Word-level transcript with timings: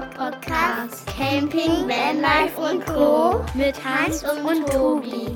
Podcast. 0.00 1.06
Camping, 1.06 1.88
Vanlife 1.88 2.60
und 2.60 2.86
Co. 2.86 3.44
Mit 3.54 3.74
Hans 3.84 4.22
und 4.22 4.66
Tobi. 4.68 5.34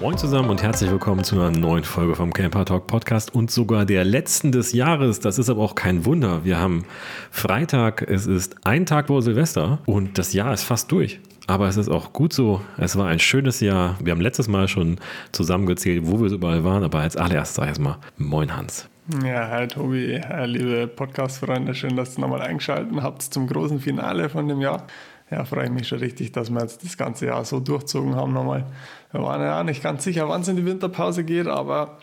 Moin 0.00 0.18
zusammen 0.18 0.50
und 0.50 0.62
herzlich 0.62 0.90
willkommen 0.90 1.24
zu 1.24 1.36
einer 1.36 1.50
neuen 1.50 1.84
Folge 1.84 2.14
vom 2.14 2.30
Camper 2.30 2.66
Talk 2.66 2.86
Podcast 2.86 3.34
und 3.34 3.50
sogar 3.50 3.86
der 3.86 4.04
letzten 4.04 4.52
des 4.52 4.72
Jahres. 4.74 5.18
Das 5.20 5.38
ist 5.38 5.48
aber 5.48 5.62
auch 5.62 5.74
kein 5.74 6.04
Wunder. 6.04 6.44
Wir 6.44 6.58
haben 6.58 6.84
Freitag, 7.30 8.02
es 8.02 8.26
ist 8.26 8.56
ein 8.64 8.84
Tag 8.84 9.06
vor 9.06 9.22
Silvester 9.22 9.78
und 9.86 10.18
das 10.18 10.34
Jahr 10.34 10.52
ist 10.52 10.64
fast 10.64 10.92
durch. 10.92 11.20
Aber 11.46 11.68
es 11.68 11.78
ist 11.78 11.88
auch 11.88 12.12
gut 12.12 12.34
so. 12.34 12.60
Es 12.76 12.96
war 12.96 13.06
ein 13.06 13.18
schönes 13.18 13.60
Jahr. 13.60 13.96
Wir 14.02 14.12
haben 14.12 14.20
letztes 14.20 14.48
Mal 14.48 14.68
schon 14.68 14.98
zusammengezählt, 15.32 16.02
wo 16.04 16.20
wir 16.20 16.28
so 16.28 16.36
überall 16.36 16.64
waren. 16.64 16.84
Aber 16.84 17.00
als 17.00 17.16
allererstes 17.16 17.56
sage 17.56 17.66
ich 17.66 17.70
erstmal 17.70 17.96
Moin 18.18 18.54
Hans. 18.54 18.90
Ja, 19.06 19.50
hi 19.50 19.68
Tobi, 19.68 20.18
liebe 20.46 20.86
Podcast-Freunde, 20.86 21.74
schön, 21.74 21.94
dass 21.94 22.16
ihr 22.16 22.22
nochmal 22.22 22.40
eingeschaltet 22.40 22.90
habt 23.02 23.20
zum 23.20 23.46
großen 23.46 23.78
Finale 23.78 24.30
von 24.30 24.48
dem 24.48 24.62
Jahr. 24.62 24.86
Ja, 25.30 25.44
freue 25.44 25.66
ich 25.66 25.70
mich 25.70 25.88
schon 25.88 25.98
richtig, 25.98 26.32
dass 26.32 26.48
wir 26.48 26.62
jetzt 26.62 26.82
das 26.82 26.96
ganze 26.96 27.26
Jahr 27.26 27.44
so 27.44 27.60
durchzogen 27.60 28.16
haben 28.16 28.32
nochmal. 28.32 28.64
Wir 29.12 29.22
waren 29.22 29.42
ja 29.42 29.62
nicht 29.62 29.82
ganz 29.82 30.04
sicher, 30.04 30.26
wann 30.30 30.40
es 30.40 30.48
in 30.48 30.56
die 30.56 30.64
Winterpause 30.64 31.22
geht, 31.22 31.48
aber 31.48 31.98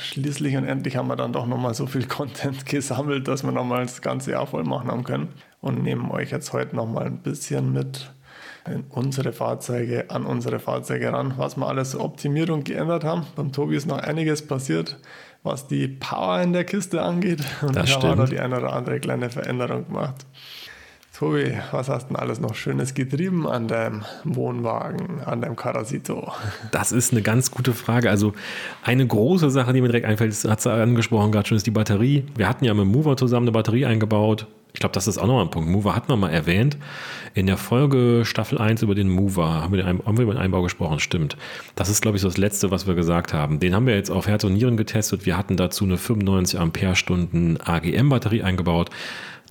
schließlich 0.00 0.56
und 0.56 0.64
endlich 0.64 0.96
haben 0.96 1.06
wir 1.06 1.14
dann 1.14 1.32
doch 1.32 1.46
nochmal 1.46 1.74
so 1.74 1.86
viel 1.86 2.06
Content 2.08 2.66
gesammelt, 2.66 3.28
dass 3.28 3.44
wir 3.44 3.52
nochmal 3.52 3.82
das 3.82 4.02
ganze 4.02 4.32
Jahr 4.32 4.48
voll 4.48 4.64
machen 4.64 4.90
haben 4.90 5.04
können 5.04 5.28
und 5.60 5.80
nehmen 5.80 6.10
euch 6.10 6.32
jetzt 6.32 6.52
heute 6.52 6.74
nochmal 6.74 7.06
ein 7.06 7.18
bisschen 7.18 7.72
mit 7.72 8.12
in 8.68 8.84
unsere 8.90 9.32
Fahrzeuge, 9.32 10.10
an 10.10 10.24
unsere 10.24 10.58
Fahrzeuge 10.58 11.12
ran, 11.12 11.34
was 11.36 11.56
wir 11.56 11.68
alles 11.68 11.94
Optimierung 11.96 12.64
geändert 12.64 13.04
haben. 13.04 13.26
Beim 13.36 13.52
Tobi 13.52 13.76
ist 13.76 13.86
noch 13.86 13.98
einiges 13.98 14.46
passiert 14.46 14.98
was 15.42 15.66
die 15.66 15.88
Power 15.88 16.40
in 16.40 16.52
der 16.52 16.64
Kiste 16.64 17.02
angeht. 17.02 17.40
Und 17.62 17.76
das 17.76 17.84
da 17.84 17.86
stimmt. 17.86 18.04
haben 18.04 18.18
wir 18.18 18.22
noch 18.24 18.28
die 18.28 18.40
eine 18.40 18.58
oder 18.58 18.72
andere 18.72 19.00
kleine 19.00 19.30
Veränderung 19.30 19.86
gemacht. 19.86 20.26
Tobi, 21.18 21.52
was 21.70 21.88
hast 21.88 22.04
du 22.04 22.14
denn 22.14 22.16
alles 22.16 22.40
noch 22.40 22.54
Schönes 22.54 22.94
getrieben 22.94 23.46
an 23.46 23.68
deinem 23.68 24.04
Wohnwagen, 24.24 25.20
an 25.20 25.42
deinem 25.42 25.56
Carasito? 25.56 26.32
Das 26.70 26.90
ist 26.90 27.12
eine 27.12 27.22
ganz 27.22 27.50
gute 27.50 27.74
Frage. 27.74 28.08
Also 28.08 28.32
eine 28.82 29.06
große 29.06 29.50
Sache, 29.50 29.72
die 29.72 29.82
mir 29.82 29.88
direkt 29.88 30.06
einfällt, 30.06 30.34
hat 30.44 30.60
sie 30.62 30.72
angesprochen 30.72 31.30
gerade 31.30 31.46
schon, 31.46 31.56
ist 31.56 31.66
die 31.66 31.70
Batterie. 31.70 32.24
Wir 32.34 32.48
hatten 32.48 32.64
ja 32.64 32.72
mit 32.72 32.86
Mover 32.86 33.16
zusammen 33.16 33.44
eine 33.44 33.52
Batterie 33.52 33.84
eingebaut. 33.84 34.46
Ich 34.82 34.84
glaube, 34.84 34.94
das 34.94 35.06
ist 35.06 35.16
auch 35.16 35.28
noch 35.28 35.40
ein 35.40 35.48
Punkt. 35.48 35.70
Mover 35.70 35.94
hatten 35.94 36.08
wir 36.08 36.16
mal 36.16 36.30
erwähnt. 36.30 36.76
In 37.34 37.46
der 37.46 37.56
Folge 37.56 38.24
Staffel 38.24 38.58
1 38.58 38.82
über 38.82 38.96
den 38.96 39.08
Mover 39.08 39.62
haben 39.62 39.72
wir, 39.72 39.86
haben 39.86 40.16
wir 40.16 40.24
über 40.24 40.34
den 40.34 40.42
Einbau 40.42 40.60
gesprochen, 40.60 40.98
stimmt. 40.98 41.36
Das 41.76 41.88
ist, 41.88 42.02
glaube 42.02 42.16
ich, 42.16 42.22
so 42.22 42.26
das 42.26 42.36
Letzte, 42.36 42.72
was 42.72 42.88
wir 42.88 42.96
gesagt 42.96 43.32
haben. 43.32 43.60
Den 43.60 43.76
haben 43.76 43.86
wir 43.86 43.94
jetzt 43.94 44.10
auf 44.10 44.26
Herz 44.26 44.42
und 44.42 44.54
Nieren 44.54 44.76
getestet. 44.76 45.24
Wir 45.24 45.38
hatten 45.38 45.56
dazu 45.56 45.84
eine 45.84 45.98
95 45.98 46.58
Ampere-Stunden 46.58 47.58
AGM-Batterie 47.60 48.42
eingebaut. 48.42 48.90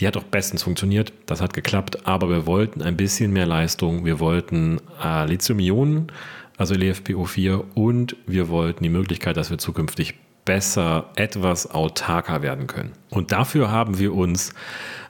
Die 0.01 0.05
hat 0.05 0.17
auch 0.17 0.23
bestens 0.23 0.63
funktioniert, 0.63 1.13
das 1.27 1.39
hat 1.39 1.53
geklappt, 1.53 2.05
aber 2.05 2.29
wir 2.29 2.45
wollten 2.45 2.81
ein 2.81 2.97
bisschen 2.97 3.31
mehr 3.31 3.45
Leistung. 3.45 4.03
Wir 4.03 4.19
wollten 4.19 4.81
äh, 5.01 5.25
Lithium-Ionen, 5.27 6.11
also 6.57 6.75
LFPO4, 6.75 7.63
und 7.73 8.17
wir 8.27 8.49
wollten 8.49 8.83
die 8.83 8.89
Möglichkeit, 8.89 9.37
dass 9.37 9.49
wir 9.49 9.59
zukünftig 9.59 10.15
besser 10.45 11.11
etwas 11.15 11.69
autarker 11.69 12.41
werden 12.41 12.67
können. 12.67 12.91
Und 13.09 13.31
dafür 13.31 13.71
haben 13.71 13.99
wir 13.99 14.13
uns 14.13 14.53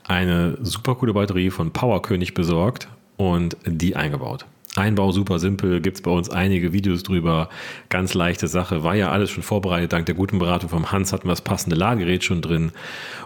eine 0.08 0.58
super 0.62 0.96
coole 0.96 1.14
Batterie 1.14 1.50
von 1.50 1.72
Powerkönig 1.72 2.34
besorgt 2.34 2.88
und 3.18 3.58
die 3.66 3.96
eingebaut. 3.96 4.46
Einbau 4.76 5.12
super 5.12 5.38
simpel, 5.38 5.82
gibt 5.82 5.98
es 5.98 6.02
bei 6.02 6.12
uns 6.12 6.30
einige 6.30 6.72
Videos 6.72 7.04
drüber. 7.04 7.50
Ganz 7.90 8.14
leichte 8.14 8.48
Sache, 8.48 8.84
war 8.84 8.96
ja 8.96 9.12
alles 9.12 9.30
schon 9.30 9.44
vorbereitet. 9.44 9.92
Dank 9.92 10.06
der 10.06 10.16
guten 10.16 10.40
Beratung 10.40 10.70
vom 10.70 10.94
Hans 10.94 11.12
hatten 11.12 11.26
wir 11.28 11.32
das 11.32 11.42
passende 11.42 11.76
Ladegerät 11.76 12.24
schon 12.24 12.42
drin. 12.42 12.72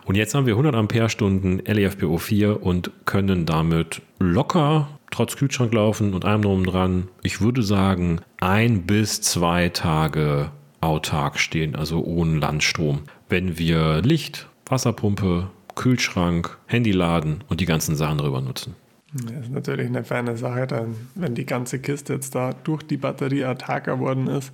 Und 0.06 0.16
jetzt 0.16 0.34
haben 0.34 0.48
wir 0.48 0.54
100 0.54 0.74
Ampere-Stunden 0.74 1.62
LEFPO4 1.62 2.54
und 2.54 2.90
können 3.06 3.46
damit 3.46 4.02
locker 4.20 4.88
trotz 5.12 5.38
Kühlschrank 5.38 5.74
laufen 5.74 6.14
und 6.14 6.26
allem 6.26 6.42
drum 6.42 6.66
dran. 6.66 7.08
Ich 7.22 7.40
würde 7.40 7.64
sagen, 7.64 8.20
ein 8.42 8.84
bis 8.84 9.22
zwei 9.22 9.70
Tage 9.70 10.52
autark 10.82 11.40
stehen, 11.40 11.76
also 11.76 12.04
ohne 12.04 12.40
Landstrom. 12.40 13.04
Wenn 13.30 13.58
wir 13.58 14.02
Licht, 14.02 14.48
Wasserpumpe, 14.66 15.48
Kühlschrank, 15.76 16.58
Handy 16.68 16.92
laden 16.92 17.44
und 17.48 17.62
die 17.62 17.66
ganzen 17.66 17.96
Sachen 17.96 18.18
drüber 18.18 18.42
nutzen. 18.42 18.76
Das 19.14 19.46
ist 19.46 19.52
natürlich 19.52 19.88
eine 19.88 20.04
feine 20.04 20.36
Sache, 20.36 20.68
dann, 20.68 20.96
wenn 21.16 21.36
die 21.36 21.46
ganze 21.46 21.80
Kiste 21.80 22.14
jetzt 22.14 22.36
da 22.36 22.52
durch 22.64 22.84
die 22.84 22.98
Batterie 22.98 23.46
autark 23.46 23.86
geworden 23.86 24.28
ist. 24.28 24.52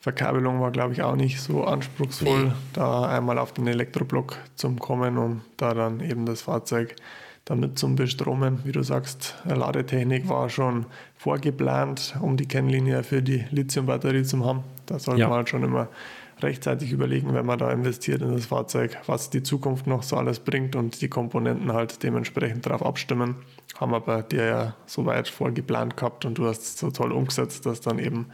Verkabelung 0.00 0.60
war, 0.60 0.70
glaube 0.70 0.92
ich, 0.92 1.02
auch 1.02 1.16
nicht 1.16 1.40
so 1.40 1.64
anspruchsvoll, 1.64 2.46
nee. 2.46 2.52
da 2.74 3.08
einmal 3.08 3.38
auf 3.38 3.52
den 3.52 3.66
Elektroblock 3.66 4.36
zum 4.54 4.78
Kommen, 4.78 5.16
um 5.16 5.42
da 5.56 5.74
dann 5.74 6.00
eben 6.00 6.26
das 6.26 6.42
Fahrzeug 6.42 6.96
damit 7.44 7.78
zum 7.78 7.96
Bestromen. 7.96 8.60
Wie 8.64 8.72
du 8.72 8.82
sagst, 8.82 9.36
Ladetechnik 9.44 10.28
war 10.28 10.50
schon 10.50 10.86
vorgeplant, 11.16 12.16
um 12.20 12.36
die 12.36 12.46
Kennlinie 12.46 13.02
für 13.02 13.22
die 13.22 13.44
Lithiumbatterie 13.50 14.24
zu 14.24 14.44
haben. 14.44 14.64
Da 14.86 14.98
sollte 14.98 15.22
ja. 15.22 15.28
man 15.28 15.38
halt 15.38 15.48
schon 15.48 15.62
immer 15.62 15.88
rechtzeitig 16.44 16.92
überlegen, 16.92 17.34
wenn 17.34 17.46
man 17.46 17.58
da 17.58 17.70
investiert 17.72 18.22
in 18.22 18.32
das 18.32 18.46
Fahrzeug, 18.46 18.98
was 19.06 19.30
die 19.30 19.42
Zukunft 19.42 19.86
noch 19.86 20.02
so 20.02 20.16
alles 20.16 20.38
bringt 20.38 20.76
und 20.76 21.00
die 21.00 21.08
Komponenten 21.08 21.72
halt 21.72 22.02
dementsprechend 22.02 22.66
darauf 22.66 22.84
abstimmen. 22.84 23.36
Haben 23.80 23.90
wir 23.90 24.00
bei 24.00 24.22
dir 24.22 24.44
ja 24.44 24.74
soweit 24.86 25.26
voll 25.26 25.52
geplant 25.52 25.96
gehabt 25.96 26.24
und 26.24 26.38
du 26.38 26.46
hast 26.46 26.62
es 26.62 26.78
so 26.78 26.90
toll 26.90 27.10
umgesetzt, 27.10 27.66
dass 27.66 27.80
dann 27.80 27.98
eben 27.98 28.26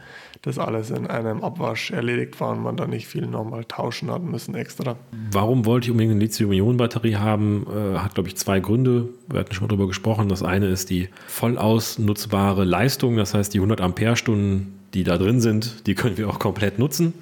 das 0.43 0.59
alles 0.59 0.91
in 0.91 1.07
einem 1.07 1.43
Abwasch 1.43 1.91
erledigt 1.91 2.39
war 2.39 2.51
und 2.51 2.61
man 2.61 2.77
da 2.77 2.85
nicht 2.85 3.07
viel 3.07 3.25
nochmal 3.25 3.65
tauschen 3.65 4.11
hat 4.11 4.21
müssen 4.21 4.53
extra. 4.55 4.97
Warum 5.31 5.65
wollte 5.65 5.85
ich 5.85 5.91
unbedingt 5.91 6.11
eine 6.11 6.19
Lithium-Ionen-Batterie 6.21 7.15
haben? 7.15 7.65
Äh, 7.67 7.97
hat, 7.97 8.13
glaube 8.13 8.29
ich, 8.29 8.37
zwei 8.37 8.59
Gründe. 8.59 9.09
Wir 9.29 9.39
hatten 9.39 9.53
schon 9.53 9.63
mal 9.63 9.69
darüber 9.69 9.87
gesprochen. 9.87 10.29
Das 10.29 10.43
eine 10.43 10.67
ist 10.67 10.89
die 10.89 11.09
voll 11.27 11.57
ausnutzbare 11.57 12.63
Leistung, 12.63 13.17
das 13.17 13.33
heißt 13.33 13.53
die 13.53 13.59
100 13.59 13.81
Ampere-Stunden, 13.81 14.79
die 14.93 15.03
da 15.03 15.17
drin 15.17 15.41
sind, 15.41 15.87
die 15.87 15.95
können 15.95 16.17
wir 16.17 16.29
auch 16.29 16.39
komplett 16.39 16.79
nutzen. 16.79 17.13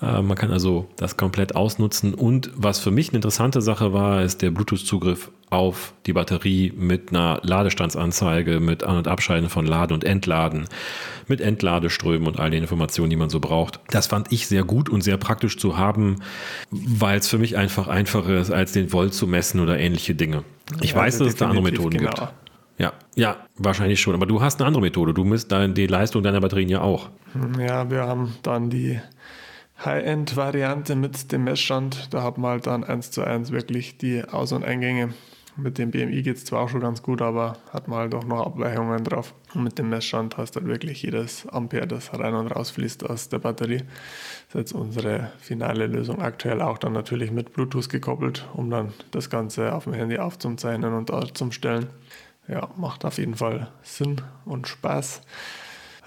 Man 0.00 0.36
kann 0.36 0.52
also 0.52 0.86
das 0.96 1.16
komplett 1.16 1.56
ausnutzen. 1.56 2.14
Und 2.14 2.50
was 2.54 2.78
für 2.78 2.92
mich 2.92 3.08
eine 3.08 3.16
interessante 3.16 3.60
Sache 3.60 3.92
war, 3.92 4.22
ist 4.22 4.42
der 4.42 4.52
Bluetooth-Zugriff 4.52 5.32
auf 5.50 5.92
die 6.06 6.12
Batterie 6.12 6.72
mit 6.76 7.10
einer 7.10 7.40
Ladestandsanzeige, 7.42 8.60
mit 8.60 8.84
An- 8.84 8.98
und 8.98 9.08
Abschalten 9.08 9.48
von 9.48 9.66
Laden 9.66 9.94
und 9.94 10.04
Entladen, 10.04 10.68
mit 11.26 11.40
Entladeströmen 11.40 12.28
und 12.28 12.38
all 12.38 12.50
den 12.50 12.62
Informationen, 12.62 13.10
die 13.10 13.16
man 13.16 13.28
so 13.28 13.40
braucht. 13.40 13.80
Das 13.90 14.06
fand 14.06 14.30
ich 14.30 14.46
sehr 14.46 14.62
gut 14.62 14.88
und 14.88 15.00
sehr 15.00 15.16
praktisch 15.16 15.56
zu 15.56 15.76
haben, 15.76 16.16
weil 16.70 17.18
es 17.18 17.26
für 17.28 17.38
mich 17.38 17.56
einfach 17.56 17.88
einfacher 17.88 18.38
ist, 18.38 18.52
als 18.52 18.72
den 18.72 18.92
Volt 18.92 19.14
zu 19.14 19.26
messen 19.26 19.58
oder 19.58 19.80
ähnliche 19.80 20.14
Dinge. 20.14 20.44
Ich 20.80 20.92
ja, 20.92 20.96
weiß, 20.96 21.14
also 21.14 21.24
dass 21.24 21.34
es 21.34 21.38
da 21.40 21.48
andere 21.48 21.64
Methoden 21.64 21.98
genau. 21.98 22.10
gibt. 22.10 22.28
Ja, 22.78 22.92
ja, 23.16 23.36
wahrscheinlich 23.56 24.00
schon. 24.00 24.14
Aber 24.14 24.26
du 24.26 24.40
hast 24.40 24.60
eine 24.60 24.68
andere 24.68 24.82
Methode. 24.82 25.12
Du 25.12 25.24
misst 25.24 25.50
dann 25.50 25.74
die 25.74 25.88
Leistung 25.88 26.22
deiner 26.22 26.40
Batterien 26.40 26.68
ja 26.68 26.82
auch. 26.82 27.08
Ja, 27.58 27.90
wir 27.90 28.02
haben 28.02 28.36
dann 28.42 28.70
die 28.70 29.00
High-End-Variante 29.84 30.96
mit 30.96 31.30
dem 31.30 31.44
Messstand. 31.44 32.12
Da 32.12 32.22
hat 32.22 32.38
man 32.38 32.50
halt 32.52 32.66
dann 32.66 32.84
eins 32.84 33.10
zu 33.10 33.22
eins 33.22 33.52
wirklich 33.52 33.96
die 33.98 34.24
Aus- 34.24 34.52
und 34.52 34.64
Eingänge. 34.64 35.14
Mit 35.56 35.78
dem 35.78 35.90
BMI 35.90 36.22
geht 36.22 36.36
es 36.36 36.44
zwar 36.44 36.60
auch 36.60 36.68
schon 36.68 36.80
ganz 36.80 37.02
gut, 37.02 37.20
aber 37.20 37.56
hat 37.72 37.88
man 37.88 37.98
halt 37.98 38.14
auch 38.14 38.24
noch 38.24 38.46
Abweichungen 38.46 39.02
drauf. 39.02 39.34
Und 39.54 39.64
mit 39.64 39.76
dem 39.76 39.88
Messstand 39.88 40.36
hast 40.36 40.54
du 40.54 40.60
halt 40.60 40.68
wirklich 40.68 41.02
jedes 41.02 41.48
Ampere, 41.48 41.86
das 41.88 42.16
rein 42.16 42.34
und 42.34 42.46
raus 42.46 42.70
fließt 42.70 43.08
aus 43.10 43.28
der 43.28 43.40
Batterie. 43.40 43.78
Das 43.78 44.48
ist 44.48 44.54
jetzt 44.54 44.72
unsere 44.72 45.32
finale 45.40 45.88
Lösung. 45.88 46.22
Aktuell 46.22 46.62
auch 46.62 46.78
dann 46.78 46.92
natürlich 46.92 47.32
mit 47.32 47.52
Bluetooth 47.52 47.88
gekoppelt, 47.88 48.48
um 48.54 48.70
dann 48.70 48.92
das 49.10 49.30
Ganze 49.30 49.74
auf 49.74 49.84
dem 49.84 49.94
Handy 49.94 50.18
aufzuzeichnen 50.18 50.92
und 50.92 51.10
dort 51.10 51.36
zum 51.36 51.50
Stellen. 51.50 51.88
Ja, 52.46 52.68
macht 52.76 53.04
auf 53.04 53.18
jeden 53.18 53.34
Fall 53.34 53.68
Sinn 53.82 54.20
und 54.44 54.68
Spaß. 54.68 55.22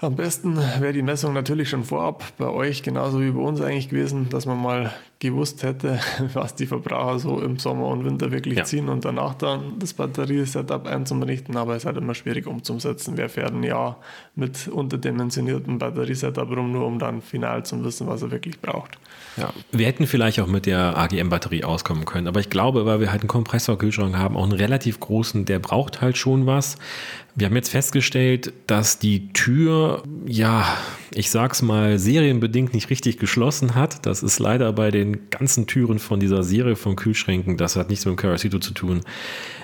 Am 0.02 0.16
besten 0.16 0.56
wäre 0.56 0.92
die 0.92 1.02
Messung 1.02 1.32
natürlich 1.32 1.70
schon 1.70 1.84
vorab 1.84 2.24
bei 2.36 2.48
euch 2.48 2.82
genauso 2.82 3.20
wie 3.20 3.30
bei 3.30 3.40
uns 3.40 3.60
eigentlich 3.60 3.88
gewesen, 3.88 4.28
dass 4.30 4.46
man 4.46 4.60
mal 4.60 4.92
gewusst 5.22 5.62
hätte, 5.62 6.00
was 6.34 6.54
die 6.54 6.66
Verbraucher 6.66 7.18
so 7.18 7.40
im 7.40 7.58
Sommer 7.58 7.86
und 7.86 8.04
Winter 8.04 8.30
wirklich 8.32 8.58
ja. 8.58 8.64
ziehen 8.64 8.88
und 8.88 9.04
danach 9.04 9.34
dann 9.34 9.78
das 9.78 9.94
Batteriesetup 9.94 10.86
einzurichten. 10.86 11.56
Aber 11.56 11.72
es 11.72 11.82
ist 11.82 11.86
halt 11.86 11.96
immer 11.96 12.14
schwierig 12.14 12.46
umzusetzen. 12.46 13.16
Wer 13.16 13.28
fährt 13.28 13.52
ein 13.52 13.62
Jahr 13.62 14.00
mit 14.34 14.68
unterdimensioniertem 14.68 15.78
Batteriesetup 15.78 16.50
rum, 16.50 16.72
nur 16.72 16.86
um 16.86 16.98
dann 16.98 17.22
final 17.22 17.64
zu 17.64 17.82
wissen, 17.84 18.06
was 18.06 18.22
er 18.22 18.30
wirklich 18.30 18.60
braucht. 18.60 18.98
Ja, 19.36 19.52
wir 19.70 19.86
hätten 19.86 20.06
vielleicht 20.06 20.40
auch 20.40 20.46
mit 20.46 20.66
der 20.66 20.96
AGM-Batterie 20.98 21.64
auskommen 21.64 22.04
können, 22.04 22.26
aber 22.26 22.40
ich 22.40 22.50
glaube, 22.50 22.84
weil 22.84 23.00
wir 23.00 23.10
halt 23.10 23.22
einen 23.22 23.28
Kompressorkühlschrank 23.28 24.16
haben, 24.16 24.36
auch 24.36 24.42
einen 24.42 24.52
relativ 24.52 25.00
großen, 25.00 25.46
der 25.46 25.58
braucht 25.58 26.02
halt 26.02 26.18
schon 26.18 26.46
was. 26.46 26.76
Wir 27.34 27.46
haben 27.46 27.56
jetzt 27.56 27.70
festgestellt, 27.70 28.52
dass 28.66 28.98
die 28.98 29.32
Tür, 29.32 30.02
ja, 30.26 30.66
ich 31.14 31.30
sag's 31.30 31.62
mal, 31.62 31.98
serienbedingt 31.98 32.74
nicht 32.74 32.90
richtig 32.90 33.18
geschlossen 33.18 33.74
hat. 33.74 34.06
Das 34.06 34.22
ist 34.22 34.38
leider 34.38 34.72
bei 34.72 34.90
den 34.90 35.30
ganzen 35.30 35.66
Türen 35.66 35.98
von 35.98 36.20
dieser 36.20 36.42
Serie 36.42 36.76
von 36.76 36.96
Kühlschränken, 36.96 37.56
das 37.56 37.76
hat 37.76 37.90
nichts 37.90 38.04
mit 38.04 38.14
dem 38.14 38.16
Carasito 38.16 38.58
zu 38.58 38.74
tun, 38.74 39.02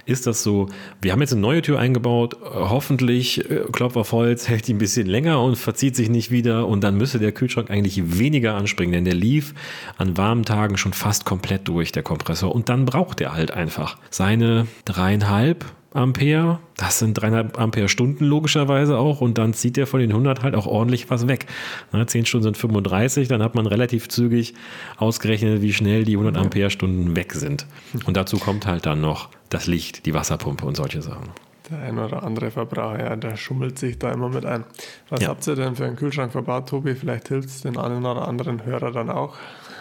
ist 0.08 0.26
das 0.26 0.42
so, 0.42 0.68
wir 1.02 1.12
haben 1.12 1.20
jetzt 1.20 1.32
eine 1.32 1.42
neue 1.42 1.60
Tür 1.60 1.78
eingebaut, 1.78 2.36
hoffentlich, 2.42 3.50
äh, 3.50 3.64
Klopf 3.72 3.96
auf 3.96 4.12
Holz, 4.12 4.48
hält 4.48 4.66
die 4.66 4.74
ein 4.74 4.78
bisschen 4.78 5.06
länger 5.06 5.42
und 5.42 5.56
verzieht 5.56 5.96
sich 5.96 6.08
nicht 6.08 6.30
wieder 6.30 6.66
und 6.66 6.82
dann 6.82 6.96
müsste 6.96 7.18
der 7.18 7.32
Kühlschrank 7.32 7.70
eigentlich 7.70 8.18
weniger 8.18 8.54
anspringen, 8.54 8.92
denn 8.92 9.04
der 9.04 9.14
lief 9.14 9.54
an 9.98 10.16
warmen 10.16 10.44
Tagen 10.44 10.78
schon 10.78 10.94
fast 10.94 11.26
komplett 11.26 11.68
durch, 11.68 11.92
der 11.92 12.02
Kompressor. 12.02 12.54
Und 12.54 12.70
dann 12.70 12.86
braucht 12.86 13.20
er 13.20 13.34
halt 13.34 13.50
einfach 13.50 13.98
seine 14.10 14.66
dreieinhalb 14.86 15.66
Ampere. 15.92 16.58
Das 16.76 16.98
sind 16.98 17.14
dreieinhalb 17.14 17.58
Ampere 17.58 17.88
Stunden 17.88 18.24
logischerweise 18.24 18.98
auch. 18.98 19.20
Und 19.20 19.38
dann 19.38 19.54
zieht 19.54 19.76
der 19.76 19.86
von 19.86 20.00
den 20.00 20.10
100 20.10 20.42
halt 20.42 20.54
auch 20.54 20.66
ordentlich 20.66 21.08
was 21.10 21.28
weg. 21.28 21.46
Na, 21.92 22.06
10 22.06 22.26
Stunden 22.26 22.44
sind 22.44 22.56
35, 22.56 23.28
dann 23.28 23.42
hat 23.42 23.54
man 23.54 23.66
relativ 23.66 24.08
zügig 24.08 24.54
ausgerechnet, 24.98 25.62
wie 25.62 25.72
schnell 25.72 26.04
die 26.04 26.12
100 26.16 26.36
Ampere 26.36 26.70
Stunden 26.70 27.16
weg 27.16 27.32
sind. 27.32 27.66
Und 28.04 28.16
dazu 28.16 28.38
kommt 28.38 28.66
halt 28.66 28.86
dann 28.86 29.00
noch 29.00 29.28
das 29.48 29.66
Licht, 29.66 30.04
die 30.06 30.14
Wasserpumpe 30.14 30.66
und 30.66 30.76
solche 30.76 31.00
Sachen. 31.02 31.30
Der 31.70 31.80
ein 31.80 31.98
oder 31.98 32.22
andere 32.22 32.50
Verbraucher, 32.50 32.98
ja, 33.00 33.16
der 33.16 33.36
schummelt 33.36 33.78
sich 33.78 33.98
da 33.98 34.10
immer 34.12 34.28
mit 34.30 34.46
ein. 34.46 34.64
Was 35.10 35.20
Ja. 35.20 35.28
habt 35.28 35.46
ihr 35.46 35.54
denn 35.54 35.76
für 35.76 35.84
einen 35.84 35.96
Kühlschrank 35.96 36.32
verbaut, 36.32 36.68
Tobi? 36.68 36.94
Vielleicht 36.94 37.28
hilft 37.28 37.48
es 37.48 37.60
den 37.62 37.76
einen 37.76 38.04
oder 38.06 38.26
anderen 38.26 38.64
Hörer 38.64 38.90
dann 38.90 39.10
auch. 39.10 39.36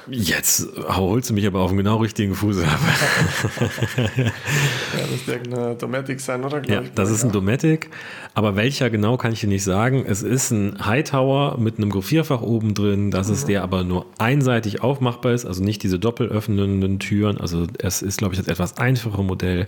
Jetzt 0.10 0.68
holst 0.88 1.30
du 1.30 1.34
mich 1.34 1.46
aber 1.46 1.60
auf 1.60 1.72
den 1.72 1.78
genau 1.78 1.98
richtigen 1.98 2.36
Fuß 2.36 2.64
ab. 2.64 2.80
Ja, 3.98 5.04
das 5.12 5.28
wird 5.28 5.38
irgendeine 5.38 5.76
Dometic 5.76 6.20
sein, 6.22 6.44
oder? 6.44 6.64
Ja, 6.68 6.82
das 6.96 7.12
ist 7.12 7.24
ein 7.24 7.32
Dometic, 7.32 7.90
aber 8.34 8.56
welcher 8.56 8.90
genau 8.90 9.18
kann 9.18 9.34
ich 9.34 9.42
dir 9.42 9.48
nicht 9.48 9.64
sagen. 9.64 10.06
Es 10.08 10.24
ist 10.24 10.52
ein 10.52 10.86
Hightower 10.86 11.58
mit 11.58 11.78
einem 11.78 11.90
Gruppierfach 11.90 12.42
oben 12.42 12.74
drin, 12.74 13.12
das 13.12 13.30
ist 13.30 13.48
der 13.48 13.64
aber 13.64 13.84
nur 13.84 14.06
einseitig 14.18 14.82
aufmachbar 14.82 15.34
ist, 15.34 15.46
also 15.46 15.64
nicht 15.64 15.84
diese 15.84 16.00
doppelöffnenden 16.00 17.00
Türen. 17.00 17.40
Also 17.40 17.68
es 17.80 18.02
ist, 18.02 18.18
glaube 18.18 18.34
ich, 18.34 18.40
das 18.40 18.48
etwas 18.48 18.78
einfache 18.78 19.22
Modell, 19.24 19.68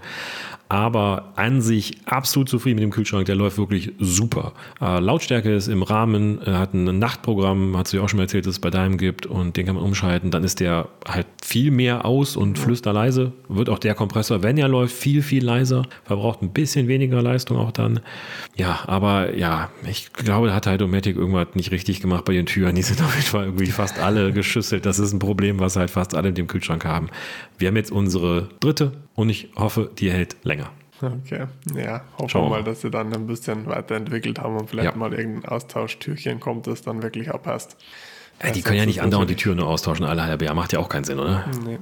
aber 0.69 1.33
an 1.35 1.61
sich 1.61 1.97
absolut 2.05 2.47
zufrieden 2.47 2.75
mit 2.75 2.83
dem 2.83 2.91
Kühlschrank. 2.91 3.25
Der 3.25 3.35
läuft 3.35 3.57
wirklich 3.57 3.91
super. 3.97 4.53
Äh, 4.79 4.99
Lautstärke 4.99 5.53
ist 5.53 5.67
im 5.67 5.81
Rahmen, 5.81 6.39
er 6.43 6.59
hat 6.59 6.75
ein 6.75 6.99
Nachtprogramm, 6.99 7.75
hast 7.75 7.91
du 7.91 7.97
ja 7.97 8.03
auch 8.03 8.09
schon 8.09 8.17
mal 8.17 8.23
erzählt, 8.23 8.45
dass 8.45 8.53
es 8.53 8.59
bei 8.59 8.69
deinem 8.69 8.99
gibt 8.99 9.25
und 9.25 9.57
den 9.57 9.65
kann 9.65 9.75
man 9.75 9.83
umschalten. 9.83 10.29
Dann 10.29 10.43
ist 10.43 10.59
der 10.59 10.87
halt 11.07 11.25
viel 11.43 11.71
mehr 11.71 12.05
aus 12.05 12.37
und 12.37 12.59
flüsterleise. 12.59 13.33
Wird 13.47 13.67
auch 13.67 13.79
der 13.79 13.95
Kompressor, 13.95 14.43
wenn 14.43 14.59
er 14.59 14.67
läuft, 14.67 14.95
viel, 14.95 15.23
viel 15.23 15.43
leiser. 15.43 15.87
Verbraucht 16.03 16.43
ein 16.43 16.51
bisschen 16.51 16.87
weniger 16.87 17.23
Leistung 17.23 17.57
auch 17.57 17.71
dann. 17.71 18.01
Ja, 18.55 18.81
aber 18.85 19.35
ja, 19.35 19.71
ich 19.89 20.13
glaube, 20.13 20.47
da 20.47 20.53
hat 20.53 20.67
halt 20.67 20.81
Dometic 20.81 21.17
irgendwas 21.17 21.47
nicht 21.55 21.71
richtig 21.71 21.99
gemacht 21.99 22.25
bei 22.25 22.33
den 22.33 22.45
Türen. 22.45 22.75
Die 22.75 22.83
sind 22.83 23.01
auf 23.01 23.15
jeden 23.15 23.25
Fall 23.25 23.45
irgendwie 23.45 23.67
fast 23.67 23.97
alle 23.97 24.31
geschüsselt. 24.33 24.85
Das 24.85 24.99
ist 24.99 25.13
ein 25.13 25.19
Problem, 25.19 25.59
was 25.59 25.77
halt 25.77 25.89
fast 25.89 26.13
alle 26.13 26.29
in 26.29 26.35
dem 26.35 26.45
Kühlschrank 26.45 26.85
haben. 26.85 27.09
Wir 27.57 27.69
haben 27.69 27.75
jetzt 27.75 27.91
unsere 27.91 28.49
dritte 28.59 28.91
und 29.19 29.29
ich 29.29 29.49
hoffe, 29.55 29.91
die 29.97 30.11
hält 30.11 30.37
länger. 30.43 30.71
Okay, 31.01 31.45
ja, 31.75 32.01
hoffen 32.17 32.29
Schauen 32.29 32.45
wir 32.45 32.49
mal, 32.57 32.63
dass 32.63 32.81
sie 32.81 32.89
dann 32.91 33.13
ein 33.13 33.25
bisschen 33.25 33.65
weiterentwickelt 33.67 34.39
haben 34.39 34.57
und 34.57 34.69
vielleicht 34.69 34.91
Ja. 34.91 34.97
mal 34.97 35.13
irgendein 35.13 35.49
Austauschtürchen 35.49 36.39
kommt, 36.41 36.67
das 36.67 36.81
dann 36.81 37.01
wirklich 37.01 37.31
abpasst. 37.31 37.77
Ja, 38.43 38.51
die 38.51 38.59
Das 38.59 38.65
können 38.67 38.79
ja 38.79 38.85
nicht 38.85 39.01
andauernd 39.01 39.29
die 39.29 39.35
Türen 39.35 39.57
nur 39.57 39.67
austauschen, 39.67 40.05
alle 40.05 40.23
halbe 40.23 40.43
Jahr. 40.45 40.55
Macht 40.55 40.73
ja 40.73 40.79
auch 40.79 40.89
keinen 40.89 41.03
Sinn, 41.05 41.19
oder? 41.19 41.45
Nee. 41.65 41.79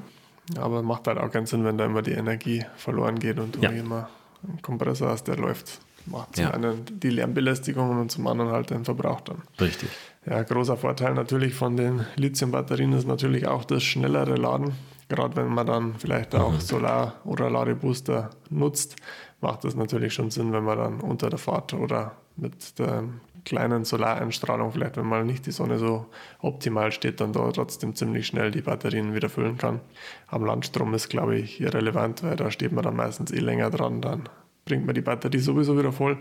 Aber 0.60 0.82
macht 0.84 1.08
halt 1.08 1.18
auch 1.18 1.32
keinen 1.32 1.46
Sinn, 1.48 1.64
wenn 1.66 1.78
da 1.78 1.86
immer 1.86 2.02
die 2.04 2.12
Energie 2.12 2.64
verloren 2.76 3.18
geht 3.20 3.40
und 3.40 3.56
du 3.56 3.62
Ja. 3.62 3.70
immer 3.72 4.10
einen 4.48 4.62
Kompressor 4.62 5.10
hast, 5.10 5.24
der 5.28 5.38
läuft. 5.38 5.80
Macht 6.06 6.36
zum 6.38 6.46
einen 6.52 6.86
die 6.90 7.10
Lärmbelästigung 7.10 8.00
und 8.00 8.12
zum 8.12 8.28
anderen 8.28 8.52
halt 8.52 8.70
den 8.70 8.86
Verbrauch 8.86 9.20
dann. 9.22 9.42
Richtig. 9.60 9.90
Ja, 10.26 10.42
großer 10.44 10.78
Vorteil 10.78 11.14
natürlich 11.16 11.54
von 11.54 11.76
den 11.76 12.06
Lithium-Batterien 12.16 12.94
ist 12.94 13.08
natürlich 13.08 13.48
auch 13.48 13.66
das 13.66 13.84
schnellere 13.84 14.36
Laden. 14.36 14.74
Gerade 15.10 15.36
wenn 15.38 15.48
man 15.48 15.66
dann 15.66 15.96
vielleicht 15.98 16.34
Mhm. 16.34 16.40
auch 16.40 16.60
Solar- 16.60 17.14
oder 17.24 17.50
Ladebooster 17.50 18.30
nutzt, 18.50 18.96
macht 19.42 19.64
das 19.64 19.76
natürlich 19.76 20.14
schon 20.14 20.32
Sinn, 20.32 20.52
wenn 20.52 20.64
man 20.64 20.78
dann 20.78 21.00
unter 21.00 21.30
der 21.30 21.40
Fahrt 21.40 21.74
oder 21.74 22.14
mit 22.36 22.78
der 22.80 23.04
kleinen 23.46 23.86
Solareinstrahlung, 23.86 24.74
vielleicht 24.74 24.98
wenn 24.98 25.06
mal 25.06 25.24
nicht 25.24 25.46
die 25.46 25.52
Sonne 25.52 25.78
so 25.80 26.08
optimal 26.42 26.92
steht, 26.92 27.22
dann 27.22 27.32
da 27.32 27.50
trotzdem 27.52 27.96
ziemlich 27.96 28.28
schnell 28.28 28.52
die 28.52 28.62
Batterien 28.62 29.14
wieder 29.16 29.30
füllen 29.30 29.58
kann. 29.58 29.80
Am 30.28 30.44
Landstrom 30.44 30.94
ist, 30.94 31.08
glaube 31.08 31.38
ich, 31.38 31.62
irrelevant, 31.62 32.24
weil 32.24 32.36
da 32.36 32.52
steht 32.52 32.74
man 32.74 32.84
dann 32.84 32.98
meistens 32.98 33.32
eh 33.32 33.40
länger 33.40 33.70
dran, 33.70 34.02
dann 34.02 34.28
bringt 34.66 34.86
man 34.86 34.96
die 34.96 35.02
Batterie 35.02 35.40
sowieso 35.40 35.78
wieder 35.80 35.94
voll. 35.94 36.18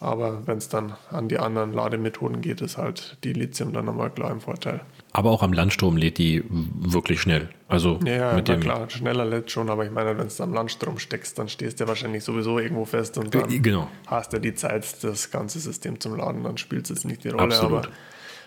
Aber 0.00 0.46
wenn 0.46 0.58
es 0.58 0.68
dann 0.70 0.94
an 1.10 1.28
die 1.28 1.38
anderen 1.38 1.74
Lademethoden 1.74 2.40
geht, 2.40 2.60
ist 2.62 2.78
halt 2.78 3.18
die 3.22 3.34
Lithium 3.34 3.72
dann 3.74 3.84
nochmal 3.84 4.10
klar 4.10 4.30
im 4.30 4.40
Vorteil. 4.40 4.80
Aber 5.14 5.30
auch 5.30 5.42
am 5.42 5.52
Landstrom 5.52 5.96
lädt 5.98 6.16
die 6.18 6.42
wirklich 6.48 7.20
schnell. 7.20 7.50
Also 7.68 7.98
Ja, 8.04 8.12
ja 8.12 8.34
mit 8.34 8.48
na 8.48 8.54
dem. 8.54 8.60
klar, 8.62 8.88
schneller 8.88 9.24
lädt 9.26 9.50
schon, 9.50 9.68
aber 9.68 9.84
ich 9.84 9.90
meine, 9.90 10.16
wenn 10.16 10.28
du 10.28 10.42
am 10.42 10.54
Landstrom 10.54 10.98
steckst, 10.98 11.38
dann 11.38 11.48
stehst 11.48 11.78
du 11.80 11.84
ja 11.84 11.88
wahrscheinlich 11.88 12.24
sowieso 12.24 12.58
irgendwo 12.58 12.84
fest 12.86 13.18
und 13.18 13.34
dann 13.34 13.50
Äh, 13.50 13.58
genau. 13.58 13.88
hast 14.06 14.32
du 14.32 14.38
die 14.40 14.54
Zeit, 14.54 14.86
das 15.04 15.30
ganze 15.30 15.60
System 15.60 16.00
zum 16.00 16.16
Laden, 16.16 16.44
dann 16.44 16.56
spielt 16.56 16.84
es 16.84 16.88
jetzt 16.90 17.04
nicht 17.04 17.24
die 17.24 17.28
Rolle. 17.28 17.42
Absolut. 17.44 17.86
Aber 17.86 17.94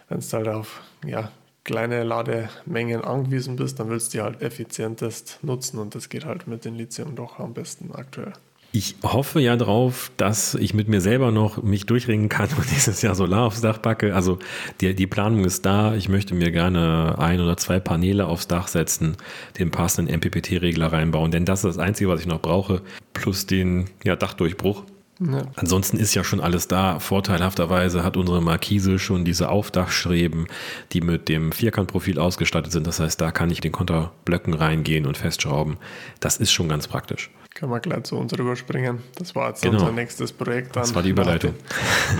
wenn 0.09 0.19
du 0.19 0.31
halt 0.31 0.47
auf 0.47 0.81
ja, 1.05 1.31
kleine 1.63 2.03
Lademengen 2.03 3.03
angewiesen 3.03 3.55
bist, 3.57 3.79
dann 3.79 3.89
willst 3.89 4.13
du 4.13 4.17
die 4.17 4.23
halt 4.23 4.41
effizientest 4.41 5.39
nutzen 5.43 5.77
und 5.79 5.93
das 5.95 6.09
geht 6.09 6.25
halt 6.25 6.47
mit 6.47 6.65
den 6.65 6.75
Lithium 6.75 7.15
doch 7.15 7.39
am 7.39 7.53
besten 7.53 7.91
aktuell. 7.93 8.33
Ich 8.75 8.97
hoffe 9.03 9.39
ja 9.39 9.55
drauf, 9.55 10.11
dass 10.17 10.53
ich 10.53 10.73
mit 10.73 10.89
mir 10.89 10.99
selber 10.99 11.31
noch 11.31 11.63
mich 11.63 11.85
durchringen 11.85 12.27
kann 12.27 12.49
und 12.57 12.69
dieses 12.75 13.01
Jahr 13.01 13.15
Solar 13.15 13.45
aufs 13.45 13.61
Dach 13.61 13.81
packe. 13.81 14.13
Also 14.13 14.37
die, 14.81 14.93
die 14.93 15.07
Planung 15.07 15.45
ist 15.45 15.65
da. 15.65 15.95
Ich 15.95 16.09
möchte 16.09 16.35
mir 16.35 16.51
gerne 16.51 17.15
ein 17.17 17.39
oder 17.39 17.55
zwei 17.55 17.79
Paneele 17.79 18.27
aufs 18.27 18.49
Dach 18.49 18.67
setzen, 18.67 19.15
den 19.57 19.71
passenden 19.71 20.13
MPPT-Regler 20.13 20.91
reinbauen, 20.91 21.31
denn 21.31 21.45
das 21.45 21.63
ist 21.63 21.77
das 21.77 21.77
Einzige, 21.77 22.09
was 22.09 22.19
ich 22.19 22.27
noch 22.27 22.41
brauche, 22.41 22.81
plus 23.13 23.45
den 23.45 23.85
ja, 24.03 24.17
Dachdurchbruch. 24.17 24.83
Ja. 25.21 25.43
Ansonsten 25.55 25.95
ist 25.95 26.13
ja 26.13 26.25
schon 26.25 26.41
alles 26.41 26.67
da. 26.67 26.99
Vorteilhafterweise 26.99 28.03
hat 28.03 28.17
unsere 28.17 28.41
Markise 28.41 28.99
schon 28.99 29.23
diese 29.23 29.47
Aufdachstreben, 29.47 30.47
die 30.91 30.99
mit 30.99 31.29
dem 31.29 31.53
Vierkantprofil 31.53 32.19
ausgestattet 32.19 32.73
sind. 32.73 32.85
Das 32.85 32.99
heißt, 32.99 33.21
da 33.21 33.31
kann 33.31 33.49
ich 33.51 33.61
den 33.61 33.71
Konterblöcken 33.71 34.53
reingehen 34.53 35.05
und 35.05 35.17
festschrauben. 35.17 35.77
Das 36.19 36.35
ist 36.35 36.51
schon 36.51 36.67
ganz 36.67 36.89
praktisch. 36.89 37.29
Können 37.55 37.71
wir 37.71 37.79
gleich 37.79 38.03
zu 38.03 38.17
uns 38.17 38.37
rüberspringen. 38.37 39.01
Das 39.15 39.33
war 39.33 39.47
jetzt 39.47 39.63
Genau. 39.63 39.79
unser 39.79 39.91
nächstes 39.93 40.33
Projekt. 40.33 40.75
Dann 40.75 40.83
Das 40.83 40.93
war 40.93 41.01
die 41.01 41.09
Überleitung. 41.09 41.55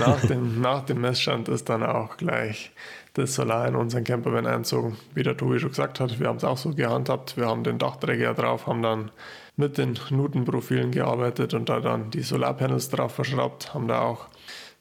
nach, 0.00 0.20
dem, 0.26 0.60
nach 0.62 0.84
dem 0.86 1.00
Messstand 1.02 1.48
ist 1.48 1.68
dann 1.68 1.82
auch 1.84 2.16
gleich 2.16 2.72
das 3.14 3.34
Solar 3.34 3.68
in 3.68 3.76
unseren 3.76 4.02
Campervan 4.04 4.46
einzogen. 4.46 4.96
Wie 5.14 5.22
der 5.22 5.36
Tobi 5.36 5.58
schon 5.58 5.68
gesagt 5.70 6.00
hat, 6.00 6.18
wir 6.18 6.28
haben 6.28 6.36
es 6.38 6.44
auch 6.44 6.56
so 6.56 6.70
gehandhabt. 6.70 7.36
Wir 7.36 7.46
haben 7.46 7.64
den 7.64 7.78
Dachträger 7.78 8.32
drauf, 8.34 8.66
haben 8.66 8.82
dann 8.82 9.10
mit 9.56 9.76
den 9.78 9.98
Nutenprofilen 10.10 10.90
gearbeitet 10.90 11.52
und 11.54 11.68
da 11.68 11.80
dann 11.80 12.10
die 12.10 12.22
Solarpanels 12.22 12.88
drauf 12.88 13.14
verschraubt, 13.14 13.74
haben 13.74 13.88
da 13.88 14.00
auch 14.00 14.26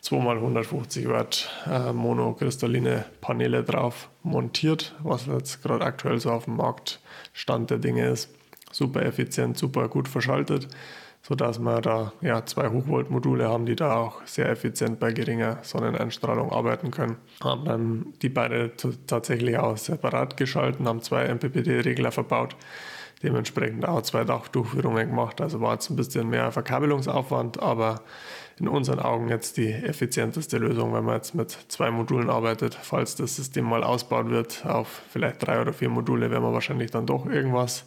2x150 0.04 1.10
Watt 1.10 1.50
äh, 1.70 1.92
monokristalline 1.92 3.06
Paneele 3.22 3.64
drauf 3.64 4.10
montiert, 4.24 4.96
was 5.04 5.26
jetzt 5.26 5.64
gerade 5.64 5.84
aktuell 5.84 6.20
so 6.20 6.32
auf 6.32 6.46
dem 6.46 6.58
Markt 6.58 7.00
Stand 7.34 7.72
der 7.72 7.80
Dinge 7.80 8.08
ist. 8.08 8.30
Super 8.76 9.06
effizient, 9.06 9.58
super 9.58 9.88
gut 9.88 10.10
verschaltet, 10.10 10.68
sodass 11.22 11.60
wir 11.60 11.80
da 11.80 12.12
ja, 12.20 12.46
zwei 12.46 12.68
Hochvoltmodule 12.68 13.48
haben, 13.48 13.66
die 13.66 13.78
da 13.78 13.96
auch 13.96 14.22
sehr 14.26 14.50
effizient 14.50 15.00
bei 15.00 15.14
geringer 15.14 15.60
Sonneneinstrahlung 15.62 16.52
arbeiten 16.52 16.92
können. 16.92 17.16
Haben 17.42 17.64
dann 17.64 18.14
die 18.22 18.28
beide 18.28 18.74
tatsächlich 19.08 19.58
auch 19.58 19.78
separat 19.78 20.36
geschalten, 20.36 20.90
haben 20.90 21.02
zwei 21.02 21.34
MPPT-Regler 21.34 22.12
verbaut, 22.12 22.58
dementsprechend 23.24 23.88
auch 23.88 24.02
zwei 24.02 24.26
Dachdurchführungen 24.26 25.08
gemacht. 25.08 25.40
Also 25.40 25.62
war 25.62 25.76
jetzt 25.76 25.90
ein 25.90 25.96
bisschen 25.96 26.30
mehr 26.30 26.52
Verkabelungsaufwand, 26.52 27.64
aber 27.64 28.02
in 28.60 28.68
unseren 28.68 29.00
Augen 29.00 29.30
jetzt 29.30 29.56
die 29.56 29.72
effizienteste 29.72 30.58
Lösung, 30.58 30.94
wenn 30.94 31.06
man 31.06 31.16
jetzt 31.16 31.34
mit 31.34 31.52
zwei 31.70 31.92
Modulen 31.92 32.30
arbeitet. 32.30 32.76
Falls 32.76 33.16
das 33.16 33.38
System 33.38 33.64
mal 33.64 33.86
ausbaut 33.86 34.30
wird 34.30 34.66
auf 34.66 35.02
vielleicht 35.10 35.48
drei 35.48 35.62
oder 35.62 35.72
vier 35.72 35.90
Module, 35.90 36.30
werden 36.30 36.44
wir 36.44 36.52
wahrscheinlich 36.52 36.92
dann 36.92 37.06
doch 37.06 37.26
irgendwas 37.26 37.86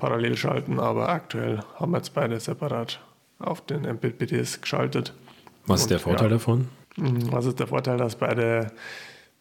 parallel 0.00 0.36
schalten, 0.36 0.80
aber 0.80 1.08
aktuell 1.08 1.60
haben 1.76 1.92
wir 1.92 1.98
jetzt 1.98 2.14
beide 2.14 2.40
separat 2.40 3.00
auf 3.38 3.60
den 3.60 3.82
MPPTs 3.82 4.60
geschaltet. 4.60 5.14
Was 5.66 5.80
ist 5.80 5.84
Und 5.84 5.90
der 5.90 5.98
Vorteil 6.00 6.26
ja, 6.26 6.34
davon? 6.34 6.68
Was 6.96 7.46
ist 7.46 7.60
der 7.60 7.68
Vorteil, 7.68 7.98
dass 7.98 8.16
beide 8.16 8.72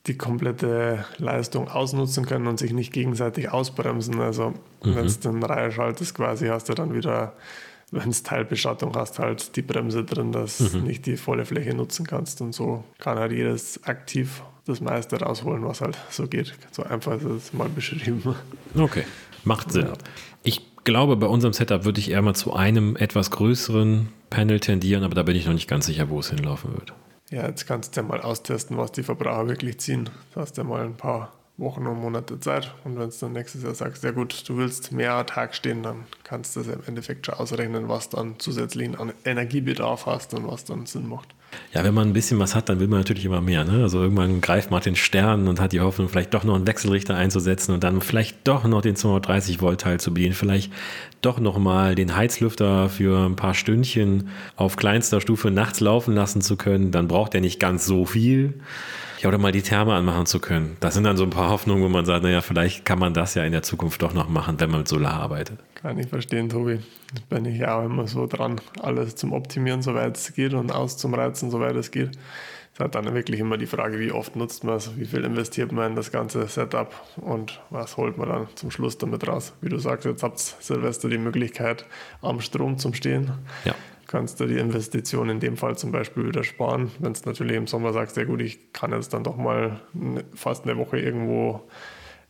die 0.07 0.17
komplette 0.17 1.05
Leistung 1.17 1.67
ausnutzen 1.67 2.25
können 2.25 2.47
und 2.47 2.59
sich 2.59 2.73
nicht 2.73 2.93
gegenseitig 2.93 3.51
ausbremsen? 3.51 4.21
Also 4.21 4.53
wenn 4.81 5.07
du 5.07 5.13
den 5.13 5.43
Reihe 5.43 5.71
schaltest 5.71 6.13
quasi, 6.13 6.47
hast 6.47 6.69
du 6.69 6.73
dann 6.73 6.93
wieder, 6.93 7.33
wenn 7.91 8.09
es 8.09 8.23
Teilbeschattung 8.23 8.95
hast, 8.95 9.19
halt 9.19 9.55
die 9.55 9.61
Bremse 9.61 10.03
drin, 10.03 10.31
dass 10.31 10.59
du 10.59 10.77
nicht 10.79 11.05
die 11.05 11.17
volle 11.17 11.45
Fläche 11.45 11.73
nutzen 11.73 12.05
kannst. 12.05 12.41
Und 12.41 12.53
so 12.53 12.83
kann 12.99 13.17
halt 13.17 13.31
jedes 13.31 13.83
aktiv 13.83 14.43
das 14.65 14.81
meiste 14.81 15.19
rausholen, 15.19 15.65
was 15.65 15.81
halt 15.81 15.97
so 16.09 16.27
geht. 16.27 16.53
So 16.71 16.83
einfach 16.83 17.13
ist 17.13 17.23
es 17.23 17.53
mal 17.53 17.69
beschrieben. 17.69 18.35
Okay, 18.77 19.03
macht 19.43 19.71
Sinn. 19.71 19.87
Ja. 19.87 19.93
Ich 20.43 20.61
glaube, 20.83 21.15
bei 21.17 21.27
unserem 21.27 21.53
Setup 21.53 21.85
würde 21.85 21.99
ich 21.99 22.11
eher 22.11 22.21
mal 22.21 22.35
zu 22.35 22.53
einem 22.53 22.95
etwas 22.95 23.31
größeren 23.31 24.09
Panel 24.29 24.59
tendieren, 24.59 25.03
aber 25.03 25.15
da 25.15 25.23
bin 25.23 25.35
ich 25.35 25.45
noch 25.45 25.53
nicht 25.53 25.67
ganz 25.67 25.85
sicher, 25.85 26.09
wo 26.09 26.19
es 26.19 26.29
hinlaufen 26.29 26.73
wird. 26.73 26.93
Ja, 27.31 27.45
jetzt 27.45 27.67
kannst 27.67 27.95
du 27.95 28.01
ja 28.01 28.07
mal 28.07 28.21
austesten, 28.21 28.77
was 28.77 28.91
die 28.91 29.03
Verbraucher 29.03 29.47
wirklich 29.47 29.79
ziehen. 29.79 30.09
Du 30.33 30.41
hast 30.41 30.57
ja 30.57 30.63
mal 30.63 30.83
ein 30.83 30.95
paar 30.95 31.31
Wochen 31.57 31.85
und 31.85 31.99
Monate 31.99 32.39
Zeit. 32.39 32.73
Und 32.83 32.97
wenn 32.97 33.09
du 33.09 33.15
dann 33.19 33.33
nächstes 33.33 33.63
Jahr 33.63 33.75
sagst, 33.75 34.03
ja 34.03 34.11
gut, 34.11 34.47
du 34.47 34.57
willst 34.57 34.91
mehr 34.91 35.25
Tag 35.25 35.53
stehen, 35.53 35.83
dann 35.83 36.05
kannst 36.23 36.55
du 36.55 36.61
das 36.61 36.73
im 36.73 36.81
Endeffekt 36.87 37.25
schon 37.25 37.35
ausrechnen, 37.35 37.89
was 37.89 38.09
dann 38.09 38.39
zusätzlich 38.39 38.97
an 38.97 39.13
Energiebedarf 39.25 40.05
hast 40.05 40.33
und 40.33 40.47
was 40.47 40.65
dann 40.65 40.85
Sinn 40.85 41.07
macht. 41.07 41.35
Ja, 41.73 41.83
wenn 41.83 41.93
man 41.93 42.07
ein 42.07 42.13
bisschen 42.13 42.39
was 42.39 42.55
hat, 42.55 42.67
dann 42.67 42.79
will 42.79 42.87
man 42.87 42.99
natürlich 42.99 43.25
immer 43.25 43.41
mehr. 43.41 43.63
Ne? 43.63 43.83
Also 43.83 44.01
irgendwann 44.01 44.41
greift 44.41 44.71
man 44.71 44.81
den 44.81 44.95
Stern 44.95 45.47
und 45.47 45.59
hat 45.59 45.71
die 45.71 45.81
Hoffnung, 45.81 46.09
vielleicht 46.09 46.33
doch 46.33 46.43
noch 46.43 46.55
einen 46.55 46.65
Wechselrichter 46.65 47.15
einzusetzen 47.15 47.73
und 47.73 47.83
dann 47.83 48.01
vielleicht 48.01 48.47
doch 48.47 48.63
noch 48.63 48.81
den 48.81 48.95
230 48.95 49.61
Volt 49.61 49.81
Teil 49.81 49.99
zu 49.99 50.13
bedienen. 50.13 50.33
Vielleicht 50.33 50.71
doch 51.21 51.39
noch 51.39 51.59
mal 51.59 51.93
den 51.93 52.15
Heizlüfter 52.15 52.89
für 52.89 53.25
ein 53.25 53.35
paar 53.35 53.53
Stündchen 53.53 54.29
auf 54.55 54.77
kleinster 54.77 55.21
Stufe 55.21 55.51
nachts 55.51 55.79
laufen 55.79 56.15
lassen 56.15 56.41
zu 56.41 56.57
können. 56.57 56.91
Dann 56.91 57.07
braucht 57.07 57.35
er 57.35 57.41
nicht 57.41 57.59
ganz 57.59 57.85
so 57.85 58.05
viel. 58.05 58.55
Ja, 59.21 59.27
oder 59.27 59.37
mal 59.37 59.51
die 59.51 59.61
Therme 59.61 59.93
anmachen 59.93 60.25
zu 60.25 60.39
können. 60.39 60.77
Das 60.79 60.93
sind 60.93 61.03
dann 61.03 61.17
so 61.17 61.23
ein 61.23 61.29
paar 61.29 61.49
Hoffnungen, 61.49 61.83
wo 61.83 61.89
man 61.89 62.05
sagt, 62.05 62.23
naja, 62.23 62.41
vielleicht 62.41 62.85
kann 62.85 62.99
man 62.99 63.13
das 63.13 63.35
ja 63.35 63.43
in 63.43 63.51
der 63.51 63.63
Zukunft 63.63 64.01
doch 64.01 64.13
noch 64.13 64.29
machen, 64.29 64.59
wenn 64.59 64.71
man 64.71 64.79
mit 64.79 64.87
Solar 64.87 65.15
arbeitet. 65.15 65.59
Kann 65.81 65.97
ich 65.97 66.07
verstehen, 66.07 66.49
Tobi. 66.49 66.79
Bin 67.29 67.45
ich 67.45 67.65
auch 67.65 67.85
immer 67.85 68.07
so 68.07 68.27
dran, 68.27 68.59
alles 68.81 69.15
zum 69.15 69.31
Optimieren, 69.31 69.81
soweit 69.81 70.17
es 70.17 70.33
geht 70.33 70.53
und 70.53 70.71
auszumreizen, 70.71 71.51
soweit 71.51 71.75
es 71.75 71.91
geht. 71.91 72.11
Es 72.73 72.79
hat 72.79 72.95
dann 72.95 73.13
wirklich 73.13 73.39
immer 73.39 73.57
die 73.57 73.65
Frage, 73.65 73.99
wie 73.99 74.11
oft 74.11 74.35
nutzt 74.35 74.63
man 74.63 74.75
es, 74.75 74.97
wie 74.97 75.05
viel 75.05 75.23
investiert 75.23 75.71
man 75.71 75.91
in 75.91 75.95
das 75.95 76.11
ganze 76.11 76.47
Setup 76.47 76.93
und 77.17 77.61
was 77.69 77.97
holt 77.97 78.17
man 78.17 78.29
dann 78.29 78.47
zum 78.55 78.71
Schluss 78.71 78.97
damit 78.97 79.27
raus. 79.27 79.53
Wie 79.61 79.69
du 79.69 79.77
sagst, 79.77 80.05
jetzt 80.05 80.23
habt 80.23 80.39
Silvester 80.39 81.07
die 81.09 81.17
Möglichkeit, 81.17 81.85
am 82.21 82.41
Strom 82.41 82.77
zum 82.77 82.93
Stehen. 82.93 83.31
Ja 83.65 83.75
kannst 84.09 84.39
du 84.39 84.47
die 84.47 84.57
Investition 84.57 85.29
in 85.29 85.39
dem 85.39 85.55
Fall 85.55 85.77
zum 85.77 85.91
Beispiel 85.91 86.25
wieder 86.25 86.43
sparen. 86.43 86.91
Wenn 86.97 87.11
es 87.11 87.25
natürlich 87.25 87.55
im 87.55 87.67
Sommer 87.67 87.93
sagst, 87.93 88.15
sehr 88.15 88.25
gut, 88.25 88.41
ich 88.41 88.73
kann 88.73 88.91
jetzt 88.91 89.13
dann 89.13 89.23
doch 89.23 89.37
mal 89.37 89.79
fast 90.33 90.63
eine 90.63 90.77
Woche 90.77 90.99
irgendwo 90.99 91.61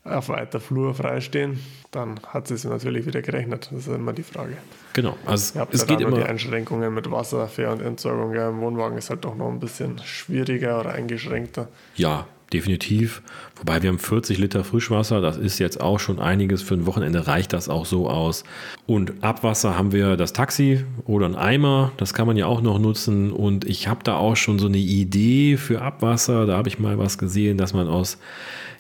auf 0.10 0.30
weiter 0.30 0.60
Flur 0.60 0.94
freistehen, 0.94 1.60
dann 1.92 2.20
hat 2.28 2.52
es 2.52 2.64
natürlich 2.64 3.06
wieder 3.06 3.22
gerechnet. 3.22 3.70
Das 3.72 3.88
ist 3.88 3.94
immer 3.94 4.14
die 4.14 4.24
Frage. 4.24 4.58
Genau. 4.94 5.18
Also 5.26 5.60
es 5.72 5.86
geht 5.86 6.02
immer 6.02 6.18
die 6.18 6.24
Einschränkungen 6.24 6.94
mit 6.94 7.10
Wasser, 7.10 7.48
Fähr- 7.48 7.72
und 7.72 7.82
Entsorgung. 7.82 8.34
Ja, 8.34 8.50
Im 8.50 8.60
Wohnwagen 8.60 8.98
ist 8.98 9.10
halt 9.10 9.24
doch 9.26 9.36
noch 9.36 9.50
ein 9.50 9.60
bisschen 9.60 10.00
schwieriger 10.04 10.80
oder 10.80 10.92
eingeschränkter. 10.92 11.68
Ja, 11.96 12.28
definitiv. 12.54 13.22
Wobei 13.56 13.82
wir 13.82 13.90
haben 13.90 14.00
40 14.00 14.38
Liter 14.38 14.64
Frischwasser, 14.64 15.22
das 15.22 15.38
ist 15.38 15.60
jetzt 15.60 15.80
auch 15.80 16.00
schon 16.00 16.20
einiges. 16.20 16.62
Für 16.62 16.76
ein 16.76 16.86
Wochenende 16.86 17.28
reicht 17.28 17.54
das 17.54 17.70
auch 17.70 17.86
so 17.86 18.10
aus. 18.10 18.44
Und 18.88 19.24
Abwasser 19.24 19.78
haben 19.78 19.92
wir 19.92 20.18
das 20.18 20.34
Taxi 20.34 20.86
oder 21.06 21.26
ein 21.28 21.36
Eimer, 21.36 21.92
das 21.98 22.14
kann 22.14 22.28
man 22.28 22.38
ja 22.38 22.46
auch 22.46 22.62
noch 22.62 22.80
nutzen. 22.80 23.32
Und 23.32 23.66
ich 23.66 23.88
habe 23.88 24.04
da 24.04 24.16
auch 24.16 24.36
schon 24.36 24.60
so 24.60 24.68
eine 24.68 24.78
Idee 24.78 25.58
für 25.58 25.82
Abwasser. 25.82 26.46
Da 26.46 26.58
habe 26.58 26.70
ich 26.70 26.80
mal 26.80 26.98
was 26.98 27.18
gesehen, 27.18 27.58
dass 27.58 27.74
man 27.74 27.88
aus 27.88 28.18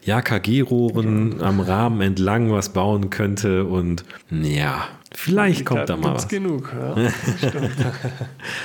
ja, 0.04 0.22
KG-Rohren 0.22 1.42
am 1.42 1.60
Rahmen 1.60 2.02
entlang 2.02 2.52
was 2.52 2.74
bauen 2.74 3.10
könnte. 3.10 3.66
Und 3.66 4.04
ja, 4.32 4.88
Vielleicht 5.12 5.66
kommt 5.66 5.90
da 5.90 5.98
mal 5.98 6.16
was. 6.16 6.28
genug, 6.28 6.72
ja, 6.72 6.96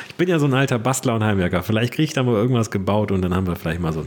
ich 0.08 0.14
bin 0.16 0.28
ja 0.28 0.38
so 0.38 0.44
ein 0.46 0.52
alter 0.52 0.78
Bastler 0.78 1.14
und 1.14 1.24
Heimwerker. 1.24 1.62
Vielleicht 1.62 1.94
kriege 1.94 2.04
ich 2.04 2.12
da 2.12 2.22
mal 2.22 2.34
irgendwas 2.34 2.70
gebaut 2.70 3.10
und 3.10 3.22
dann 3.22 3.34
haben 3.34 3.46
wir 3.46 3.56
vielleicht 3.56 3.80
mal 3.80 3.92
so 3.94 4.00
ein 4.00 4.06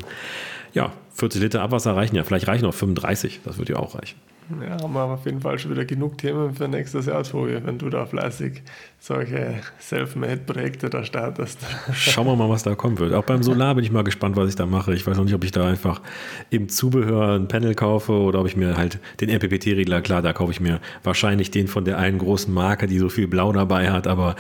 ja, 0.74 0.93
40 1.15 1.41
Liter 1.41 1.62
Abwasser 1.63 1.96
reichen 1.96 2.15
ja. 2.15 2.24
Vielleicht 2.24 2.48
reichen 2.48 2.65
auch 2.65 2.74
35. 2.74 3.41
Das 3.43 3.57
würde 3.57 3.74
ja 3.74 3.79
auch 3.79 3.96
reichen. 3.96 4.19
Ja, 4.50 4.82
haben 4.82 4.94
wir 4.94 5.04
auf 5.04 5.25
jeden 5.25 5.42
Fall 5.42 5.60
schon 5.60 5.72
wieder 5.72 5.84
genug 5.84 6.18
Themen 6.18 6.54
für 6.54 6.68
nächstes 6.68 7.06
Jahr, 7.06 7.24
Tobi, 7.24 7.60
wenn 7.63 7.77
du 7.77 7.89
da 7.89 8.06
fleißig 8.06 8.62
solche 9.00 9.56
Self-Made-Projekte 9.82 10.89
da 10.89 11.04
startest. 11.04 11.60
Schauen 11.94 12.27
wir 12.27 12.36
mal, 12.36 12.50
was 12.50 12.63
da 12.63 12.74
kommen 12.75 12.98
wird. 12.98 13.13
Auch 13.13 13.25
beim 13.25 13.44
Solar 13.44 13.75
bin 13.75 13.84
ich 13.84 13.92
mal 13.92 14.04
gespannt, 14.04 14.38
was 14.38 14.50
ich 14.50 14.56
da 14.56 14.66
mache. 14.66 14.94
Ich 14.94 15.06
weiß 15.06 15.18
noch 15.18 15.25
nicht, 15.25 15.34
ob 15.34 15.44
ich 15.44 15.51
da 15.51 15.68
einfach 15.68 16.01
im 16.50 16.70
Zubehör 16.70 17.36
ein 17.36 17.48
Panel 17.50 17.75
kaufe 17.75 18.13
oder 18.13 18.39
ob 18.39 18.48
ich 18.48 18.56
mir 18.56 18.77
halt 18.77 19.00
den 19.20 19.30
MPPT-Regler, 19.30 20.01
klar, 20.01 20.22
da 20.22 20.32
kaufe 20.32 20.51
ich 20.51 20.62
mir 20.62 20.80
wahrscheinlich 21.04 21.51
den 21.51 21.68
von 21.68 21.84
der 21.84 21.98
einen 21.98 22.18
großen 22.18 22.54
Marke, 22.54 22.88
die 22.88 23.00
so 23.00 23.10
viel 23.10 23.27
Blau 23.27 23.51
dabei 23.51 23.92
hat, 23.92 24.08
aber 24.08 24.36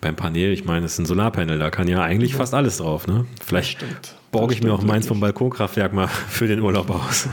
beim 0.00 0.16
Panel, 0.16 0.52
ich 0.52 0.64
meine, 0.64 0.86
es 0.86 0.92
ist 0.92 1.00
ein 1.00 1.06
Solarpanel, 1.06 1.58
da 1.58 1.70
kann 1.70 1.88
ja 1.88 2.02
eigentlich 2.02 2.32
ja. 2.32 2.38
fast 2.38 2.54
alles 2.54 2.78
drauf. 2.78 3.06
Ne? 3.06 3.26
Vielleicht 3.44 3.84
borge 4.30 4.54
ich 4.54 4.62
mir 4.62 4.72
auch 4.72 4.82
meins 4.82 5.06
vom 5.06 5.20
Balkonkraftwerk 5.20 5.92
mal 5.92 6.06
für 6.28 6.46
den 6.46 6.60
Urlaub 6.60 6.90
aus. 6.90 7.28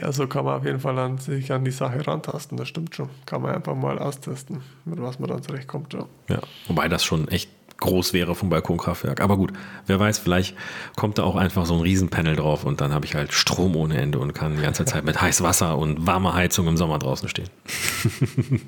Ja, 0.00 0.10
so 0.12 0.26
kann 0.26 0.44
man 0.44 0.54
auf 0.54 0.64
jeden 0.64 0.80
Fall 0.80 0.98
an 0.98 1.18
sich 1.18 1.52
an 1.52 1.64
die 1.64 1.70
Sache 1.70 2.04
rantasten, 2.04 2.56
das 2.56 2.68
stimmt 2.68 2.96
schon. 2.96 3.08
Kann 3.26 3.42
man 3.42 3.54
einfach 3.54 3.76
mal 3.76 3.98
austesten, 3.98 4.60
mit 4.84 5.00
was 5.00 5.20
man 5.20 5.28
dann 5.28 5.42
zurechtkommt. 5.42 5.92
Ja, 5.92 6.06
ja 6.28 6.40
wobei 6.66 6.88
das 6.88 7.04
schon 7.04 7.28
echt 7.28 7.48
groß 7.78 8.12
wäre 8.12 8.34
vom 8.34 8.50
Balkonkraftwerk. 8.50 9.20
Aber 9.20 9.36
gut, 9.36 9.52
wer 9.86 10.00
weiß, 10.00 10.18
vielleicht 10.18 10.56
kommt 10.96 11.18
da 11.18 11.22
auch 11.22 11.36
einfach 11.36 11.66
so 11.66 11.74
ein 11.74 11.80
Riesenpanel 11.80 12.36
drauf 12.36 12.64
und 12.64 12.80
dann 12.80 12.92
habe 12.92 13.04
ich 13.04 13.14
halt 13.14 13.32
Strom 13.32 13.76
ohne 13.76 13.96
Ende 13.96 14.18
und 14.18 14.32
kann 14.32 14.56
die 14.56 14.62
ganze 14.62 14.84
Zeit 14.84 15.04
mit 15.04 15.20
Heißwasser 15.20 15.76
und 15.78 16.06
warmer 16.06 16.34
Heizung 16.34 16.66
im 16.66 16.76
Sommer 16.76 16.98
draußen 16.98 17.28
stehen. 17.28 17.48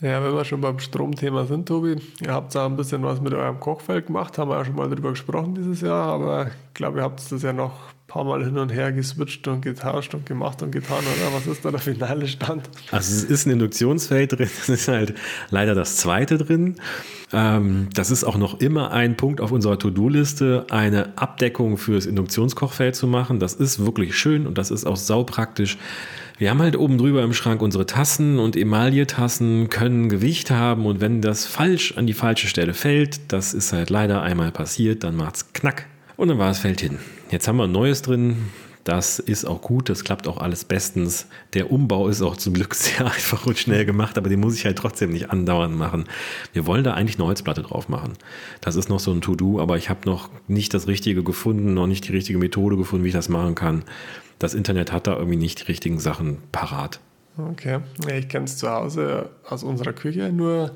Ja, 0.00 0.22
wenn 0.22 0.34
wir 0.34 0.44
schon 0.44 0.60
beim 0.60 0.78
Stromthema 0.80 1.44
sind, 1.46 1.68
Tobi, 1.68 1.96
ihr 2.20 2.32
habt 2.32 2.54
da 2.54 2.66
ein 2.66 2.76
bisschen 2.76 3.02
was 3.04 3.20
mit 3.20 3.32
eurem 3.32 3.60
Kochfeld 3.60 4.06
gemacht, 4.06 4.36
haben 4.36 4.50
wir 4.50 4.58
ja 4.58 4.64
schon 4.64 4.74
mal 4.74 4.90
drüber 4.90 5.10
gesprochen 5.10 5.54
dieses 5.54 5.80
Jahr, 5.80 6.08
aber 6.08 6.48
ich 6.48 6.74
glaube, 6.74 6.98
ihr 6.98 7.04
habt 7.04 7.20
das 7.30 7.42
ja 7.42 7.52
noch 7.52 7.72
paar 8.06 8.24
Mal 8.24 8.44
hin 8.44 8.56
und 8.56 8.72
her 8.72 8.92
geswitcht 8.92 9.48
und 9.48 9.62
getauscht 9.62 10.14
und 10.14 10.26
gemacht 10.26 10.62
und 10.62 10.70
getan, 10.70 10.98
oder? 10.98 11.34
Was 11.34 11.46
ist 11.46 11.64
da 11.64 11.70
der 11.70 11.80
finale 11.80 12.28
Stand? 12.28 12.68
Also 12.92 13.14
es 13.14 13.24
ist 13.24 13.46
ein 13.46 13.50
Induktionsfeld 13.50 14.32
drin, 14.32 14.48
es 14.60 14.68
ist 14.68 14.88
halt 14.88 15.14
leider 15.50 15.74
das 15.74 15.96
zweite 15.96 16.38
drin. 16.38 16.76
Ähm, 17.32 17.88
das 17.94 18.12
ist 18.12 18.22
auch 18.22 18.36
noch 18.36 18.60
immer 18.60 18.92
ein 18.92 19.16
Punkt 19.16 19.40
auf 19.40 19.50
unserer 19.50 19.78
To-Do-Liste, 19.78 20.66
eine 20.70 21.18
Abdeckung 21.18 21.78
fürs 21.78 22.06
Induktionskochfeld 22.06 22.94
zu 22.94 23.08
machen. 23.08 23.40
Das 23.40 23.54
ist 23.54 23.84
wirklich 23.84 24.16
schön 24.16 24.46
und 24.46 24.56
das 24.56 24.70
ist 24.70 24.86
auch 24.86 24.96
saupraktisch. 24.96 25.76
Wir 26.38 26.50
haben 26.50 26.60
halt 26.60 26.76
oben 26.76 26.98
drüber 26.98 27.22
im 27.22 27.32
Schrank 27.32 27.60
unsere 27.60 27.86
Tassen 27.86 28.38
und 28.38 28.56
Emaille-Tassen 28.56 29.68
können 29.70 30.08
Gewicht 30.08 30.50
haben 30.50 30.86
und 30.86 31.00
wenn 31.00 31.22
das 31.22 31.46
falsch 31.46 31.96
an 31.96 32.06
die 32.06 32.12
falsche 32.12 32.46
Stelle 32.46 32.74
fällt, 32.74 33.32
das 33.32 33.52
ist 33.54 33.72
halt 33.72 33.90
leider 33.90 34.22
einmal 34.22 34.52
passiert, 34.52 35.02
dann 35.02 35.16
macht's 35.16 35.52
knack 35.54 35.86
und 36.16 36.28
dann 36.28 36.38
war 36.38 36.50
es 36.50 36.58
fällt 36.58 36.80
hin. 36.80 36.98
Jetzt 37.30 37.48
haben 37.48 37.56
wir 37.56 37.64
ein 37.64 37.72
neues 37.72 38.02
drin. 38.02 38.48
Das 38.84 39.18
ist 39.18 39.44
auch 39.46 39.62
gut, 39.62 39.88
das 39.88 40.04
klappt 40.04 40.28
auch 40.28 40.38
alles 40.38 40.64
bestens. 40.64 41.26
Der 41.54 41.72
Umbau 41.72 42.06
ist 42.06 42.22
auch 42.22 42.36
zum 42.36 42.54
Glück 42.54 42.74
sehr 42.76 43.04
einfach 43.06 43.44
und 43.46 43.58
schnell 43.58 43.84
gemacht, 43.84 44.16
aber 44.16 44.28
den 44.28 44.38
muss 44.38 44.54
ich 44.54 44.64
halt 44.64 44.78
trotzdem 44.78 45.10
nicht 45.10 45.30
andauernd 45.30 45.76
machen. 45.76 46.04
Wir 46.52 46.66
wollen 46.66 46.84
da 46.84 46.94
eigentlich 46.94 47.16
eine 47.16 47.26
Holzplatte 47.26 47.62
drauf 47.62 47.88
machen. 47.88 48.12
Das 48.60 48.76
ist 48.76 48.88
noch 48.88 49.00
so 49.00 49.12
ein 49.12 49.22
To-Do, 49.22 49.60
aber 49.60 49.76
ich 49.76 49.90
habe 49.90 50.00
noch 50.04 50.30
nicht 50.46 50.72
das 50.72 50.86
Richtige 50.86 51.24
gefunden, 51.24 51.74
noch 51.74 51.88
nicht 51.88 52.06
die 52.06 52.12
richtige 52.12 52.38
Methode 52.38 52.76
gefunden, 52.76 53.04
wie 53.04 53.08
ich 53.08 53.14
das 53.14 53.28
machen 53.28 53.56
kann 53.56 53.82
das 54.38 54.54
Internet 54.54 54.92
hat 54.92 55.06
da 55.06 55.16
irgendwie 55.16 55.36
nicht 55.36 55.60
die 55.60 55.64
richtigen 55.64 55.98
Sachen 55.98 56.38
parat. 56.52 57.00
Okay, 57.38 57.80
ich 58.08 58.28
kenne 58.28 58.46
es 58.46 58.56
zu 58.56 58.70
Hause 58.70 59.30
aus 59.46 59.62
unserer 59.62 59.92
Küche 59.92 60.32
nur, 60.32 60.74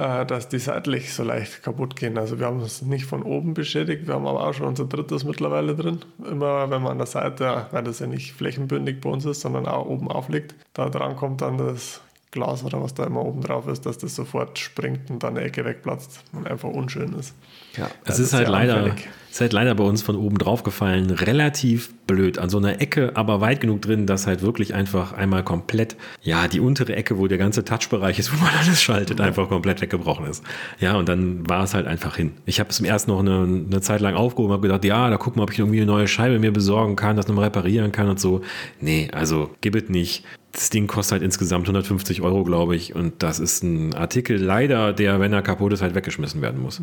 dass 0.00 0.48
die 0.48 0.58
seitlich 0.58 1.12
so 1.12 1.22
leicht 1.22 1.62
kaputt 1.62 1.94
gehen. 1.94 2.16
Also 2.16 2.38
wir 2.38 2.46
haben 2.46 2.60
es 2.60 2.80
nicht 2.80 3.04
von 3.04 3.22
oben 3.22 3.52
beschädigt, 3.52 4.06
wir 4.06 4.14
haben 4.14 4.26
aber 4.26 4.46
auch 4.46 4.54
schon 4.54 4.66
unser 4.66 4.86
drittes 4.86 5.24
mittlerweile 5.24 5.74
drin. 5.74 6.00
Immer 6.26 6.70
wenn 6.70 6.80
man 6.80 6.92
an 6.92 6.98
der 6.98 7.06
Seite, 7.06 7.66
weil 7.70 7.84
das 7.84 7.98
ja 7.98 8.06
nicht 8.06 8.32
flächenbündig 8.32 9.02
bei 9.02 9.10
uns 9.10 9.26
ist, 9.26 9.42
sondern 9.42 9.66
auch 9.66 9.84
oben 9.84 10.08
aufliegt, 10.08 10.54
da 10.72 10.88
dran 10.88 11.16
kommt 11.16 11.42
dann 11.42 11.58
das 11.58 12.00
Glas 12.30 12.62
oder 12.62 12.80
was 12.80 12.94
da 12.94 13.04
immer 13.04 13.24
oben 13.24 13.40
drauf 13.40 13.66
ist, 13.66 13.86
dass 13.86 13.98
das 13.98 14.14
sofort 14.14 14.58
springt 14.58 15.10
und 15.10 15.22
dann 15.24 15.36
eine 15.36 15.46
Ecke 15.46 15.64
wegplatzt 15.64 16.22
und 16.32 16.46
einfach 16.46 16.68
unschön 16.68 17.12
ist. 17.14 17.34
Ja, 17.76 17.90
es 18.04 18.20
ist, 18.20 18.26
ist, 18.26 18.34
halt 18.34 18.48
leider, 18.48 18.94
ist 19.30 19.40
halt 19.40 19.52
leider 19.52 19.74
bei 19.74 19.82
uns 19.82 20.02
von 20.02 20.14
oben 20.14 20.38
drauf 20.38 20.62
gefallen. 20.62 21.10
Relativ 21.10 21.92
blöd. 22.06 22.38
An 22.38 22.48
so 22.48 22.58
einer 22.58 22.80
Ecke, 22.80 23.16
aber 23.16 23.40
weit 23.40 23.60
genug 23.60 23.82
drin, 23.82 24.06
dass 24.06 24.28
halt 24.28 24.42
wirklich 24.42 24.74
einfach 24.74 25.12
einmal 25.12 25.42
komplett, 25.42 25.96
ja, 26.22 26.46
die 26.46 26.60
untere 26.60 26.94
Ecke, 26.94 27.18
wo 27.18 27.26
der 27.26 27.38
ganze 27.38 27.64
Touchbereich 27.64 28.20
ist, 28.20 28.32
wo 28.36 28.42
man 28.44 28.54
alles 28.54 28.80
schaltet, 28.80 29.18
ja. 29.18 29.24
einfach 29.24 29.48
komplett 29.48 29.80
weggebrochen 29.80 30.26
ist. 30.26 30.44
Ja, 30.78 30.96
und 30.96 31.08
dann 31.08 31.48
war 31.48 31.64
es 31.64 31.74
halt 31.74 31.88
einfach 31.88 32.16
hin. 32.16 32.32
Ich 32.46 32.60
habe 32.60 32.70
es 32.70 32.78
erst 32.80 33.08
noch 33.08 33.20
eine, 33.20 33.42
eine 33.42 33.80
Zeit 33.80 34.00
lang 34.00 34.14
aufgehoben, 34.14 34.52
habe 34.52 34.62
gedacht, 34.62 34.84
ja, 34.84 35.10
da 35.10 35.16
gucken 35.16 35.40
wir, 35.40 35.44
ob 35.44 35.52
ich 35.52 35.58
irgendwie 35.58 35.78
eine 35.78 35.86
neue 35.86 36.06
Scheibe 36.06 36.38
mir 36.38 36.52
besorgen 36.52 36.94
kann, 36.94 37.16
das 37.16 37.26
nochmal 37.26 37.46
reparieren 37.46 37.90
kann 37.90 38.08
und 38.08 38.20
so. 38.20 38.42
Nee, 38.80 39.08
also 39.12 39.50
gib 39.60 39.74
es 39.74 39.88
nicht 39.88 40.24
das 40.52 40.70
Ding 40.70 40.86
kostet 40.86 41.12
halt 41.12 41.22
insgesamt 41.22 41.66
150 41.66 42.22
Euro, 42.22 42.44
glaube 42.44 42.76
ich. 42.76 42.94
Und 42.94 43.22
das 43.22 43.38
ist 43.38 43.62
ein 43.62 43.94
Artikel 43.94 44.36
leider, 44.36 44.92
der, 44.92 45.20
wenn 45.20 45.32
er 45.32 45.42
kaputt 45.42 45.72
ist, 45.72 45.82
halt 45.82 45.94
weggeschmissen 45.94 46.42
werden 46.42 46.60
muss. 46.60 46.80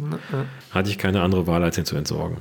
Hatte 0.72 0.90
ich 0.90 0.98
keine 0.98 1.22
andere 1.22 1.48
Wahl, 1.48 1.64
als 1.64 1.78
ihn 1.78 1.86
zu 1.86 1.96
entsorgen. 1.96 2.38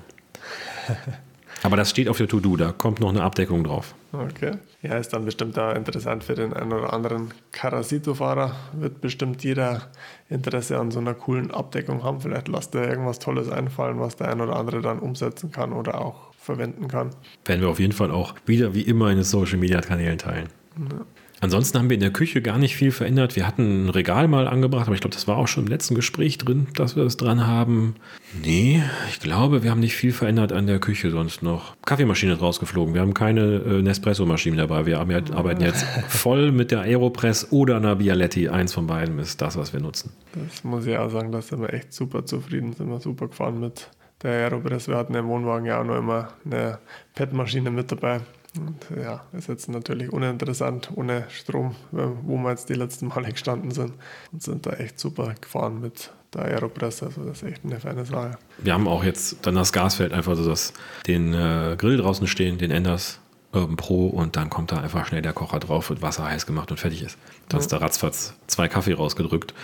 Aber 1.62 1.76
das 1.76 1.90
steht 1.90 2.08
auf 2.08 2.18
der 2.18 2.28
To-Do, 2.28 2.56
da 2.56 2.70
kommt 2.70 3.00
noch 3.00 3.08
eine 3.08 3.22
Abdeckung 3.22 3.64
drauf. 3.64 3.94
Okay. 4.12 4.52
Ja, 4.82 4.98
ist 4.98 5.12
dann 5.12 5.24
bestimmt 5.24 5.58
auch 5.58 5.74
interessant 5.74 6.22
für 6.22 6.34
den 6.34 6.52
einen 6.52 6.72
oder 6.72 6.92
anderen 6.92 7.32
Carasito-Fahrer. 7.52 8.54
Wird 8.74 9.00
bestimmt 9.00 9.42
jeder 9.42 9.90
Interesse 10.28 10.78
an 10.78 10.90
so 10.90 11.00
einer 11.00 11.14
coolen 11.14 11.50
Abdeckung 11.50 12.04
haben. 12.04 12.20
Vielleicht 12.20 12.48
lasst 12.48 12.74
er 12.74 12.88
irgendwas 12.88 13.18
Tolles 13.18 13.50
einfallen, 13.50 13.98
was 13.98 14.16
der 14.16 14.28
ein 14.28 14.40
oder 14.40 14.56
andere 14.56 14.80
dann 14.80 14.98
umsetzen 14.98 15.50
kann 15.50 15.72
oder 15.72 16.00
auch 16.00 16.32
verwenden 16.38 16.88
kann. 16.88 17.10
Werden 17.44 17.62
wir 17.62 17.68
auf 17.68 17.80
jeden 17.80 17.92
Fall 17.92 18.10
auch 18.10 18.34
wieder 18.44 18.74
wie 18.74 18.82
immer 18.82 19.10
in 19.10 19.16
den 19.16 19.24
Social-Media-Kanälen 19.24 20.18
teilen. 20.18 20.48
Ja. 20.78 21.04
Ansonsten 21.40 21.78
haben 21.78 21.90
wir 21.90 21.94
in 21.94 22.00
der 22.00 22.12
Küche 22.12 22.40
gar 22.40 22.58
nicht 22.58 22.76
viel 22.76 22.90
verändert. 22.90 23.36
Wir 23.36 23.46
hatten 23.46 23.86
ein 23.86 23.88
Regal 23.90 24.26
mal 24.26 24.48
angebracht, 24.48 24.86
aber 24.86 24.94
ich 24.94 25.00
glaube, 25.00 25.14
das 25.14 25.28
war 25.28 25.36
auch 25.36 25.48
schon 25.48 25.64
im 25.64 25.70
letzten 25.70 25.94
Gespräch 25.94 26.38
drin, 26.38 26.66
dass 26.74 26.96
wir 26.96 27.04
das 27.04 27.16
dran 27.16 27.46
haben. 27.46 27.96
Nee, 28.42 28.82
ich 29.10 29.20
glaube, 29.20 29.62
wir 29.62 29.70
haben 29.70 29.80
nicht 29.80 29.96
viel 29.96 30.12
verändert 30.12 30.52
an 30.52 30.66
der 30.66 30.78
Küche 30.78 31.10
sonst 31.10 31.42
noch. 31.42 31.76
Kaffeemaschine 31.84 32.34
ist 32.34 32.40
rausgeflogen. 32.40 32.94
Wir 32.94 33.02
haben 33.02 33.14
keine 33.14 33.56
äh, 33.56 33.82
Nespresso-Maschine 33.82 34.56
dabei. 34.56 34.86
Wir 34.86 34.98
arbeiten 34.98 35.62
jetzt 35.62 35.84
voll 36.08 36.52
mit 36.52 36.70
der 36.70 36.80
Aeropress 36.80 37.48
oder 37.50 37.76
einer 37.76 37.96
Bialetti. 37.96 38.48
Eins 38.48 38.72
von 38.72 38.86
beiden 38.86 39.18
ist 39.18 39.40
das, 39.42 39.56
was 39.56 39.72
wir 39.72 39.80
nutzen. 39.80 40.12
Das 40.32 40.64
muss 40.64 40.86
ich 40.86 40.96
auch 40.96 41.10
sagen, 41.10 41.32
da 41.32 41.42
sind 41.42 41.60
wir 41.60 41.72
echt 41.72 41.92
super 41.92 42.24
zufrieden, 42.24 42.72
sind 42.72 42.88
wir 42.88 43.00
super 43.00 43.28
gefahren 43.28 43.60
mit 43.60 43.90
der 44.22 44.30
Aeropress. 44.30 44.88
Wir 44.88 44.96
hatten 44.96 45.14
im 45.14 45.26
Wohnwagen 45.28 45.66
ja 45.66 45.80
auch 45.80 45.84
noch 45.84 45.96
immer 45.96 46.28
eine 46.44 46.78
PET-Maschine 47.14 47.70
mit 47.70 47.92
dabei. 47.92 48.20
Und 48.58 48.76
ja, 48.96 49.24
ist 49.32 49.48
jetzt 49.48 49.68
natürlich 49.68 50.12
uninteressant 50.12 50.90
ohne 50.94 51.24
Strom, 51.28 51.74
wo 51.90 52.36
wir 52.36 52.50
jetzt 52.50 52.68
die 52.68 52.74
letzten 52.74 53.08
Male 53.08 53.30
gestanden 53.30 53.70
sind 53.70 53.92
und 54.32 54.42
sind 54.42 54.66
da 54.66 54.72
echt 54.72 54.98
super 54.98 55.34
gefahren 55.40 55.80
mit 55.80 56.10
der 56.34 56.42
Aeropress. 56.42 57.02
Also 57.02 57.24
das 57.24 57.42
ist 57.42 57.48
echt 57.48 57.64
eine 57.64 57.80
feine 57.80 58.04
Sache. 58.04 58.38
Wir 58.58 58.74
haben 58.74 58.88
auch 58.88 59.04
jetzt 59.04 59.38
dann 59.42 59.54
das 59.54 59.72
Gasfeld 59.72 60.12
einfach 60.12 60.36
so, 60.36 60.48
dass 60.48 60.72
den 61.06 61.32
äh, 61.34 61.76
Grill 61.78 61.96
draußen 61.96 62.26
stehen, 62.26 62.58
den 62.58 62.70
Enders 62.70 63.20
Urban 63.56 63.76
Pro 63.76 64.06
und 64.06 64.36
dann 64.36 64.50
kommt 64.50 64.72
da 64.72 64.78
einfach 64.78 65.06
schnell 65.06 65.22
der 65.22 65.32
Kocher 65.32 65.58
drauf, 65.58 65.90
wird 65.90 66.02
Wasser 66.02 66.24
heiß 66.24 66.46
gemacht 66.46 66.70
und 66.70 66.78
fertig 66.78 67.02
ist. 67.02 67.18
Dann 67.48 67.60
ist 67.60 67.72
da 67.72 67.78
ratzfatz 67.78 68.34
zwei 68.46 68.68
Kaffee 68.68 68.94
rausgedrückt. 68.94 69.54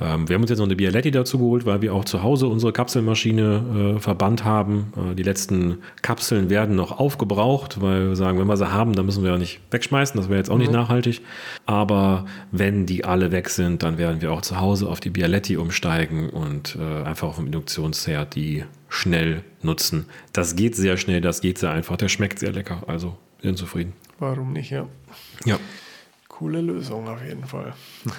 Ähm, 0.00 0.28
wir 0.28 0.34
haben 0.34 0.42
uns 0.42 0.50
jetzt 0.50 0.58
noch 0.58 0.66
eine 0.66 0.76
Bialetti 0.76 1.10
dazu 1.10 1.38
geholt, 1.38 1.64
weil 1.64 1.80
wir 1.80 1.94
auch 1.94 2.04
zu 2.04 2.22
Hause 2.22 2.48
unsere 2.48 2.72
Kapselmaschine 2.72 3.96
äh, 3.96 4.00
verbannt 4.00 4.44
haben. 4.44 4.92
Äh, 4.96 5.14
die 5.14 5.22
letzten 5.22 5.78
Kapseln 6.02 6.50
werden 6.50 6.76
noch 6.76 6.98
aufgebraucht, 6.98 7.80
weil 7.80 8.08
wir 8.08 8.16
sagen, 8.16 8.38
wenn 8.38 8.46
wir 8.46 8.56
sie 8.56 8.70
haben, 8.70 8.92
dann 8.92 9.06
müssen 9.06 9.22
wir 9.22 9.30
ja 9.30 9.38
nicht 9.38 9.60
wegschmeißen. 9.70 10.18
Das 10.20 10.28
wäre 10.28 10.38
jetzt 10.38 10.50
auch 10.50 10.58
nicht 10.58 10.70
mhm. 10.70 10.76
nachhaltig. 10.76 11.22
Aber 11.64 12.26
wenn 12.50 12.86
die 12.86 13.04
alle 13.04 13.32
weg 13.32 13.48
sind, 13.48 13.82
dann 13.82 13.96
werden 13.96 14.20
wir 14.20 14.32
auch 14.32 14.42
zu 14.42 14.60
Hause 14.60 14.88
auf 14.88 15.00
die 15.00 15.10
Bialetti 15.10 15.56
umsteigen 15.56 16.28
und 16.28 16.76
äh, 16.76 17.04
einfach 17.04 17.28
auf 17.28 17.36
dem 17.36 17.46
Induktionsherd 17.46 18.34
die 18.34 18.64
schnell 18.88 19.42
nutzen. 19.62 20.06
Das 20.32 20.56
geht 20.56 20.76
sehr 20.76 20.96
schnell, 20.96 21.20
das 21.20 21.40
geht 21.40 21.58
sehr 21.58 21.70
einfach. 21.70 21.96
Der 21.96 22.08
schmeckt 22.08 22.38
sehr 22.38 22.52
lecker. 22.52 22.82
Also 22.86 23.16
sind 23.46 23.58
zufrieden. 23.58 23.92
Warum 24.18 24.52
nicht, 24.52 24.70
ja. 24.70 24.88
Ja. 25.44 25.58
Coole 26.28 26.60
Lösung 26.60 27.08
auf 27.08 27.22
jeden 27.24 27.44
Fall. 27.44 27.74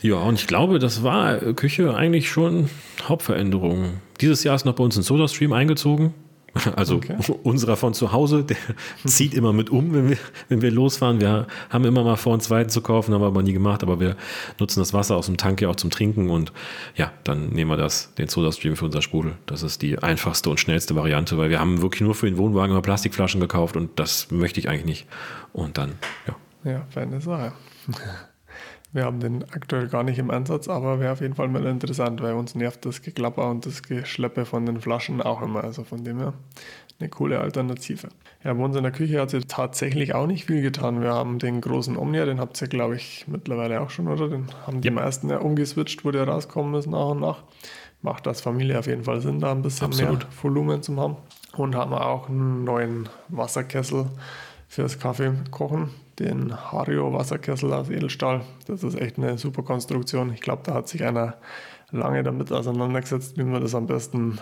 Ja, 0.00 0.16
und 0.16 0.34
ich 0.38 0.46
glaube, 0.46 0.78
das 0.78 1.02
war 1.02 1.38
Küche 1.54 1.94
eigentlich 1.94 2.28
schon 2.28 2.68
Hauptveränderung. 3.04 4.02
Dieses 4.20 4.44
Jahr 4.44 4.54
ist 4.54 4.66
noch 4.66 4.74
bei 4.74 4.84
uns 4.84 4.98
ein 4.98 5.02
Soda-Stream 5.02 5.54
eingezogen. 5.54 6.12
Also 6.76 6.96
okay. 6.96 7.16
unserer 7.42 7.76
von 7.76 7.94
zu 7.94 8.12
Hause, 8.12 8.44
der 8.44 8.56
zieht 9.04 9.34
immer 9.34 9.52
mit 9.52 9.70
um, 9.70 9.92
wenn 9.92 10.10
wir, 10.10 10.18
wenn 10.48 10.62
wir 10.62 10.70
losfahren. 10.70 11.20
Wir 11.20 11.46
haben 11.70 11.84
immer 11.84 12.04
mal 12.04 12.16
vor, 12.16 12.32
einen 12.32 12.40
zweiten 12.40 12.70
zu 12.70 12.80
kaufen, 12.80 13.12
haben 13.12 13.22
wir 13.22 13.26
aber 13.26 13.42
nie 13.42 13.52
gemacht. 13.52 13.82
Aber 13.82 14.00
wir 14.00 14.16
nutzen 14.58 14.80
das 14.80 14.92
Wasser 14.92 15.16
aus 15.16 15.26
dem 15.26 15.36
Tank 15.36 15.60
ja 15.60 15.68
auch 15.68 15.76
zum 15.76 15.90
Trinken 15.90 16.30
und 16.30 16.52
ja, 16.96 17.12
dann 17.24 17.50
nehmen 17.50 17.70
wir 17.70 17.76
das, 17.76 18.14
den 18.14 18.28
Soda-Stream 18.28 18.76
für 18.76 18.86
unser 18.86 19.02
Sprudel. 19.02 19.34
Das 19.46 19.62
ist 19.62 19.82
die 19.82 19.98
einfachste 19.98 20.50
und 20.50 20.60
schnellste 20.60 20.94
Variante, 20.94 21.38
weil 21.38 21.50
wir 21.50 21.60
haben 21.60 21.82
wirklich 21.82 22.02
nur 22.02 22.14
für 22.14 22.26
den 22.26 22.38
Wohnwagen 22.38 22.70
immer 22.70 22.82
Plastikflaschen 22.82 23.40
gekauft 23.40 23.76
und 23.76 23.98
das 23.98 24.30
möchte 24.30 24.60
ich 24.60 24.68
eigentlich 24.68 24.84
nicht. 24.84 25.06
Und 25.52 25.78
dann, 25.78 25.92
ja. 26.26 26.36
Ja, 26.70 26.86
feine 26.88 27.20
Sache. 27.20 27.52
Wir 28.94 29.06
haben 29.06 29.18
den 29.18 29.42
aktuell 29.50 29.88
gar 29.88 30.04
nicht 30.04 30.20
im 30.20 30.30
Einsatz, 30.30 30.68
aber 30.68 31.00
wäre 31.00 31.12
auf 31.12 31.20
jeden 31.20 31.34
Fall 31.34 31.48
mal 31.48 31.66
interessant, 31.66 32.22
weil 32.22 32.34
uns 32.34 32.54
nervt 32.54 32.86
das 32.86 33.02
Geklapper 33.02 33.50
und 33.50 33.66
das 33.66 33.82
Geschleppe 33.82 34.44
von 34.44 34.66
den 34.66 34.80
Flaschen 34.80 35.20
auch 35.20 35.42
immer. 35.42 35.64
Also 35.64 35.82
von 35.82 36.04
dem 36.04 36.20
her 36.20 36.32
eine 37.00 37.08
coole 37.08 37.40
Alternative. 37.40 38.08
Ja, 38.44 38.52
bei 38.52 38.62
uns 38.62 38.76
in 38.76 38.84
der 38.84 38.92
Küche 38.92 39.20
hat 39.20 39.30
sich 39.30 39.48
tatsächlich 39.48 40.14
auch 40.14 40.28
nicht 40.28 40.44
viel 40.44 40.62
getan. 40.62 41.02
Wir 41.02 41.12
haben 41.12 41.40
den 41.40 41.60
großen 41.60 41.96
Omnia, 41.96 42.24
den 42.24 42.38
habt 42.38 42.62
ihr, 42.62 42.68
glaube 42.68 42.94
ich, 42.94 43.24
mittlerweile 43.26 43.80
auch 43.80 43.90
schon, 43.90 44.06
oder? 44.06 44.28
Den 44.28 44.46
haben 44.64 44.80
die 44.80 44.88
ja. 44.88 44.94
meisten 44.94 45.28
ja 45.28 45.38
umgeswitcht, 45.38 46.04
wo 46.04 46.12
der 46.12 46.28
rauskommen 46.28 46.76
ist 46.76 46.86
nach 46.86 47.08
und 47.08 47.20
nach. 47.20 47.42
Macht 48.00 48.28
das 48.28 48.42
Familie 48.42 48.78
auf 48.78 48.86
jeden 48.86 49.02
Fall 49.02 49.20
Sinn, 49.20 49.40
da 49.40 49.50
ein 49.50 49.62
bisschen 49.62 49.88
Absolut. 49.88 50.20
mehr 50.20 50.28
Volumen 50.40 50.82
zu 50.82 50.96
haben. 51.00 51.16
Und 51.56 51.74
haben 51.74 51.94
auch 51.94 52.28
einen 52.28 52.62
neuen 52.62 53.08
Wasserkessel 53.28 54.06
fürs 54.68 55.00
Kaffee 55.00 55.32
kochen 55.50 55.90
den 56.18 56.54
Hario 56.56 57.12
Wasserkessel 57.12 57.72
aus 57.72 57.90
Edelstahl. 57.90 58.42
Das 58.66 58.82
ist 58.82 58.98
echt 58.98 59.18
eine 59.18 59.38
super 59.38 59.62
Konstruktion. 59.62 60.32
Ich 60.32 60.40
glaube, 60.40 60.62
da 60.64 60.74
hat 60.74 60.88
sich 60.88 61.04
einer 61.04 61.36
lange 61.90 62.22
damit 62.22 62.52
auseinandergesetzt, 62.52 63.36
wie 63.38 63.44
man 63.44 63.62
das 63.62 63.74
am 63.74 63.86
besten 63.86 64.38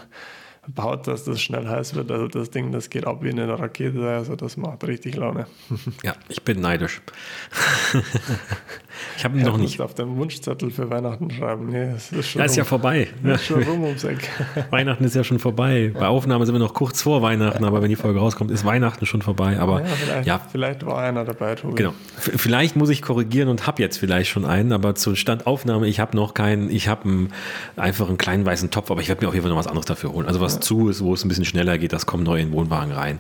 baut, 0.69 1.07
dass 1.07 1.25
das 1.25 1.41
schnell 1.41 1.67
heiß 1.69 1.95
wird. 1.95 2.11
Also 2.11 2.29
das 2.29 2.51
Ding, 2.51 2.73
das 2.73 2.89
geht 2.89 3.07
ab 3.07 3.23
wie 3.23 3.31
eine 3.31 3.59
Rakete, 3.59 4.09
also 4.09 4.37
das 4.37 4.57
macht 4.57 4.85
richtig 4.85 5.17
Laune. 5.17 5.47
Ja, 6.03 6.15
ich 6.29 6.43
bin 6.43 6.61
neidisch. 6.61 7.03
ich 9.17 9.25
habe 9.25 9.37
ihn 9.37 9.45
ja, 9.45 9.51
noch 9.51 9.59
nicht. 9.59 9.81
auf 9.81 9.95
dem 9.95 10.17
Wunschzettel 10.17 10.71
für 10.71 10.89
Weihnachten 10.89 11.31
schreiben. 11.31 11.67
Nee, 11.67 11.93
es 11.97 12.13
ist 12.13 12.29
schon 12.31 12.41
ja, 12.41 12.47
ist 12.47 12.57
ja 12.57 12.65
vorbei. 12.65 13.09
Ist 13.25 13.47
schon 13.47 13.63
rum 13.65 13.83
ums 13.83 14.05
Eck. 14.05 14.29
Weihnachten 14.71 15.05
ist 15.05 15.17
ja 15.17 15.25
schon 15.25 15.41
vorbei. 15.41 15.91
Bei 15.93 16.07
Aufnahme 16.07 16.47
sind 16.47 16.55
wir 16.55 16.61
noch 16.61 16.75
kurz 16.75 17.03
vor 17.03 17.23
Weihnachten, 17.23 17.65
aber 17.65 17.83
wenn 17.83 17.91
die 17.91 17.97
Folge 17.97 18.21
rauskommt, 18.21 18.51
ist 18.51 18.65
Weihnachten 18.65 19.05
schon 19.07 19.23
vorbei. 19.23 19.59
Aber 19.59 19.81
ja, 19.81 19.87
vielleicht, 19.87 20.27
ja. 20.27 20.41
vielleicht 20.53 20.87
war 20.87 20.99
einer 20.99 21.25
dabei, 21.25 21.57
Tobi. 21.57 21.75
Genau. 21.75 21.95
Vielleicht 22.17 22.77
muss 22.77 22.91
ich 22.91 23.03
korrigieren 23.03 23.49
und 23.49 23.67
habe 23.67 23.83
jetzt 23.83 23.99
vielleicht 23.99 24.31
schon 24.31 24.45
einen, 24.45 24.73
aber 24.73 24.95
zur 24.95 25.17
Standaufnahme, 25.17 25.89
ich 25.89 25.99
habe 25.99 26.17
noch 26.17 26.35
keinen, 26.35 26.71
ich 26.71 26.87
habe 26.89 27.29
einfach 27.77 28.09
einen 28.09 28.19
kleinen 28.19 28.47
weißen 28.47 28.71
Topf, 28.71 28.91
aber 28.93 29.01
ich 29.01 29.09
werde 29.09 29.25
mir 29.25 29.29
auf 29.29 29.35
jeden 29.35 29.43
Fall 29.43 29.51
noch 29.51 29.59
was 29.59 29.67
anderes 29.67 29.87
dafür 29.87 30.13
holen. 30.13 30.27
Also 30.27 30.41
was 30.41 30.53
was 30.57 30.61
zu 30.61 30.89
ist, 30.89 31.03
wo 31.03 31.15
es 31.15 31.25
ein 31.25 31.29
bisschen 31.29 31.45
schneller 31.45 31.79
geht, 31.79 31.93
das 31.93 32.07
kommt 32.07 32.25
neu 32.25 32.41
in 32.41 32.49
den 32.49 32.53
Wohnwagen 32.53 32.93
rein. 32.93 33.19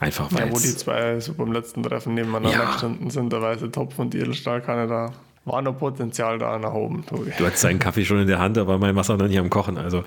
Einfach 0.00 0.32
weil. 0.32 0.46
Ja, 0.46 0.52
wo 0.52 0.58
die 0.58 0.76
zwei 0.76 1.18
so 1.20 1.34
beim 1.34 1.52
letzten 1.52 1.82
Treffen 1.82 2.14
nebeneinander 2.14 2.58
ja. 2.58 2.72
gestanden 2.72 3.10
sind, 3.10 3.32
der 3.32 3.42
weiße 3.42 3.70
Topf 3.70 3.98
und 3.98 4.14
die 4.14 4.18
Edelstahlkanne 4.18 4.86
da. 4.86 5.07
War 5.48 5.62
noch 5.62 5.78
Potenzial 5.78 6.38
da 6.38 6.58
nach 6.58 6.74
oben, 6.74 7.04
Tobi. 7.06 7.32
Du 7.38 7.46
hast 7.46 7.64
deinen 7.64 7.78
Kaffee 7.78 8.04
schon 8.04 8.20
in 8.20 8.26
der 8.26 8.38
Hand, 8.38 8.58
aber 8.58 8.78
mein 8.78 8.94
Wasser 8.96 9.16
noch 9.16 9.28
nicht 9.28 9.38
am 9.38 9.50
Kochen. 9.50 9.78
Also, 9.78 10.04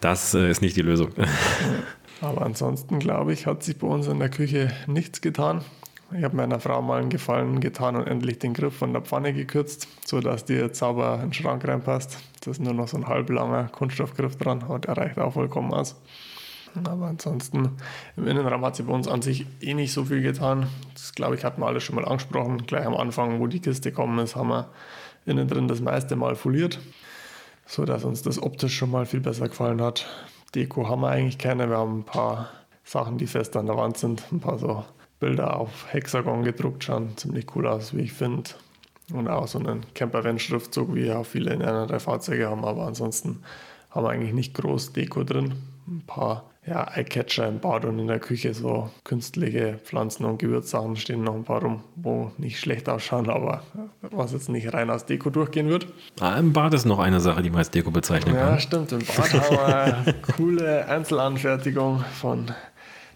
das 0.00 0.34
äh, 0.34 0.50
ist 0.50 0.62
nicht 0.62 0.76
die 0.76 0.82
Lösung. 0.82 1.10
Aber 2.20 2.42
ansonsten, 2.42 2.98
glaube 2.98 3.32
ich, 3.32 3.46
hat 3.46 3.62
sich 3.62 3.78
bei 3.78 3.86
uns 3.86 4.06
in 4.06 4.18
der 4.18 4.30
Küche 4.30 4.70
nichts 4.86 5.20
getan. 5.20 5.62
Ich 6.16 6.22
habe 6.22 6.36
meiner 6.36 6.60
Frau 6.60 6.80
mal 6.82 7.00
einen 7.00 7.10
Gefallen 7.10 7.60
getan 7.60 7.96
und 7.96 8.06
endlich 8.06 8.38
den 8.38 8.54
Griff 8.54 8.76
von 8.76 8.92
der 8.92 9.02
Pfanne 9.02 9.32
gekürzt, 9.32 9.88
sodass 10.04 10.44
die 10.44 10.54
jetzt 10.54 10.78
sauber 10.78 11.16
in 11.16 11.28
den 11.28 11.32
Schrank 11.32 11.66
reinpasst. 11.66 12.18
Da 12.44 12.50
ist 12.52 12.60
nur 12.60 12.74
noch 12.74 12.86
so 12.86 12.96
ein 12.96 13.08
halblanger 13.08 13.64
Kunststoffgriff 13.64 14.36
dran 14.36 14.62
und 14.62 14.84
der 14.84 14.96
reicht 14.96 15.18
auch 15.18 15.32
vollkommen 15.32 15.74
aus. 15.74 15.96
Aber 16.84 17.06
ansonsten 17.06 17.70
im 18.16 18.26
Innenraum 18.26 18.64
hat 18.64 18.76
sich 18.76 18.86
bei 18.86 18.92
uns 18.92 19.08
an 19.08 19.22
sich 19.22 19.46
eh 19.60 19.74
nicht 19.74 19.92
so 19.92 20.04
viel 20.04 20.22
getan. 20.22 20.66
Das 20.94 21.12
glaube 21.12 21.36
ich, 21.36 21.44
hatten 21.44 21.60
wir 21.60 21.66
alles 21.66 21.84
schon 21.84 21.96
mal 21.96 22.04
angesprochen. 22.04 22.66
Gleich 22.66 22.86
am 22.86 22.94
Anfang, 22.94 23.40
wo 23.40 23.46
die 23.46 23.60
Kiste 23.60 23.90
gekommen 23.90 24.18
ist, 24.18 24.36
haben 24.36 24.48
wir 24.48 24.68
innen 25.24 25.48
drin 25.48 25.68
das 25.68 25.80
meiste 25.80 26.16
mal 26.16 26.36
foliert, 26.36 26.78
sodass 27.66 28.04
uns 28.04 28.22
das 28.22 28.42
optisch 28.42 28.76
schon 28.76 28.90
mal 28.90 29.06
viel 29.06 29.20
besser 29.20 29.48
gefallen 29.48 29.82
hat. 29.82 30.06
Deko 30.54 30.88
haben 30.88 31.02
wir 31.02 31.08
eigentlich 31.08 31.38
keine. 31.38 31.68
Wir 31.68 31.78
haben 31.78 32.00
ein 32.00 32.04
paar 32.04 32.50
Sachen, 32.84 33.18
die 33.18 33.26
fest 33.26 33.56
an 33.56 33.66
der 33.66 33.76
Wand 33.76 33.98
sind, 33.98 34.22
ein 34.32 34.40
paar 34.40 34.58
so 34.58 34.84
Bilder 35.18 35.58
auf 35.58 35.92
Hexagon 35.92 36.44
gedruckt, 36.44 36.84
schauen 36.84 37.16
ziemlich 37.16 37.46
cool 37.54 37.66
aus, 37.66 37.94
wie 37.94 38.02
ich 38.02 38.12
finde. 38.12 38.50
Und 39.12 39.28
auch 39.28 39.46
so 39.46 39.58
einen 39.58 39.86
Campervan-Schriftzug, 39.94 40.94
wie 40.94 41.12
auch 41.12 41.24
viele 41.24 41.52
in 41.52 41.62
einer 41.62 41.86
der 41.86 42.00
Fahrzeuge 42.00 42.48
haben. 42.48 42.64
Aber 42.64 42.86
ansonsten 42.86 43.42
haben 43.90 44.04
wir 44.04 44.10
eigentlich 44.10 44.34
nicht 44.34 44.54
groß 44.54 44.92
Deko 44.92 45.22
drin. 45.22 45.54
Ein 45.86 46.02
paar 46.06 46.50
ja, 46.66 46.86
Eyecatcher 46.94 47.46
im 47.46 47.60
Bad 47.60 47.84
und 47.84 47.98
in 47.98 48.08
der 48.08 48.18
Küche, 48.18 48.52
so 48.52 48.90
künstliche 49.04 49.78
Pflanzen 49.84 50.24
und 50.24 50.38
Gewürzsachen 50.38 50.96
stehen 50.96 51.22
noch 51.22 51.34
ein 51.34 51.44
paar 51.44 51.62
rum, 51.62 51.82
wo 51.94 52.32
nicht 52.38 52.58
schlecht 52.58 52.88
ausschauen, 52.88 53.30
aber 53.30 53.62
was 54.02 54.32
jetzt 54.32 54.48
nicht 54.48 54.72
rein 54.74 54.90
als 54.90 55.06
Deko 55.06 55.30
durchgehen 55.30 55.68
wird. 55.68 55.86
Ah, 56.20 56.36
Im 56.36 56.52
Bad 56.52 56.74
ist 56.74 56.84
noch 56.84 56.98
eine 56.98 57.20
Sache, 57.20 57.42
die 57.42 57.50
man 57.50 57.58
als 57.58 57.70
Deko 57.70 57.90
bezeichnen 57.90 58.34
kann. 58.34 58.48
Ja, 58.48 58.58
stimmt. 58.58 58.92
Im 58.92 58.98
Bad 58.98 59.32
haben 59.32 60.06
wir 60.06 60.14
coole 60.36 60.88
Einzelanfertigung 60.88 62.04
von 62.20 62.50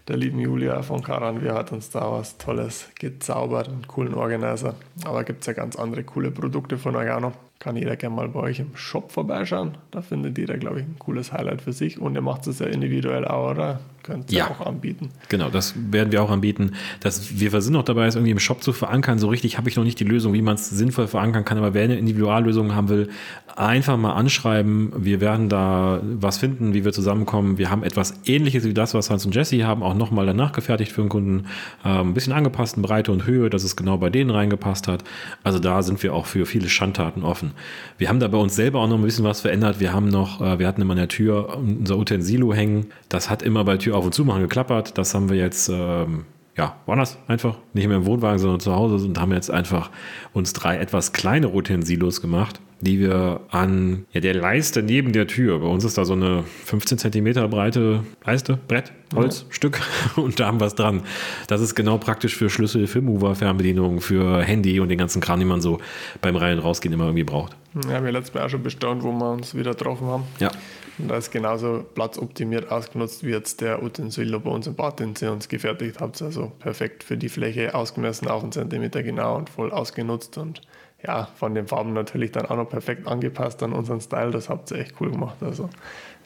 der 0.07 0.17
lieben 0.17 0.39
Julia 0.39 0.81
von 0.81 1.03
Karan. 1.03 1.43
Wir 1.43 1.53
hat 1.53 1.71
uns 1.71 1.89
da 1.89 2.11
was 2.11 2.37
Tolles 2.37 2.89
gezaubert, 2.99 3.67
einen 3.67 3.87
coolen 3.87 4.13
Organizer. 4.13 4.75
Aber 5.03 5.23
gibt 5.23 5.41
es 5.41 5.47
ja 5.47 5.53
ganz 5.53 5.75
andere 5.75 6.03
coole 6.03 6.31
Produkte 6.31 6.77
von 6.77 6.95
Organo. 6.95 7.33
Kann 7.61 7.75
jeder 7.75 7.95
gerne 7.95 8.15
mal 8.15 8.27
bei 8.27 8.39
euch 8.39 8.59
im 8.59 8.75
Shop 8.75 9.11
vorbeischauen. 9.11 9.77
Da 9.91 10.01
findet 10.01 10.35
jeder, 10.35 10.57
glaube 10.57 10.79
ich, 10.79 10.85
ein 10.87 10.95
cooles 10.97 11.31
Highlight 11.31 11.61
für 11.61 11.73
sich. 11.73 11.99
Und 11.99 12.15
ihr 12.15 12.21
macht 12.21 12.47
es 12.47 12.57
ja 12.57 12.65
individuell 12.65 13.23
auch, 13.23 13.51
oder? 13.51 13.79
Könnt 14.01 14.31
ihr 14.31 14.39
ja. 14.39 14.49
auch 14.49 14.65
anbieten. 14.65 15.09
Genau, 15.29 15.51
das 15.51 15.75
werden 15.91 16.11
wir 16.11 16.23
auch 16.23 16.31
anbieten. 16.31 16.71
Das, 17.01 17.39
wir 17.39 17.61
sind 17.61 17.73
noch 17.73 17.83
dabei, 17.83 18.07
es 18.07 18.15
irgendwie 18.15 18.31
im 18.31 18.39
Shop 18.39 18.63
zu 18.63 18.73
verankern. 18.73 19.19
So 19.19 19.27
richtig 19.27 19.59
habe 19.59 19.69
ich 19.69 19.75
noch 19.75 19.83
nicht 19.83 19.99
die 19.99 20.05
Lösung, 20.05 20.33
wie 20.33 20.41
man 20.41 20.55
es 20.55 20.71
sinnvoll 20.71 21.05
verankern 21.05 21.45
kann. 21.45 21.59
Aber 21.59 21.75
wer 21.75 21.83
eine 21.83 21.99
Individuallösung 21.99 22.73
haben 22.73 22.89
will, 22.89 23.09
einfach 23.55 23.97
mal 23.97 24.13
anschreiben. 24.13 24.91
Wir 24.97 25.21
werden 25.21 25.47
da 25.47 26.01
was 26.03 26.39
finden, 26.39 26.73
wie 26.73 26.83
wir 26.83 26.93
zusammenkommen. 26.93 27.59
Wir 27.59 27.69
haben 27.69 27.83
etwas 27.83 28.15
ähnliches 28.25 28.63
wie 28.63 28.73
das, 28.73 28.95
was 28.95 29.11
Hans 29.11 29.25
und 29.25 29.35
Jesse 29.35 29.65
haben, 29.67 29.83
auch 29.83 29.93
nochmal 29.93 30.25
danach 30.25 30.51
gefertigt 30.51 30.91
für 30.91 31.01
den 31.01 31.09
Kunden. 31.09 31.45
Ähm, 31.85 32.09
ein 32.09 32.13
bisschen 32.15 32.33
angepasst 32.33 32.77
in 32.77 32.81
Breite 32.81 33.11
und 33.11 33.27
Höhe, 33.27 33.51
dass 33.51 33.63
es 33.63 33.75
genau 33.75 33.97
bei 33.97 34.09
denen 34.09 34.31
reingepasst 34.31 34.87
hat. 34.87 35.03
Also 35.43 35.59
da 35.59 35.83
sind 35.83 36.01
wir 36.01 36.15
auch 36.15 36.25
für 36.25 36.47
viele 36.47 36.69
Schandtaten 36.69 37.23
offen. 37.23 37.50
Wir 37.97 38.09
haben 38.09 38.19
da 38.19 38.27
bei 38.27 38.37
uns 38.37 38.55
selber 38.55 38.79
auch 38.79 38.87
noch 38.87 38.97
ein 38.97 39.03
bisschen 39.03 39.25
was 39.25 39.41
verändert. 39.41 39.79
Wir 39.79 39.93
haben 39.93 40.07
noch, 40.07 40.41
äh, 40.41 40.59
wir 40.59 40.67
hatten 40.67 40.81
immer 40.81 40.91
an 40.91 40.97
der 40.97 41.07
Tür 41.07 41.57
unser 41.57 41.97
Utensilo 41.97 42.53
hängen. 42.53 42.87
Das 43.09 43.29
hat 43.29 43.41
immer 43.41 43.63
bei 43.63 43.77
Tür 43.77 43.97
auf 43.97 44.05
und 44.05 44.13
zu 44.13 44.25
machen 44.25 44.41
geklappert. 44.41 44.97
Das 44.97 45.13
haben 45.13 45.29
wir 45.29 45.37
jetzt 45.37 45.69
ähm, 45.69 46.25
ja, 46.57 46.75
das 46.85 47.17
einfach 47.27 47.57
nicht 47.73 47.87
mehr 47.87 47.97
im 47.97 48.05
Wohnwagen, 48.05 48.39
sondern 48.39 48.59
zu 48.59 48.75
Hause 48.75 49.05
und 49.05 49.19
haben 49.19 49.31
jetzt 49.31 49.49
einfach 49.49 49.89
uns 50.33 50.53
drei 50.53 50.77
etwas 50.77 51.13
kleinere 51.13 51.53
Utensilos 51.53 52.21
gemacht, 52.21 52.59
die 52.81 52.99
wir 52.99 53.41
an 53.49 54.05
ja, 54.11 54.21
der 54.21 54.33
Leiste 54.33 54.83
neben 54.83 55.13
der 55.13 55.27
Tür, 55.27 55.59
bei 55.59 55.67
uns 55.67 55.83
ist 55.83 55.97
da 55.97 56.05
so 56.05 56.13
eine 56.13 56.43
15 56.65 56.97
Zentimeter 56.97 57.47
breite 57.47 58.03
Leiste, 58.25 58.57
Brett, 58.67 58.91
Holzstück 59.15 59.79
ja. 59.79 60.21
und 60.23 60.39
da 60.39 60.47
haben 60.47 60.59
wir 60.59 60.67
es 60.67 60.75
dran. 60.75 61.01
Das 61.47 61.61
ist 61.61 61.75
genau 61.75 61.97
praktisch 61.97 62.35
für 62.35 62.49
Schlüssel, 62.49 62.87
für 62.87 63.01
Mover, 63.01 63.35
Fernbedienung, 63.35 64.01
für 64.01 64.41
Handy 64.41 64.79
und 64.79 64.89
den 64.89 64.97
ganzen 64.97 65.21
Kram, 65.21 65.39
den 65.39 65.47
man 65.47 65.61
so 65.61 65.79
beim 66.21 66.35
Rein- 66.35 66.57
und 66.57 66.63
Rausgehen 66.63 66.93
immer 66.93 67.05
irgendwie 67.05 67.23
braucht. 67.23 67.55
Ja, 67.89 68.03
wir 68.03 68.11
letztes 68.11 68.33
Mal 68.33 68.45
auch 68.45 68.49
schon 68.49 68.63
bestaunt, 68.63 69.03
wo 69.03 69.11
wir 69.11 69.31
uns 69.31 69.55
wieder 69.55 69.71
getroffen 69.71 70.07
haben. 70.07 70.23
Ja. 70.39 70.51
Und 70.97 71.07
da 71.07 71.17
ist 71.17 71.31
genauso 71.31 71.85
platzoptimiert 71.95 72.69
ausgenutzt 72.69 73.23
wie 73.23 73.29
jetzt 73.29 73.61
der 73.61 73.81
Utensil 73.81 74.37
bei 74.39 74.51
uns 74.51 74.67
im 74.67 74.75
Bad, 74.75 74.99
den 74.99 75.15
sie 75.15 75.31
uns 75.31 75.47
gefertigt 75.47 75.99
habt. 75.99 76.21
Also 76.21 76.51
perfekt 76.59 77.03
für 77.03 77.17
die 77.17 77.29
Fläche 77.29 77.73
ausgemessen, 77.73 78.27
auf 78.27 78.43
einen 78.43 78.51
Zentimeter 78.51 79.01
genau 79.01 79.37
und 79.37 79.49
voll 79.49 79.71
ausgenutzt. 79.71 80.37
Und 80.37 80.61
ja, 81.05 81.27
von 81.35 81.55
den 81.55 81.67
Farben 81.67 81.93
natürlich 81.93 82.31
dann 82.31 82.45
auch 82.45 82.55
noch 82.55 82.69
perfekt 82.69 83.07
angepasst 83.07 83.63
an 83.63 83.73
unseren 83.73 84.01
Style. 84.01 84.31
Das 84.31 84.49
habt 84.49 84.71
ihr 84.71 84.77
echt 84.77 84.95
cool 84.99 85.11
gemacht. 85.11 85.37
Also 85.41 85.69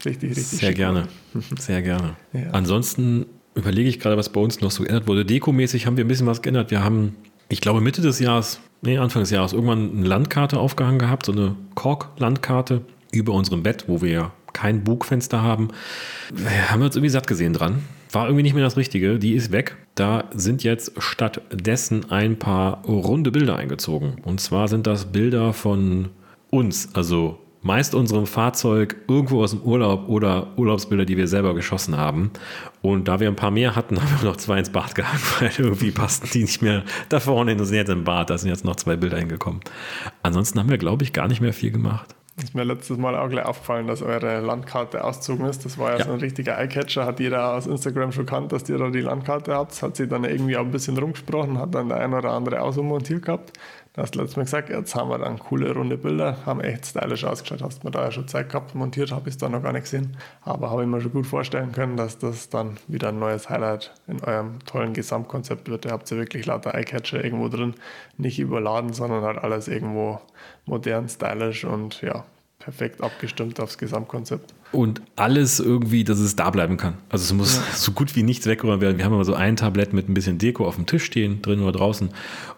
richtig, 0.03 0.31
richtig 0.31 0.45
Sehr 0.45 0.73
gerne. 0.73 1.07
Sehr 1.59 1.81
gerne. 1.81 2.15
Ja. 2.33 2.51
Ansonsten 2.51 3.25
überlege 3.55 3.87
ich 3.89 3.99
gerade, 3.99 4.17
was 4.17 4.29
bei 4.29 4.41
uns 4.41 4.61
noch 4.61 4.71
so 4.71 4.83
geändert 4.83 5.07
wurde. 5.07 5.25
Dekomäßig 5.25 5.85
haben 5.85 5.97
wir 5.97 6.03
ein 6.03 6.07
bisschen 6.07 6.27
was 6.27 6.41
geändert. 6.41 6.71
Wir 6.71 6.83
haben, 6.83 7.15
ich 7.49 7.61
glaube, 7.61 7.81
Mitte 7.81 8.01
des 8.01 8.19
Jahres, 8.19 8.59
nee, 8.81 8.97
Anfang 8.97 9.21
des 9.21 9.31
Jahres, 9.31 9.53
irgendwann 9.53 9.91
eine 9.97 10.07
Landkarte 10.07 10.59
aufgehangen 10.59 10.99
gehabt, 10.99 11.25
so 11.25 11.31
eine 11.31 11.55
Kork-Landkarte 11.75 12.81
über 13.11 13.33
unserem 13.33 13.63
Bett, 13.63 13.85
wo 13.87 14.01
wir 14.01 14.11
ja 14.11 14.31
kein 14.51 14.83
Bugfenster 14.83 15.41
haben. 15.41 15.69
Wir 16.33 16.71
haben 16.71 16.81
uns 16.81 16.95
irgendwie 16.95 17.09
satt 17.09 17.27
gesehen 17.27 17.53
dran. 17.53 17.83
War 18.11 18.25
irgendwie 18.27 18.43
nicht 18.43 18.53
mehr 18.53 18.63
das 18.63 18.77
Richtige. 18.77 19.19
Die 19.19 19.33
ist 19.33 19.51
weg. 19.51 19.75
Da 19.95 20.25
sind 20.33 20.63
jetzt 20.63 20.91
stattdessen 21.01 22.11
ein 22.11 22.37
paar 22.37 22.83
runde 22.85 23.31
Bilder 23.31 23.55
eingezogen. 23.55 24.17
Und 24.23 24.41
zwar 24.41 24.67
sind 24.67 24.87
das 24.87 25.05
Bilder 25.05 25.53
von 25.53 26.09
uns, 26.49 26.93
also 26.93 27.39
meist 27.61 27.95
unserem 27.95 28.27
Fahrzeug 28.27 28.97
irgendwo 29.07 29.41
aus 29.41 29.51
dem 29.51 29.61
Urlaub 29.61 30.07
oder 30.09 30.49
Urlaubsbilder, 30.57 31.05
die 31.05 31.17
wir 31.17 31.27
selber 31.27 31.55
geschossen 31.55 31.97
haben. 31.97 32.31
Und 32.81 33.07
da 33.07 33.21
wir 33.21 33.27
ein 33.29 33.37
paar 33.37 33.51
mehr 33.51 33.75
hatten, 33.75 33.97
haben 34.01 34.21
wir 34.21 34.29
noch 34.29 34.35
zwei 34.35 34.59
ins 34.59 34.69
Bad 34.69 34.95
gehangen, 34.95 35.21
weil 35.39 35.51
irgendwie 35.57 35.91
passten 35.91 36.27
die 36.31 36.43
nicht 36.43 36.61
mehr 36.61 36.83
da 37.07 37.21
vorne 37.21 37.51
hin. 37.51 37.57
Das 37.57 37.69
sind 37.69 37.77
jetzt 37.77 37.89
im 37.89 38.03
Bad, 38.03 38.29
da 38.29 38.37
sind 38.37 38.49
jetzt 38.49 38.65
noch 38.65 38.75
zwei 38.75 38.97
Bilder 38.97 39.17
hingekommen. 39.17 39.61
Ansonsten 40.23 40.59
haben 40.59 40.69
wir, 40.69 40.77
glaube 40.77 41.03
ich, 41.03 41.13
gar 41.13 41.29
nicht 41.29 41.39
mehr 41.39 41.53
viel 41.53 41.71
gemacht. 41.71 42.15
Ist 42.37 42.53
mir 42.53 42.65
letztes 42.65 42.97
Mal 42.97 43.15
auch 43.15 43.29
gleich 43.29 43.45
aufgefallen, 43.45 43.87
dass 43.87 44.01
eure 44.01 44.41
Landkarte 44.41 45.05
auszogen 45.05 45.45
ist. 45.45 45.63
Das 45.63 45.77
war 45.77 45.93
ja, 45.93 45.99
ja. 45.99 46.05
so 46.05 46.11
ein 46.11 46.19
richtiger 46.19 46.57
Eyecatcher. 46.57 47.05
Hat 47.05 47.21
jeder 47.21 47.53
aus 47.53 47.65
Instagram 47.65 48.11
schon 48.11 48.25
kannt, 48.25 48.51
dass 48.51 48.67
ihr 48.67 48.77
da 48.77 48.89
die 48.89 48.99
Landkarte 48.99 49.53
habt. 49.53 49.81
Hat 49.81 49.95
sich 49.95 50.09
dann 50.09 50.25
irgendwie 50.25 50.57
auch 50.57 50.65
ein 50.65 50.71
bisschen 50.71 50.97
rumgesprochen, 50.97 51.57
hat 51.59 51.73
dann 51.73 51.87
der 51.87 51.99
ein 51.99 52.13
oder 52.13 52.31
andere 52.31 52.61
auch 52.61 52.73
so 52.73 52.83
montiert 52.83 53.23
gehabt. 53.23 53.53
Du 53.95 54.01
hast 54.01 54.13
letztes 54.15 54.35
Mal 54.35 54.43
gesagt, 54.43 54.67
jetzt 54.67 54.93
haben 54.93 55.09
wir 55.09 55.19
dann 55.19 55.39
coole 55.39 55.73
runde 55.73 55.97
Bilder, 55.97 56.45
haben 56.45 56.59
echt 56.59 56.85
stylisch 56.85 57.23
ausgeschaut. 57.23 57.61
Hast 57.61 57.85
mir 57.85 57.91
da 57.91 58.03
ja 58.03 58.11
schon 58.11 58.27
Zeit 58.27 58.49
gehabt, 58.49 58.75
montiert 58.75 59.13
habe 59.13 59.29
ich 59.29 59.35
es 59.35 59.37
dann 59.37 59.53
noch 59.53 59.63
gar 59.63 59.71
nicht 59.71 59.83
gesehen. 59.83 60.17
Aber 60.41 60.69
habe 60.69 60.81
ich 60.81 60.89
mir 60.89 60.99
schon 60.99 61.13
gut 61.13 61.25
vorstellen 61.25 61.71
können, 61.71 61.95
dass 61.95 62.17
das 62.17 62.49
dann 62.49 62.75
wieder 62.89 63.07
ein 63.09 63.19
neues 63.19 63.49
Highlight 63.49 63.93
in 64.07 64.21
eurem 64.21 64.59
tollen 64.65 64.91
Gesamtkonzept 64.91 65.69
wird. 65.69 65.85
Ihr 65.85 65.91
habt 65.91 66.11
ja 66.11 66.17
wirklich 66.17 66.45
lauter 66.45 66.75
Eyecatcher 66.75 67.23
irgendwo 67.23 67.47
drin, 67.47 67.73
nicht 68.17 68.37
überladen, 68.37 68.91
sondern 68.91 69.23
halt 69.23 69.37
alles 69.37 69.69
irgendwo 69.69 70.19
modern, 70.65 71.07
stylisch 71.07 71.63
und 71.63 72.01
ja, 72.01 72.25
perfekt 72.65 73.03
abgestimmt 73.03 73.59
aufs 73.59 73.77
Gesamtkonzept. 73.77 74.55
Und 74.71 74.99
alles 75.15 75.59
irgendwie, 75.59 76.03
dass 76.03 76.17
es 76.17 76.35
da 76.35 76.49
bleiben 76.49 76.77
kann. 76.77 76.95
Also 77.09 77.23
es 77.23 77.31
muss 77.31 77.57
ja. 77.57 77.61
so 77.75 77.91
gut 77.91 78.15
wie 78.15 78.23
nichts 78.23 78.47
weggeräumt 78.47 78.81
werden. 78.81 78.97
Wir 78.97 79.05
haben 79.05 79.13
immer 79.13 79.23
so 79.23 79.35
ein 79.35 79.55
Tablett 79.55 79.93
mit 79.93 80.09
ein 80.09 80.15
bisschen 80.15 80.39
Deko 80.39 80.67
auf 80.67 80.75
dem 80.75 80.87
Tisch 80.87 81.03
stehen, 81.03 81.43
drin 81.43 81.61
oder 81.61 81.73
draußen. 81.73 82.09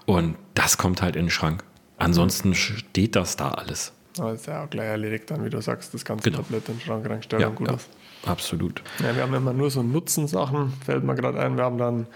Und 0.05 0.35
das 0.53 0.77
kommt 0.77 1.01
halt 1.01 1.17
in 1.17 1.25
den 1.25 1.29
Schrank. 1.29 1.65
Ansonsten 1.97 2.55
steht 2.55 3.17
das 3.17 3.35
da 3.35 3.49
alles. 3.49 3.91
Aber 4.17 4.31
ist 4.31 4.47
ja 4.47 4.63
auch 4.63 4.69
gleich 4.69 4.87
erledigt 4.87 5.29
dann, 5.29 5.43
wie 5.43 5.49
du 5.49 5.61
sagst, 5.61 5.93
das 5.93 6.05
ganze 6.05 6.31
genau. 6.31 6.41
Tablett 6.41 6.69
in 6.69 6.75
den 6.75 6.81
Schrank 6.81 7.09
reinstellen 7.09 7.41
ja, 7.41 7.49
und 7.49 7.55
gut 7.55 7.67
ja, 7.67 7.73
ist. 7.73 7.89
Absolut. 8.25 8.81
Ja, 9.03 9.13
wir 9.13 9.23
haben 9.23 9.33
immer 9.33 9.53
nur 9.53 9.69
so 9.69 9.83
Nutzensachen, 9.83 10.71
fällt 10.85 11.03
mir 11.03 11.15
gerade 11.15 11.37
ein. 11.41 11.57
Wir 11.57 11.65
haben 11.65 11.77
dann 11.77 12.07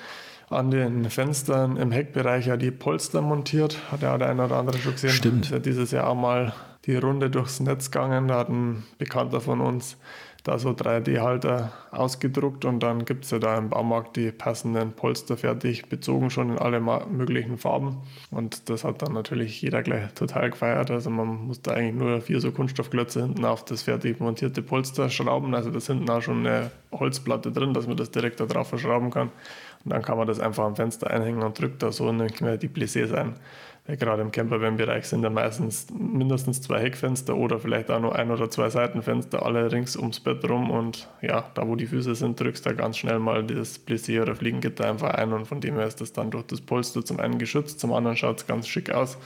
an 0.49 0.71
den 0.71 1.09
Fenstern 1.09 1.75
im 1.75 1.91
Heckbereich 1.91 2.47
ja 2.47 2.55
die 2.55 2.71
Polster 2.71 3.21
montiert. 3.21 3.77
Hat 3.91 4.01
ja 4.01 4.17
der 4.17 4.29
eine 4.29 4.45
oder 4.45 4.55
andere 4.55 4.77
schon 4.77 4.93
gesehen. 4.93 5.11
Stimmt. 5.11 5.45
Ist 5.45 5.51
ja 5.51 5.59
dieses 5.59 5.91
Jahr 5.91 6.07
auch 6.07 6.15
mal 6.15 6.53
die 6.85 6.95
Runde 6.95 7.29
durchs 7.29 7.59
Netz 7.59 7.91
gegangen. 7.91 8.27
Da 8.27 8.39
hat 8.39 8.49
ein 8.49 8.83
Bekannter 8.97 9.41
von 9.41 9.61
uns 9.61 9.97
da 10.43 10.57
so 10.57 10.69
3D-Halter 10.69 11.71
ausgedruckt 11.91 12.65
und 12.65 12.79
dann 12.79 13.05
gibt 13.05 13.25
es 13.25 13.31
ja 13.31 13.37
da 13.37 13.57
im 13.57 13.69
Baumarkt 13.69 14.15
die 14.17 14.31
passenden 14.31 14.93
Polster 14.93 15.37
fertig, 15.37 15.87
bezogen 15.87 16.31
schon 16.31 16.51
in 16.51 16.57
alle 16.57 16.79
möglichen 16.79 17.59
Farben. 17.59 17.97
Und 18.31 18.69
das 18.69 18.83
hat 18.83 19.03
dann 19.03 19.13
natürlich 19.13 19.61
jeder 19.61 19.83
gleich 19.83 20.11
total 20.13 20.49
gefeiert. 20.49 20.89
Also 20.89 21.11
man 21.11 21.47
musste 21.47 21.75
eigentlich 21.75 21.95
nur 21.95 22.21
vier 22.21 22.39
so 22.39 22.51
Kunststoffklötze 22.51 23.21
hinten 23.21 23.45
auf 23.45 23.65
das 23.65 23.83
fertig 23.83 24.19
montierte 24.19 24.63
Polster 24.63 25.09
schrauben. 25.09 25.53
Also 25.53 25.69
da 25.69 25.77
ist 25.77 25.87
hinten 25.87 26.09
auch 26.09 26.21
schon 26.21 26.47
eine 26.47 26.71
Holzplatte 26.91 27.51
drin, 27.51 27.73
dass 27.75 27.85
man 27.85 27.97
das 27.97 28.09
direkt 28.09 28.39
da 28.39 28.45
drauf 28.45 28.69
verschrauben 28.69 29.11
kann. 29.11 29.29
Und 29.83 29.93
dann 29.93 30.01
kann 30.01 30.17
man 30.17 30.27
das 30.27 30.39
einfach 30.39 30.63
am 30.63 30.75
Fenster 30.75 31.09
einhängen 31.11 31.43
und 31.43 31.59
drückt 31.59 31.83
da 31.83 31.91
so 31.91 32.11
nicht 32.11 32.41
mehr 32.41 32.57
die 32.57 32.67
Plissés 32.67 33.13
ein. 33.13 33.35
Weil 33.87 33.97
gerade 33.97 34.21
im 34.21 34.31
Campervan-Bereich 34.31 35.07
sind 35.07 35.23
ja 35.23 35.31
meistens 35.31 35.87
mindestens 35.91 36.61
zwei 36.61 36.79
Heckfenster 36.81 37.35
oder 37.35 37.59
vielleicht 37.59 37.89
auch 37.89 37.99
nur 37.99 38.15
ein 38.15 38.29
oder 38.29 38.49
zwei 38.49 38.69
Seitenfenster, 38.69 39.43
alle 39.43 39.71
rings 39.71 39.97
ums 39.97 40.19
Bett 40.19 40.47
rum. 40.47 40.69
Und 40.69 41.09
ja, 41.21 41.45
da 41.55 41.67
wo 41.67 41.75
die 41.75 41.87
Füße 41.87 42.13
sind, 42.13 42.39
drückst 42.39 42.65
du 42.65 42.69
da 42.69 42.75
ganz 42.75 42.97
schnell 42.97 43.17
mal 43.17 43.43
das 43.43 43.79
Plissé 43.85 44.21
oder 44.21 44.35
Fliegengitter 44.35 44.87
einfach 44.87 45.15
ein. 45.15 45.33
Und 45.33 45.45
von 45.47 45.61
dem 45.61 45.75
her 45.75 45.87
ist 45.87 45.99
das 45.99 46.13
dann 46.13 46.29
durch 46.29 46.45
das 46.45 46.61
Polster 46.61 47.03
zum 47.03 47.19
einen 47.19 47.39
geschützt, 47.39 47.79
zum 47.79 47.91
anderen 47.91 48.15
schaut 48.17 48.37
es 48.37 48.47
ganz 48.47 48.67
schick 48.67 48.91
aus. 48.91 49.17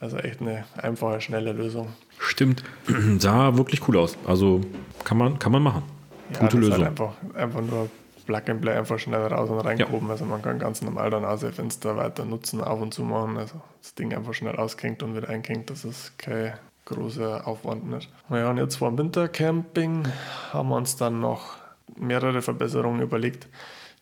Also 0.00 0.16
echt 0.16 0.40
eine 0.40 0.64
einfache, 0.78 1.20
schnelle 1.20 1.52
Lösung. 1.52 1.88
Stimmt. 2.18 2.64
Sah 3.18 3.58
wirklich 3.58 3.86
cool 3.86 3.98
aus. 3.98 4.16
Also 4.26 4.62
kann 5.04 5.18
man, 5.18 5.38
kann 5.38 5.52
man 5.52 5.62
machen. 5.62 5.82
Ja, 6.32 6.40
Gute 6.40 6.56
Lösung. 6.56 6.78
Halt 6.78 6.86
einfach, 6.86 7.12
einfach 7.34 7.60
nur 7.60 7.90
Plug 8.30 8.42
and 8.48 8.60
Play 8.60 8.74
einfach 8.74 8.98
schnell 9.00 9.26
raus 9.26 9.50
und 9.50 9.58
reingehoben. 9.58 10.06
Ja. 10.06 10.12
Also 10.12 10.24
man 10.24 10.40
kann 10.40 10.60
ganz 10.60 10.82
normal 10.82 11.10
dann 11.10 11.24
auch 11.24 11.38
Fenster 11.38 11.96
weiter 11.96 12.24
nutzen, 12.24 12.60
auf 12.62 12.80
und 12.80 12.94
zu 12.94 13.02
machen. 13.02 13.36
Also 13.36 13.60
das 13.82 13.94
Ding 13.96 14.14
einfach 14.14 14.34
schnell 14.34 14.54
ausklingt 14.54 15.02
und 15.02 15.16
wieder 15.16 15.28
einklingt. 15.28 15.68
Das 15.68 15.84
ist 15.84 16.16
kein 16.16 16.52
großer 16.84 17.46
Aufwand 17.46 17.90
nicht. 17.90 18.08
Ja, 18.30 18.50
und 18.50 18.58
jetzt 18.58 18.76
vor 18.76 18.90
dem 18.90 18.98
Wintercamping 18.98 20.06
haben 20.52 20.68
wir 20.68 20.76
uns 20.76 20.94
dann 20.94 21.18
noch 21.18 21.56
mehrere 21.96 22.40
Verbesserungen 22.40 23.00
überlegt. 23.00 23.48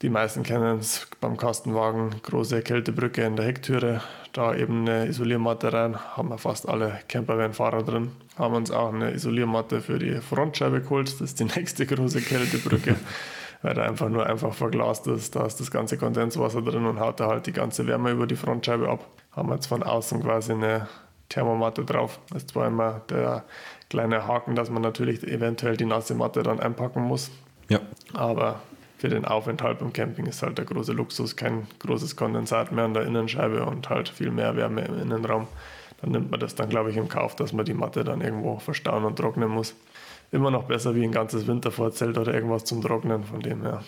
Die 0.03 0.11
meisten 0.11 0.43
kennen 0.43 0.79
es 0.79 1.09
beim 1.21 1.39
Kastenwagen, 1.39 2.11
große 2.23 2.61
Kältebrücke 2.61 3.23
in 3.23 3.35
der 3.35 3.47
Hecktüre, 3.47 4.03
da 4.33 4.55
eben 4.55 4.83
eine 4.83 5.07
Isoliermatte 5.07 5.73
rein, 5.73 5.99
haben 6.17 6.29
wir 6.29 6.39
fast 6.39 6.69
alle 6.69 7.01
Campervan-Fahrer 7.09 7.83
drin. 7.83 8.13
Haben 8.37 8.55
uns 8.55 8.71
auch 8.71 8.93
eine 8.93 9.13
Isoliermatte 9.13 9.81
für 9.81 9.99
die 9.99 10.21
Frontscheibe 10.21 10.83
geholt, 10.83 11.09
das 11.09 11.21
ist 11.23 11.41
die 11.41 11.45
nächste 11.57 11.87
große 11.87 12.21
Kältebrücke. 12.21 12.95
Weil 13.63 13.77
er 13.77 13.85
einfach 13.87 14.09
nur 14.09 14.27
einfach 14.27 14.55
verglast 14.55 15.07
ist. 15.07 15.35
Da 15.35 15.45
ist 15.47 15.61
das 15.61 15.71
ganze 15.71 15.99
Kondenswasser 15.99 16.63
drin 16.63 16.87
und 16.87 17.01
haut 17.01 17.21
da 17.21 17.27
halt 17.27 17.47
die 17.47 17.53
ganze 17.53 17.87
Wärme 17.87 18.13
über 18.13 18.27
die 18.27 18.37
Frontscheibe 18.37 18.89
ab. 18.89 19.05
Haben 19.33 19.49
wir 19.49 19.55
jetzt 19.55 19.67
von 19.67 19.83
außen 19.83 20.23
quasi 20.23 20.53
eine 20.53 20.89
Thermomatte 21.29 21.85
drauf. 21.85 22.21
Das 22.31 22.43
ist 22.43 22.51
zwar 22.51 22.69
immer 22.69 23.03
der 23.11 23.45
kleine 23.91 24.27
Haken, 24.27 24.55
dass 24.55 24.71
man 24.71 24.83
natürlich 24.83 25.23
eventuell 25.25 25.77
die 25.77 25.85
nasse 25.85 26.15
Matte 26.15 26.43
dann 26.43 26.61
einpacken 26.61 27.03
muss. 27.03 27.31
Ja. 27.69 27.81
Aber 28.15 28.61
für 28.99 29.09
den 29.09 29.25
Aufenthalt 29.25 29.79
beim 29.79 29.93
Camping 29.93 30.27
ist 30.27 30.43
halt 30.43 30.59
der 30.59 30.65
große 30.65 30.93
Luxus, 30.93 31.37
kein 31.37 31.67
großes 31.81 32.17
Kondensat 32.17 32.73
mehr 32.73 32.85
an 32.85 32.95
der 32.95 33.05
Innenscheibe 33.05 33.65
und 33.65 33.89
halt 33.91 34.09
viel 34.09 34.31
mehr 34.31 34.57
Wärme 34.57 34.83
im 34.83 35.01
Innenraum. 35.01 35.47
Dann 36.01 36.13
nimmt 36.13 36.31
man 36.31 36.41
das 36.41 36.55
dann, 36.55 36.69
glaube 36.69 36.91
ich, 36.91 36.97
im 36.97 37.09
Kauf, 37.09 37.35
dass 37.37 37.53
man 37.53 37.65
die 37.65 37.75
Matte 37.75 38.05
dann 38.05 38.21
irgendwo 38.21 38.59
verstauen 38.59 39.05
und 39.05 39.17
trocknen 39.17 39.49
muss 39.49 39.75
immer 40.31 40.51
noch 40.51 40.65
besser 40.65 40.95
wie 40.95 41.05
ein 41.05 41.13
ganzes 41.13 41.47
Wintervorzelt 41.47 42.19
oder 42.19 42.35
irgendwas 42.35 42.65
zum 42.65 42.83
Trocknen. 42.83 43.25
Von 43.25 43.41
dem 43.41 43.63
her 43.63 43.83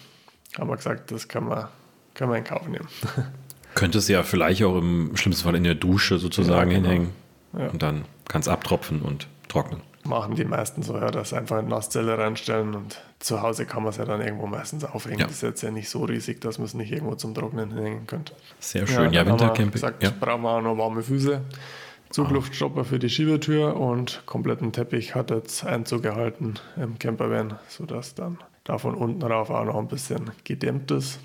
haben 0.58 0.68
wir 0.68 0.76
gesagt, 0.76 1.10
das 1.10 1.28
kann 1.28 1.44
man, 1.44 1.68
kann 2.14 2.28
man 2.28 2.38
in 2.38 2.44
Kauf 2.44 2.66
nehmen. 2.66 2.88
Könntest 3.74 4.08
du 4.08 4.14
ja 4.14 4.22
vielleicht 4.22 4.62
auch 4.64 4.76
im 4.76 5.16
schlimmsten 5.16 5.44
Fall 5.44 5.54
in 5.54 5.64
der 5.64 5.74
Dusche 5.74 6.18
sozusagen 6.18 6.70
ja, 6.70 6.78
genau. 6.78 6.88
hinhängen. 6.88 7.12
Ja. 7.56 7.68
Und 7.68 7.82
dann 7.82 8.04
kann 8.28 8.40
es 8.40 8.48
abtropfen 8.48 9.02
und 9.02 9.28
trocknen. 9.48 9.80
Machen 10.02 10.34
die 10.34 10.44
meisten 10.44 10.82
so, 10.82 10.96
ja, 10.96 11.10
dass 11.10 11.34
einfach 11.34 11.58
eine 11.58 11.68
Nasszelle 11.68 12.16
reinstellen 12.16 12.74
und 12.74 13.02
zu 13.18 13.42
Hause 13.42 13.66
kann 13.66 13.82
man 13.82 13.90
es 13.90 13.98
ja 13.98 14.06
dann 14.06 14.22
irgendwo 14.22 14.46
meistens 14.46 14.84
aufhängen. 14.84 15.20
Ja. 15.20 15.26
Das 15.26 15.36
ist 15.36 15.42
jetzt 15.42 15.62
ja 15.62 15.70
nicht 15.70 15.90
so 15.90 16.04
riesig, 16.04 16.40
dass 16.40 16.58
man 16.58 16.64
es 16.64 16.74
nicht 16.74 16.90
irgendwo 16.90 17.16
zum 17.16 17.34
Trocknen 17.34 17.76
hängen 17.76 18.06
könnte. 18.06 18.32
Sehr 18.60 18.86
schön. 18.86 19.12
Ja, 19.12 19.22
ja 19.22 19.26
Wintercamping. 19.26 19.72
Gesagt, 19.72 20.02
ja. 20.02 20.10
brauchen 20.18 20.42
wir 20.42 20.50
auch 20.50 20.62
noch 20.62 20.78
warme 20.78 21.02
Füße. 21.02 21.42
Zugluftstopper 22.10 22.84
für 22.84 22.98
die 22.98 23.08
Schiebetür 23.08 23.76
und 23.76 24.22
kompletten 24.26 24.72
Teppich 24.72 25.14
hat 25.14 25.30
jetzt 25.30 25.64
Einzug 25.64 26.02
gehalten 26.02 26.54
im 26.76 26.98
Campervan, 26.98 27.58
sodass 27.68 28.16
dann 28.16 28.38
da 28.64 28.78
von 28.78 28.94
unten 28.94 29.22
rauf 29.22 29.48
auch 29.50 29.64
noch 29.64 29.76
ein 29.76 29.86
bisschen 29.86 30.30
gedämmt 30.42 30.90
ist. 30.90 31.20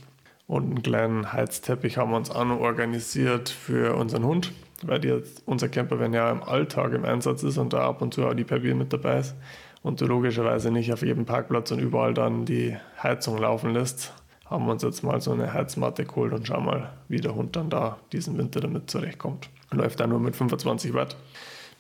Und 0.46 0.66
einen 0.66 0.84
kleinen 0.84 1.34
Heizteppich 1.34 1.98
haben 1.98 2.12
wir 2.12 2.18
uns 2.18 2.30
auch 2.30 2.46
noch 2.46 2.60
organisiert 2.60 3.50
für 3.50 3.96
unseren 3.96 4.26
Hund, 4.26 4.52
weil 4.84 5.04
jetzt 5.04 5.42
unser 5.48 5.70
Campervan 5.70 6.14
ja 6.14 6.30
im 6.30 6.44
Alltag 6.44 6.94
im 6.94 7.04
Einsatz 7.04 7.42
ist 7.42 7.58
und 7.58 7.74
da 7.74 7.88
ab 7.88 8.04
und 8.04 8.14
zu 8.14 8.24
auch 8.28 8.36
die 8.36 8.44
Peppi 8.44 8.76
mit 8.76 8.94
dabei 8.94 9.20
ist 9.20 9.36
und 9.82 10.02
du 10.02 10.06
logischerweise 10.06 10.70
nicht 10.70 10.94
auf 10.94 11.02
jedem 11.02 11.26
Parkplatz 11.26 11.72
und 11.72 11.80
überall 11.80 12.14
dann 12.14 12.46
die 12.46 12.78
Heizung 13.02 13.40
laufen 13.40 13.74
lässt 13.74 14.14
haben 14.46 14.66
wir 14.66 14.74
uns 14.74 14.84
jetzt 14.84 15.04
mal 15.04 15.20
so 15.22 15.32
eine 15.32 15.52
Heizmatte 15.52 16.06
geholt 16.06 16.34
und 16.34 16.46
schauen 16.46 16.66
mal, 16.66 16.94
wie 17.08 17.20
der 17.20 17.36
Hund 17.36 17.56
dann 17.56 17.70
da 17.70 17.98
diesen 18.12 18.38
Winter 18.38 18.60
damit 18.60 18.90
zurechtkommt. 18.90 19.50
Läuft 19.76 20.00
da 20.00 20.08
nur 20.08 20.20
mit 20.20 20.36
25 20.36 20.94
Watt. 20.94 21.16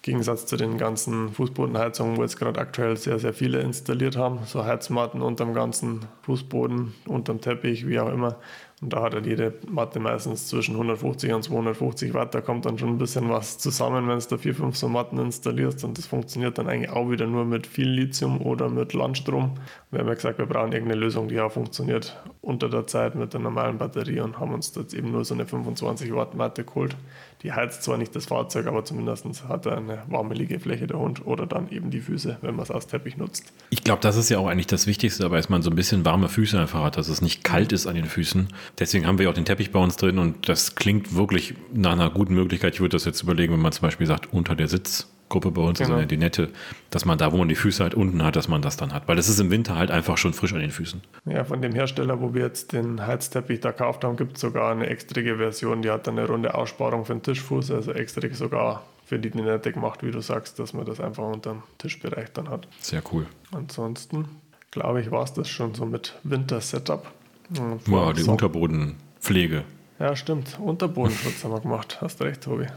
Gegensatz 0.01 0.45
zu 0.45 0.55
den 0.55 0.77
ganzen 0.77 1.29
Fußbodenheizungen, 1.29 2.17
wo 2.17 2.21
jetzt 2.21 2.37
gerade 2.37 2.59
aktuell 2.59 2.95
sehr, 2.95 3.17
sehr 3.17 3.33
viele 3.33 3.61
installiert 3.61 4.15
haben. 4.17 4.39
So 4.45 4.63
Heizmatten 4.63 5.23
unterm 5.23 5.55
ganzen 5.55 6.01
Fußboden, 6.21 6.93
unterm 7.07 7.41
Teppich, 7.41 7.87
wie 7.87 7.99
auch 7.99 8.11
immer. 8.11 8.35
Und 8.81 8.91
da 8.91 9.01
hat 9.01 9.13
halt 9.13 9.25
jede 9.25 9.53
Matte 9.69 10.01
meistens 10.01 10.47
zwischen 10.47 10.73
150 10.73 11.31
und 11.31 11.43
250 11.43 12.13
Watt. 12.13 12.35
Da 12.35 12.41
kommt 12.41 12.65
dann 12.65 12.77
schon 12.77 12.89
ein 12.89 12.97
bisschen 12.97 13.29
was 13.29 13.57
zusammen, 13.57 14.07
wenn 14.09 14.17
es 14.17 14.27
da 14.27 14.37
vier, 14.37 14.53
fünf 14.53 14.75
so 14.75 14.89
Matten 14.89 15.17
installierst. 15.17 15.85
Und 15.85 15.97
das 15.97 16.05
funktioniert 16.07 16.57
dann 16.57 16.67
eigentlich 16.67 16.89
auch 16.89 17.09
wieder 17.09 17.25
nur 17.25 17.45
mit 17.45 17.67
viel 17.67 17.87
Lithium 17.87 18.41
oder 18.41 18.69
mit 18.69 18.93
Landstrom. 18.93 19.51
Wir 19.91 20.01
haben 20.01 20.07
ja 20.07 20.13
gesagt, 20.13 20.39
wir 20.39 20.45
brauchen 20.45 20.73
irgendeine 20.73 20.99
Lösung, 20.99 21.29
die 21.29 21.39
auch 21.39 21.53
funktioniert 21.53 22.21
unter 22.41 22.67
der 22.67 22.85
Zeit 22.85 23.15
mit 23.15 23.33
der 23.33 23.39
normalen 23.39 23.77
Batterie 23.77 24.19
und 24.19 24.39
haben 24.39 24.53
uns 24.53 24.73
jetzt 24.75 24.93
eben 24.93 25.09
nur 25.09 25.23
so 25.23 25.33
eine 25.33 25.45
25 25.45 26.13
Watt 26.13 26.35
Matte 26.35 26.65
geholt. 26.65 26.97
Die 27.43 27.53
heizt 27.53 27.83
zwar 27.83 27.97
nicht 27.97 28.15
das 28.15 28.25
Fahrzeug, 28.25 28.65
aber 28.67 28.83
zumindest 28.83 29.25
hat 29.47 29.65
er 29.67 29.77
eine 29.77 30.01
warme 30.07 30.33
Liegefläche, 30.33 30.87
der 30.87 30.97
Hund, 30.97 31.25
oder 31.27 31.45
dann 31.45 31.69
eben 31.69 31.91
die 31.91 31.99
Füße, 31.99 32.39
wenn 32.41 32.55
man 32.55 32.63
es 32.63 32.71
als 32.71 32.87
Teppich 32.87 33.17
nutzt. 33.17 33.53
Ich 33.69 33.83
glaube, 33.83 34.01
das 34.01 34.15
ist 34.17 34.29
ja 34.29 34.39
auch 34.39 34.47
eigentlich 34.47 34.67
das 34.67 34.87
Wichtigste 34.87 35.23
dabei, 35.23 35.37
dass 35.37 35.49
man 35.49 35.61
so 35.61 35.69
ein 35.69 35.75
bisschen 35.75 36.05
warme 36.05 36.27
Füße 36.27 36.59
einfach 36.59 36.83
hat, 36.83 36.97
dass 36.97 37.07
es 37.07 37.21
nicht 37.21 37.43
kalt 37.43 37.71
ist 37.71 37.85
an 37.85 37.95
den 37.95 38.05
Füßen. 38.05 38.47
Deswegen 38.79 39.05
haben 39.05 39.19
wir 39.19 39.29
auch 39.29 39.33
den 39.33 39.45
Teppich 39.45 39.71
bei 39.71 39.79
uns 39.79 39.97
drin 39.97 40.17
und 40.17 40.47
das 40.49 40.75
klingt 40.75 41.15
wirklich 41.15 41.55
nach 41.73 41.93
einer 41.93 42.09
guten 42.09 42.33
Möglichkeit. 42.33 42.75
Ich 42.75 42.81
würde 42.81 42.93
das 42.93 43.05
jetzt 43.05 43.21
überlegen, 43.21 43.53
wenn 43.53 43.61
man 43.61 43.71
zum 43.71 43.83
Beispiel 43.83 44.07
sagt, 44.07 44.33
unter 44.33 44.55
der 44.55 44.67
Sitzgruppe 44.67 45.51
bei 45.51 45.61
uns, 45.61 45.79
genau. 45.79 45.95
also 45.95 46.07
die 46.07 46.17
nette, 46.17 46.49
dass 46.89 47.05
man 47.05 47.17
da, 47.17 47.31
wo 47.31 47.37
man 47.37 47.47
die 47.47 47.55
Füße 47.55 47.81
halt 47.81 47.93
unten 47.93 48.23
hat, 48.23 48.35
dass 48.35 48.47
man 48.47 48.61
das 48.61 48.77
dann 48.77 48.93
hat. 48.93 49.07
Weil 49.07 49.15
das 49.15 49.29
ist 49.29 49.39
im 49.39 49.51
Winter 49.51 49.75
halt 49.75 49.91
einfach 49.91 50.17
schon 50.17 50.33
frisch 50.33 50.53
an 50.53 50.59
den 50.59 50.71
Füßen. 50.71 51.01
Ja, 51.25 51.43
von 51.43 51.61
dem 51.61 51.73
Hersteller, 51.73 52.21
wo 52.21 52.33
wir 52.33 52.43
jetzt 52.43 52.73
den 52.73 53.05
Heizteppich 53.05 53.59
da 53.59 53.71
gekauft 53.71 54.03
haben, 54.03 54.17
gibt 54.17 54.35
es 54.35 54.41
sogar 54.41 54.71
eine 54.71 54.87
extrige 54.87 55.37
Version, 55.37 55.81
die 55.81 55.89
hat 55.89 56.07
dann 56.07 56.17
eine 56.17 56.27
runde 56.27 56.55
Aussparung 56.55 57.05
für 57.05 57.13
den 57.13 57.23
Tischfuß, 57.23 57.71
also 57.71 57.91
extra 57.91 58.27
sogar 58.31 58.83
für 59.05 59.19
die 59.19 59.29
Nette 59.29 59.71
gemacht, 59.71 60.03
wie 60.03 60.11
du 60.11 60.19
sagst, 60.19 60.59
dass 60.59 60.73
man 60.73 60.85
das 60.85 60.99
einfach 60.99 61.23
unter 61.23 61.51
dem 61.51 61.63
Tischbereich 61.77 62.33
dann 62.33 62.49
hat. 62.49 62.67
Sehr 62.79 63.03
cool. 63.11 63.27
Ansonsten, 63.51 64.27
glaube 64.71 65.01
ich, 65.01 65.11
war 65.11 65.23
es 65.23 65.33
das 65.33 65.47
schon 65.47 65.75
so 65.75 65.85
mit 65.85 66.15
Winter-Setup. 66.23 67.05
Wow, 67.49 68.13
die 68.13 68.21
so. 68.21 68.31
Unterbodenpflege. 68.31 69.63
Ja, 69.99 70.15
stimmt. 70.15 70.59
Unterbodenschutz 70.59 71.43
haben 71.43 71.51
wir 71.51 71.61
gemacht. 71.61 71.99
Hast 72.01 72.21
recht, 72.21 72.41
Tobi. 72.41 72.67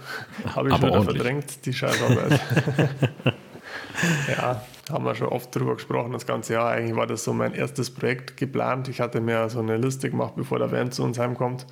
Habe 0.55 0.69
ich 0.69 0.75
Aber 0.75 0.89
wieder 0.89 1.03
verdrängt, 1.03 1.67
die 1.67 1.73
Scheißarbeit. 1.73 2.41
ja, 4.29 4.63
haben 4.91 5.05
wir 5.05 5.15
schon 5.15 5.29
oft 5.29 5.55
drüber 5.55 5.75
gesprochen, 5.75 6.13
das 6.13 6.27
ganze 6.27 6.55
Jahr. 6.55 6.71
Eigentlich 6.71 6.97
war 6.97 7.07
das 7.07 7.25
so 7.25 7.33
mein 7.33 7.55
erstes 7.55 7.91
Projekt 7.91 8.37
geplant. 8.37 8.89
Ich 8.89 9.01
hatte 9.01 9.21
mir 9.21 9.49
so 9.49 9.61
eine 9.61 9.77
Liste 9.77 10.11
gemacht, 10.11 10.35
bevor 10.37 10.59
der 10.59 10.73
Van 10.73 10.91
zu 10.93 11.03
uns 11.03 11.19
heimkommt 11.19 11.67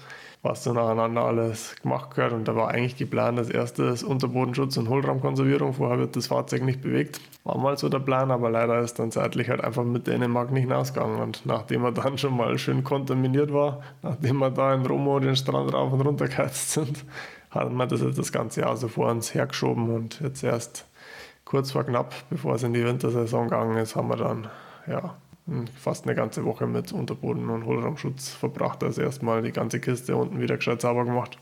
was 0.47 0.65
so 0.65 0.73
nacheinander 0.73 1.23
alles 1.23 1.75
gemacht 1.83 2.15
gehört. 2.15 2.33
Und 2.33 2.47
da 2.49 2.55
war 2.55 2.69
eigentlich 2.69 2.97
geplant, 2.97 3.39
das 3.39 3.51
erste 3.51 3.85
ist 3.85 4.03
Unterbodenschutz 4.03 4.77
und 4.77 4.89
Hohlraumkonservierung. 4.89 5.75
Vorher 5.75 5.99
wird 5.99 6.17
das 6.17 6.29
Fahrzeug 6.29 6.63
nicht 6.63 6.81
bewegt. 6.81 7.21
War 7.45 7.59
mal 7.59 7.77
so 7.77 7.89
der 7.89 7.99
Plan, 7.99 8.31
aber 8.31 8.51
leider 8.51 8.81
ist 8.81 8.99
dann 8.99 9.11
zeitlich 9.11 9.49
halt 9.49 9.63
einfach 9.63 9.85
mit 9.85 10.07
Dänemark 10.07 10.51
nicht 10.53 10.63
hinausgegangen. 10.63 11.21
Und 11.21 11.45
nachdem 11.45 11.85
er 11.85 11.93
dann 11.93 12.19
schon 12.19 12.37
mal 12.37 12.57
schön 12.59 12.85
kontaminiert 12.85 13.53
war, 13.53 13.83
nachdem 14.03 14.39
wir 14.39 14.51
da 14.51 14.75
in 14.75 14.87
Romo 14.87 15.19
den 15.19 15.37
Strand 15.37 15.73
rauf 15.73 15.93
und 15.93 16.01
runter 16.01 16.29
geheizt 16.29 16.73
sind, 16.73 17.05
hat 17.51 17.73
man 17.73 17.89
das 17.89 18.01
jetzt 18.01 18.19
das 18.19 18.33
ganze 18.33 18.61
Jahr 18.61 18.77
so 18.77 18.89
vor 18.89 19.11
uns 19.11 19.35
hergeschoben 19.35 19.91
und 19.91 20.21
jetzt 20.21 20.43
erst 20.45 20.87
kurz 21.47 21.71
vor 21.71 21.85
knapp, 21.85 22.15
bevor 22.29 22.57
es 22.57 22.63
in 22.63 22.75
die 22.75 22.85
Wintersaison 22.85 23.45
gegangen 23.45 23.79
ist, 23.79 23.97
haben 23.97 24.09
wir 24.09 24.17
dann 24.17 24.49
ja, 24.87 25.15
fast 25.81 26.05
eine 26.05 26.15
ganze 26.15 26.45
Woche 26.45 26.67
mit 26.67 26.93
Unterboden 26.93 27.49
und 27.49 27.65
Hohlraumschutz 27.65 28.31
verbracht. 28.31 28.85
Also 28.85 29.01
erstmal 29.01 29.41
die 29.41 29.53
ganze 29.53 29.81
Kiste 29.81 30.15
unten 30.17 30.41
wieder 30.41 30.57
gescheit 30.57 30.83
sauber 30.83 31.05
gemacht. 31.05 31.39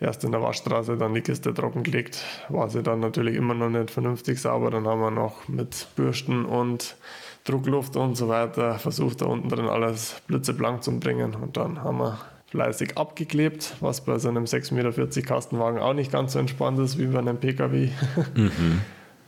Erst 0.00 0.24
in 0.24 0.32
der 0.32 0.42
Waschstraße, 0.42 0.96
dann 0.96 1.14
die 1.14 1.20
Kiste 1.20 1.52
trockengelegt. 1.52 2.24
War 2.48 2.68
sie 2.68 2.82
dann 2.82 3.00
natürlich 3.00 3.36
immer 3.36 3.54
noch 3.54 3.68
nicht 3.68 3.90
vernünftig 3.90 4.40
sauber. 4.40 4.70
Dann 4.70 4.86
haben 4.86 5.00
wir 5.00 5.10
noch 5.10 5.48
mit 5.48 5.88
Bürsten 5.94 6.44
und 6.44 6.96
Druckluft 7.44 7.96
und 7.96 8.16
so 8.16 8.28
weiter 8.28 8.78
versucht, 8.78 9.20
da 9.20 9.26
unten 9.26 9.48
drin 9.48 9.66
alles 9.66 10.16
blitzeblank 10.26 10.82
zu 10.82 10.98
bringen. 10.98 11.34
Und 11.34 11.56
dann 11.56 11.82
haben 11.82 11.98
wir 11.98 12.18
fleißig 12.48 12.96
abgeklebt, 12.96 13.74
was 13.80 14.04
bei 14.04 14.18
so 14.18 14.28
einem 14.28 14.44
6,40 14.44 14.74
Meter 14.74 15.22
Kastenwagen 15.22 15.80
auch 15.80 15.92
nicht 15.92 16.12
ganz 16.12 16.32
so 16.32 16.38
entspannt 16.38 16.78
ist 16.78 16.98
wie 16.98 17.06
bei 17.06 17.18
einem 17.18 17.38
PKW. 17.38 17.90
Mhm. 18.34 18.80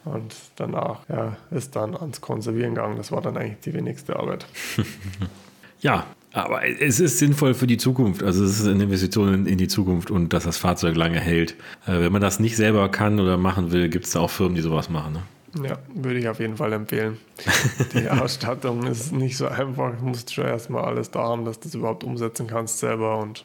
Und 0.06 0.34
danach 0.54 1.00
ja, 1.08 1.36
ist 1.50 1.74
dann 1.74 1.96
ans 1.96 2.20
Konservieren 2.20 2.74
gegangen. 2.74 2.96
Das 2.96 3.10
war 3.10 3.20
dann 3.20 3.36
eigentlich 3.36 3.60
die 3.64 3.74
wenigste 3.74 4.16
Arbeit. 4.16 4.46
ja, 5.80 6.06
aber 6.32 6.64
es 6.64 7.00
ist 7.00 7.18
sinnvoll 7.18 7.54
für 7.54 7.66
die 7.66 7.76
Zukunft. 7.76 8.22
Also 8.22 8.44
es 8.44 8.60
ist 8.60 8.68
eine 8.68 8.84
Investition 8.84 9.46
in 9.46 9.58
die 9.58 9.68
Zukunft 9.68 10.12
und 10.12 10.32
dass 10.32 10.44
das 10.44 10.58
Fahrzeug 10.58 10.94
lange 10.94 11.18
hält. 11.18 11.52
Äh, 11.86 12.00
wenn 12.00 12.12
man 12.12 12.22
das 12.22 12.38
nicht 12.38 12.56
selber 12.56 12.88
kann 12.88 13.18
oder 13.18 13.36
machen 13.36 13.72
will, 13.72 13.88
gibt 13.88 14.04
es 14.04 14.12
da 14.12 14.20
auch 14.20 14.30
Firmen, 14.30 14.54
die 14.54 14.62
sowas 14.62 14.88
machen. 14.88 15.14
Ne? 15.14 15.22
Ja, 15.68 15.78
würde 15.94 16.18
ich 16.18 16.28
auf 16.28 16.38
jeden 16.38 16.56
Fall 16.56 16.72
empfehlen. 16.72 17.16
Die 17.94 18.08
Ausstattung 18.10 18.86
ist 18.86 19.12
nicht 19.12 19.36
so 19.36 19.48
einfach. 19.48 19.96
Du 19.98 20.04
musst 20.04 20.32
schon 20.32 20.44
erstmal 20.44 20.84
alles 20.84 21.10
da 21.10 21.20
haben, 21.20 21.44
dass 21.44 21.58
du 21.58 21.64
das 21.68 21.74
überhaupt 21.74 22.04
umsetzen 22.04 22.46
kannst 22.46 22.78
selber. 22.78 23.18
Und 23.18 23.44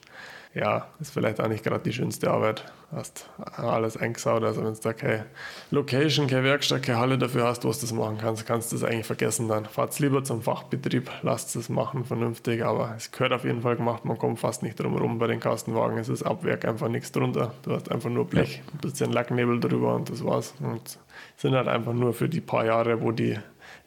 ja, 0.54 0.88
ist 1.00 1.14
vielleicht 1.14 1.40
auch 1.40 1.48
nicht 1.48 1.64
gerade 1.64 1.84
die 1.84 1.94
schönste 1.94 2.30
Arbeit. 2.30 2.66
Hast 2.92 3.30
alles 3.56 3.96
eingesaut, 3.96 4.44
also 4.44 4.66
wenn 4.66 4.74
du 4.74 4.80
da 4.82 4.92
keine 4.92 5.26
Location, 5.70 6.28
keine 6.28 6.44
Werkstatt, 6.44 6.84
keine 6.84 7.00
Halle 7.00 7.18
dafür 7.18 7.46
hast, 7.46 7.64
wo 7.64 7.72
du 7.72 7.78
das 7.80 7.94
machen 7.94 8.18
kannst, 8.20 8.46
kannst 8.46 8.72
du 8.72 8.76
das 8.76 8.84
eigentlich 8.84 9.06
vergessen 9.06 9.48
dann. 9.48 9.66
Fahrt's 9.66 10.00
lieber 10.00 10.26
zum 10.26 10.42
Fachbetrieb, 10.42 11.10
lasst 11.22 11.56
es 11.56 11.70
machen, 11.70 12.04
vernünftig, 12.04 12.66
aber 12.66 12.94
es 12.98 13.12
gehört 13.12 13.32
auf 13.32 13.46
jeden 13.46 13.62
Fall 13.62 13.78
gemacht, 13.78 14.04
man 14.04 14.18
kommt 14.18 14.40
fast 14.40 14.62
nicht 14.62 14.78
drum 14.78 14.98
rum 14.98 15.20
bei 15.20 15.28
den 15.28 15.40
Kastenwagen, 15.40 15.98
es 16.00 16.10
ist 16.10 16.24
ab 16.24 16.44
Werk 16.44 16.66
einfach 16.66 16.90
nichts 16.90 17.14
drunter, 17.14 17.54
du 17.64 17.72
hast 17.72 17.90
einfach 17.90 18.10
nur 18.10 18.26
Blech, 18.26 18.62
ein 18.74 18.80
bisschen 18.80 19.14
Lacknebel 19.14 19.62
drüber 19.62 19.96
und 19.96 20.10
das 20.10 20.26
war's. 20.26 20.54
Und 20.60 21.00
sind 21.38 21.56
halt 21.56 21.68
einfach 21.68 21.94
nur 21.94 22.14
für 22.14 22.30
die 22.30 22.42
paar 22.42 22.66
Jahre, 22.66 23.02
wo 23.02 23.12
die 23.12 23.38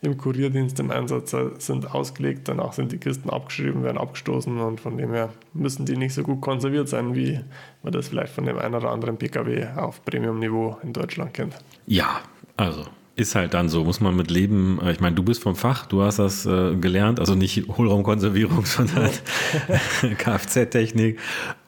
im 0.05 0.17
Kurierdienst 0.17 0.79
im 0.81 0.90
Einsatz 0.90 1.35
sind 1.59 1.95
ausgelegt. 1.95 2.49
Danach 2.49 2.73
sind 2.73 2.93
die 2.93 2.99
Kisten 2.99 3.31
abgeschrieben, 3.31 3.83
werden 3.83 3.99
abgestoßen 3.99 4.59
und 4.59 4.81
von 4.81 4.97
dem 4.97 5.12
her 5.12 5.31
müssen 5.53 5.87
die 5.87 5.97
nicht 5.97 6.14
so 6.14 6.23
gut 6.23 6.40
konserviert 6.40 6.88
sein, 6.88 7.14
wie 7.14 7.40
man 7.83 7.93
das 7.93 8.09
vielleicht 8.09 8.33
von 8.33 8.45
dem 8.45 8.59
einen 8.59 8.75
oder 8.75 8.90
anderen 8.90 9.17
PKW 9.17 9.67
auf 9.77 10.05
Premium-Niveau 10.05 10.79
in 10.83 10.93
Deutschland 10.93 11.35
kennt. 11.35 11.55
Ja, 11.87 12.21
also 12.57 12.85
ist 13.17 13.35
halt 13.37 13.55
dann 13.55 13.69
so, 13.69 13.85
muss 13.85 14.01
man 14.01 14.17
mit 14.17 14.31
leben. 14.31 14.81
Ich 14.90 15.01
meine, 15.01 15.14
du 15.14 15.23
bist 15.23 15.43
vom 15.43 15.55
Fach, 15.55 15.87
du 15.87 16.03
hast 16.03 16.19
das 16.19 16.47
äh, 16.47 16.75
gelernt, 16.75 17.21
also 17.21 17.35
nicht 17.35 17.69
Hohlraumkonservierung, 17.69 18.64
sondern 18.64 19.11
Kfz-Technik 20.19 21.21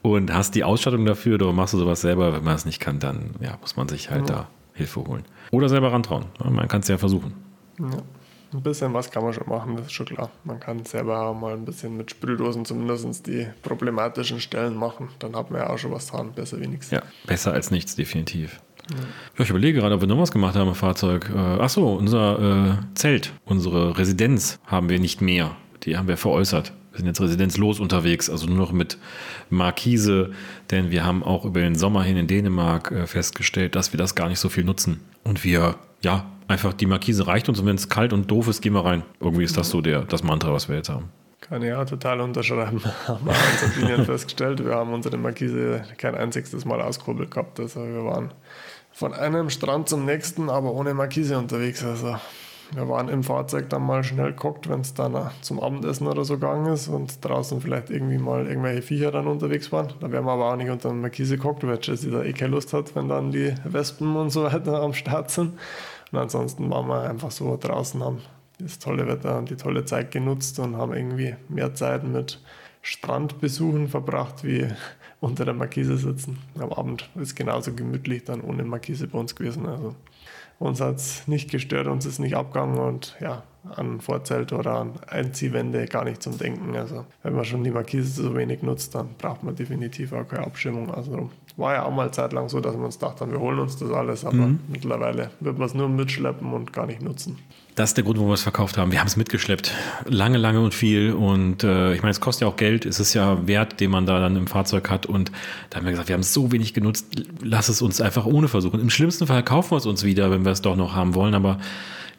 und 0.03 0.33
hast 0.33 0.55
die 0.55 0.65
Ausstattung 0.65 1.05
dafür, 1.05 1.37
oder 1.37 1.53
machst 1.53 1.75
du 1.75 1.79
sowas 1.79 2.01
selber. 2.01 2.33
Wenn 2.33 2.43
man 2.43 2.57
es 2.57 2.65
nicht 2.65 2.81
kann, 2.81 2.99
dann 2.99 3.31
ja, 3.41 3.59
muss 3.61 3.77
man 3.77 3.89
sich 3.89 4.11
halt 4.11 4.29
ja. 4.29 4.35
da 4.35 4.49
Hilfe 4.75 5.05
holen. 5.05 5.25
Oder 5.53 5.69
selber 5.69 5.93
rantrauen. 5.93 6.27
Man 6.45 6.69
kann 6.69 6.81
es 6.81 6.89
ja 6.89 6.99
versuchen. 6.99 7.33
Ja. 7.79 8.03
Ein 8.53 8.63
bisschen 8.63 8.95
was 8.95 9.11
kann 9.11 9.25
man 9.25 9.33
schon 9.33 9.49
machen, 9.49 9.77
das 9.77 9.87
ist 9.87 9.93
schon 9.93 10.07
klar. 10.07 10.31
Man 10.45 10.61
kann 10.61 10.85
selber 10.85 11.35
mal 11.35 11.55
ein 11.55 11.65
bisschen 11.65 11.97
mit 11.97 12.11
Sprühdosen 12.11 12.65
zumindest 12.65 13.27
die 13.27 13.47
problematischen 13.63 14.41
Stellen 14.41 14.77
machen. 14.77 15.09
Dann 15.19 15.35
hat 15.35 15.51
man 15.51 15.61
ja 15.61 15.71
auch 15.71 15.79
schon 15.79 15.91
was 15.93 16.07
dran, 16.07 16.33
besser 16.33 16.61
wie 16.61 16.69
nichts. 16.69 16.91
Ja, 16.91 17.03
besser 17.27 17.53
als 17.53 17.71
nichts, 17.71 17.97
definitiv. 17.97 18.61
Ja. 18.91 19.43
ich 19.43 19.51
überlege 19.51 19.81
gerade, 19.81 19.97
ob 19.97 20.01
wir 20.01 20.09
noch 20.09 20.19
was 20.19 20.31
gemacht 20.31 20.55
haben 20.55 20.69
im 20.69 20.75
Fahrzeug. 20.75 21.31
Äh, 21.35 21.39
achso, 21.39 21.95
unser 21.95 22.79
äh, 22.79 22.95
Zelt, 22.95 23.33
unsere 23.45 23.99
Residenz 23.99 24.61
haben 24.67 24.89
wir 24.89 25.01
nicht 25.01 25.21
mehr. 25.21 25.57
Die 25.83 25.97
haben 25.97 26.07
wir 26.07 26.17
veräußert. 26.17 26.73
Wir 26.93 26.99
sind 26.99 27.09
jetzt 27.09 27.21
residenzlos 27.21 27.79
unterwegs, 27.79 28.31
also 28.31 28.47
nur 28.47 28.57
noch 28.57 28.73
mit 28.73 28.97
Markise, 29.51 30.33
denn 30.71 30.91
wir 30.91 31.05
haben 31.05 31.23
auch 31.23 31.45
über 31.45 31.61
den 31.61 31.75
Sommer 31.75 32.03
hin 32.03 32.17
in 32.17 32.27
Dänemark 32.27 32.91
äh, 32.91 33.07
festgestellt, 33.07 33.75
dass 33.75 33.93
wir 33.93 33.99
das 33.99 34.15
gar 34.15 34.29
nicht 34.29 34.39
so 34.39 34.49
viel 34.49 34.65
nutzen. 34.65 35.01
Und 35.23 35.45
wir, 35.45 35.75
ja, 36.01 36.25
einfach 36.49 36.73
die 36.73 36.87
Markise 36.87 37.27
reicht 37.27 37.49
uns 37.49 37.61
und 37.61 37.67
wenn 37.67 37.77
es 37.77 37.89
kalt 37.89 38.13
und 38.13 38.31
doof 38.31 38.49
ist, 38.49 38.63
gehen 38.63 38.75
wir 38.75 38.85
rein. 38.85 39.03
Irgendwie 39.21 39.45
ist 39.45 39.57
das 39.57 39.71
so 39.71 39.81
der, 39.81 40.03
das 40.03 40.23
Mantra, 40.23 40.53
was 40.53 40.69
wir 40.69 40.77
jetzt 40.77 40.89
haben. 40.89 41.11
Kann 41.41 41.63
ich 41.63 41.73
auch 41.73 41.85
total 41.85 42.21
unterschreiben. 42.21 42.83
haben 43.07 43.27
wir 43.27 43.33
in 43.33 43.59
Sardinien 43.71 44.05
festgestellt. 44.05 44.65
Wir 44.65 44.75
haben 44.75 44.93
unsere 44.93 45.17
Markise 45.17 45.85
kein 45.97 46.15
einziges 46.15 46.65
Mal 46.65 46.81
ausgekurbelt 46.81 47.31
gehabt. 47.31 47.61
Also 47.61 47.81
wir 47.81 48.05
waren 48.05 48.33
von 48.93 49.13
einem 49.13 49.51
Strand 49.51 49.89
zum 49.89 50.05
nächsten, 50.05 50.49
aber 50.49 50.73
ohne 50.73 50.95
Markise 50.95 51.39
unterwegs. 51.39 51.85
Also 51.85 52.17
wir 52.75 52.89
waren 52.89 53.09
im 53.09 53.23
Fahrzeug 53.23 53.71
dann 53.71 53.83
mal 53.83 54.03
schnell 54.03 54.33
geguckt, 54.33 54.69
wenn 54.69 54.81
es 54.81 54.93
dann 54.95 55.31
zum 55.41 55.61
Abendessen 55.61 56.09
oder 56.09 56.25
so 56.25 56.35
gegangen 56.35 56.73
ist 56.73 56.89
und 56.89 57.25
draußen 57.25 57.61
vielleicht 57.61 57.91
irgendwie 57.91 58.19
mal 58.19 58.47
irgendwelche 58.47 58.83
Viecher 58.83 59.13
dann 59.13 59.29
unterwegs 59.29 59.71
waren. 59.71 59.93
Da 60.01 60.11
wären 60.11 60.25
wir 60.25 60.33
aber 60.33 60.53
auch 60.53 60.57
nicht 60.57 60.71
unter 60.71 60.89
der 60.89 60.97
Markise 60.97 61.37
geguckt, 61.37 61.65
weil 61.65 61.79
Jesse 61.81 62.11
da 62.11 62.25
eh 62.25 62.33
keine 62.33 62.53
Lust 62.53 62.73
hat, 62.73 62.97
wenn 62.97 63.09
dann 63.09 63.31
die 63.31 63.55
Wespen 63.65 64.17
und 64.17 64.31
so 64.31 64.45
weiter 64.45 64.83
am 64.83 64.95
Start 64.95 65.31
sind. 65.31 65.53
Und 66.13 66.19
ansonsten 66.19 66.71
waren 66.71 66.87
wir 66.89 67.09
einfach 67.09 67.31
so 67.31 67.57
draußen, 67.57 68.03
haben 68.03 68.23
das 68.59 68.79
tolle 68.79 69.07
Wetter 69.07 69.39
und 69.39 69.51
die 69.51 69.57
tolle 69.57 69.85
Zeit 69.85 70.11
genutzt 70.11 70.59
und 70.59 70.77
haben 70.77 70.95
irgendwie 70.95 71.35
mehr 71.49 71.75
Zeit 71.75 72.05
mit 72.05 72.41
Strandbesuchen 72.83 73.89
verbracht, 73.89 74.45
wie 74.45 74.69
unter 75.21 75.45
der 75.45 75.55
Markise 75.55 75.97
sitzen. 75.97 76.39
Am 76.59 76.73
Abend 76.73 77.11
ist 77.17 77.35
genauso 77.35 77.73
gemütlich 77.75 78.25
dann 78.25 78.41
ohne 78.41 78.65
Markise 78.65 79.09
bei 79.09 79.19
uns 79.19 79.35
gewesen. 79.35 79.67
Also 79.67 79.95
uns 80.59 80.81
hat 80.81 80.97
es 80.97 81.27
nicht 81.29 81.51
gestört, 81.51 81.87
uns 81.87 82.07
ist 82.07 82.19
nicht 82.19 82.37
abgegangen 82.37 82.79
und 82.79 83.17
ja, 83.21 83.43
an 83.75 84.01
Vorzelt 84.01 84.53
oder 84.53 84.73
an 84.73 84.93
Einziehwände 85.09 85.87
gar 85.87 86.05
nicht 86.05 86.23
zum 86.23 86.39
Denken. 86.39 86.77
Also 86.77 87.05
wenn 87.23 87.35
man 87.35 87.45
schon 87.45 87.65
die 87.65 87.71
Markise 87.71 88.23
so 88.23 88.35
wenig 88.35 88.63
nutzt, 88.63 88.95
dann 88.95 89.09
braucht 89.19 89.43
man 89.43 89.57
definitiv 89.57 90.13
auch 90.13 90.27
keine 90.27 90.47
Abschirmung 90.47 90.91
außenrum. 90.91 91.31
War 91.57 91.75
ja 91.75 91.85
auch 91.85 91.93
mal 91.93 92.13
zeitlang 92.13 92.49
so, 92.49 92.61
dass 92.61 92.77
wir 92.77 92.85
uns 92.85 92.99
dachten, 92.99 93.31
wir 93.31 93.41
holen 93.41 93.59
uns 93.59 93.77
das 93.77 93.91
alles, 93.91 94.25
aber 94.25 94.37
mhm. 94.37 94.61
mittlerweile 94.69 95.31
wird 95.41 95.59
man 95.59 95.67
es 95.67 95.75
nur 95.75 95.89
mitschleppen 95.89 96.53
und 96.53 96.73
gar 96.73 96.87
nicht 96.87 97.03
nutzen. 97.03 97.39
Das 97.77 97.91
ist 97.91 97.99
der 97.99 98.05
Grund, 98.05 98.17
warum 98.17 98.31
wir 98.31 98.35
es 98.35 98.43
verkauft 98.43 98.79
haben. 98.79 98.91
Wir 98.91 99.01
haben 99.01 99.07
es 99.07 99.19
mitgeschleppt. 99.19 99.71
Lange, 100.07 100.39
lange 100.39 100.61
und 100.61 100.73
viel. 100.73 101.13
Und 101.13 101.63
äh, 101.63 101.93
ich 101.93 102.01
meine, 102.01 102.11
es 102.11 102.23
kostet 102.23 102.43
ja 102.43 102.49
auch 102.49 102.57
Geld. 102.57 102.87
Es 102.87 103.01
ist 103.01 103.13
ja 103.13 103.47
Wert, 103.47 103.81
den 103.81 103.91
man 103.91 104.07
da 104.07 104.19
dann 104.19 104.35
im 104.35 104.47
Fahrzeug 104.47 104.89
hat. 104.89 105.05
Und 105.05 105.31
da 105.69 105.77
haben 105.77 105.85
wir 105.85 105.91
gesagt, 105.91 106.09
wir 106.09 106.15
haben 106.15 106.23
es 106.23 106.33
so 106.33 106.53
wenig 106.53 106.73
genutzt. 106.73 107.07
Lass 107.43 107.69
es 107.69 107.83
uns 107.83 108.01
einfach 108.01 108.25
ohne 108.25 108.49
versuchen. 108.49 108.81
Im 108.81 108.89
schlimmsten 108.89 109.27
Fall 109.27 109.43
kaufen 109.43 109.73
wir 109.73 109.77
es 109.77 109.85
uns 109.85 110.05
wieder, 110.05 110.31
wenn 110.31 110.47
wir 110.47 110.53
es 110.53 110.63
doch 110.63 110.75
noch 110.75 110.95
haben 110.95 111.15
wollen. 111.15 111.35
Aber 111.35 111.59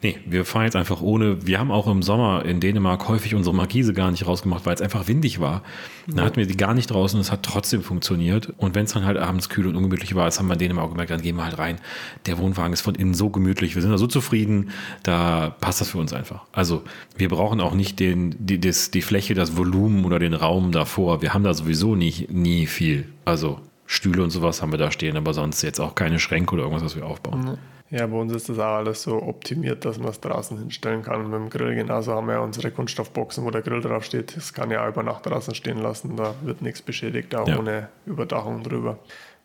Nee, 0.00 0.18
wir 0.26 0.44
fahren 0.44 0.64
jetzt 0.64 0.76
einfach 0.76 1.00
ohne. 1.00 1.44
Wir 1.44 1.58
haben 1.58 1.72
auch 1.72 1.88
im 1.88 2.02
Sommer 2.02 2.44
in 2.44 2.60
Dänemark 2.60 3.08
häufig 3.08 3.34
unsere 3.34 3.54
Markise 3.54 3.92
gar 3.92 4.12
nicht 4.12 4.26
rausgemacht, 4.26 4.64
weil 4.64 4.74
es 4.74 4.80
einfach 4.80 5.08
windig 5.08 5.40
war. 5.40 5.62
Da 6.06 6.22
hatten 6.22 6.36
wir 6.36 6.46
die 6.46 6.56
gar 6.56 6.72
nicht 6.72 6.86
draußen 6.86 7.18
und 7.18 7.22
es 7.22 7.32
hat 7.32 7.42
trotzdem 7.42 7.82
funktioniert. 7.82 8.52
Und 8.58 8.76
wenn 8.76 8.84
es 8.84 8.92
dann 8.92 9.04
halt 9.04 9.16
abends 9.16 9.48
kühl 9.48 9.66
und 9.66 9.74
ungemütlich 9.74 10.14
war, 10.14 10.24
das 10.26 10.38
haben 10.38 10.46
wir 10.46 10.52
in 10.52 10.60
Dänemark 10.60 10.86
auch 10.86 10.90
gemerkt, 10.90 11.10
dann 11.10 11.20
gehen 11.20 11.36
wir 11.36 11.44
halt 11.44 11.58
rein. 11.58 11.80
Der 12.26 12.38
Wohnwagen 12.38 12.72
ist 12.72 12.80
von 12.80 12.94
innen 12.94 13.12
so 13.12 13.28
gemütlich. 13.28 13.74
Wir 13.74 13.82
sind 13.82 13.90
da 13.90 13.98
so 13.98 14.06
zufrieden, 14.06 14.70
da 15.02 15.56
passt 15.60 15.80
das 15.80 15.90
für 15.90 15.98
uns 15.98 16.12
einfach. 16.12 16.44
Also 16.52 16.84
wir 17.16 17.28
brauchen 17.28 17.60
auch 17.60 17.74
nicht 17.74 17.98
den, 17.98 18.36
die, 18.38 18.60
das, 18.60 18.92
die 18.92 19.02
Fläche, 19.02 19.34
das 19.34 19.56
Volumen 19.56 20.04
oder 20.04 20.20
den 20.20 20.34
Raum 20.34 20.70
davor. 20.70 21.22
Wir 21.22 21.34
haben 21.34 21.42
da 21.42 21.54
sowieso 21.54 21.96
nicht, 21.96 22.30
nie 22.30 22.66
viel. 22.66 23.08
Also 23.24 23.60
Stühle 23.86 24.22
und 24.22 24.30
sowas 24.30 24.62
haben 24.62 24.70
wir 24.70 24.78
da 24.78 24.92
stehen, 24.92 25.16
aber 25.16 25.34
sonst 25.34 25.62
jetzt 25.62 25.80
auch 25.80 25.94
keine 25.94 26.20
Schränke 26.20 26.54
oder 26.54 26.62
irgendwas, 26.62 26.84
was 26.84 26.94
wir 26.94 27.04
aufbauen. 27.04 27.40
Mhm. 27.40 27.58
Ja, 27.90 28.06
bei 28.06 28.16
uns 28.16 28.32
ist 28.34 28.50
das 28.50 28.58
auch 28.58 28.76
alles 28.76 29.02
so 29.02 29.22
optimiert, 29.22 29.84
dass 29.84 29.98
man 29.98 30.08
es 30.08 30.20
draußen 30.20 30.58
hinstellen 30.58 31.02
kann. 31.02 31.30
Mit 31.30 31.40
dem 31.40 31.48
Grill 31.48 31.74
genauso 31.74 32.12
haben 32.12 32.26
wir 32.26 32.34
ja 32.34 32.40
unsere 32.40 32.70
Kunststoffboxen, 32.70 33.44
wo 33.44 33.50
der 33.50 33.62
Grill 33.62 33.80
drauf 33.80 34.04
steht. 34.04 34.36
Das 34.36 34.52
kann 34.52 34.70
ja 34.70 34.84
auch 34.84 34.88
über 34.88 35.02
Nacht 35.02 35.24
draußen 35.24 35.54
stehen 35.54 35.78
lassen. 35.78 36.16
Da 36.16 36.34
wird 36.42 36.60
nichts 36.60 36.82
beschädigt, 36.82 37.34
auch 37.34 37.48
ja. 37.48 37.58
ohne 37.58 37.88
Überdachung 38.04 38.62
drüber. 38.62 38.98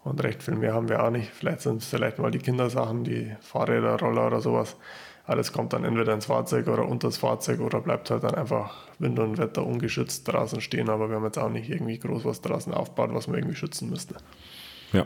Und 0.04 0.22
recht 0.22 0.44
viel 0.44 0.56
mehr 0.56 0.74
haben 0.74 0.90
wir 0.90 1.02
auch 1.02 1.10
nicht. 1.10 1.30
Vielleicht 1.30 1.62
sind 1.62 1.82
es 1.82 1.88
vielleicht 1.88 2.20
mal 2.20 2.32
die 2.32 2.40
Kindersachen, 2.40 3.06
die 3.06 3.34
Fahrräder, 3.40 3.98
Roller 3.98 4.28
oder 4.28 4.42
sowas. 4.42 4.76
Alles 5.26 5.54
kommt 5.54 5.72
dann 5.72 5.86
entweder 5.86 6.14
ins 6.14 6.26
Fahrzeug 6.26 6.68
oder 6.68 6.86
unter 6.86 7.08
das 7.08 7.16
Fahrzeug 7.16 7.62
oder 7.62 7.80
bleibt 7.80 8.12
halt 8.12 8.26
dann 8.26 8.36
einfach 8.36 8.76
Wind 9.00 9.20
und 9.20 9.38
Wetter 9.38 9.66
ungeschützt 9.66 10.28
draußen 10.28 10.60
stehen. 10.60 10.90
Aber 10.90 11.08
wir 11.08 11.16
haben 11.16 11.24
jetzt 11.24 11.40
auch 11.40 11.50
nicht 11.50 11.70
irgendwie 11.70 11.98
groß 11.98 12.26
was 12.26 12.42
draußen 12.42 12.74
aufgebaut, 12.74 13.12
was 13.14 13.28
man 13.28 13.38
irgendwie 13.38 13.56
schützen 13.56 13.90
müsste. 13.90 14.16
Ja, 14.92 15.06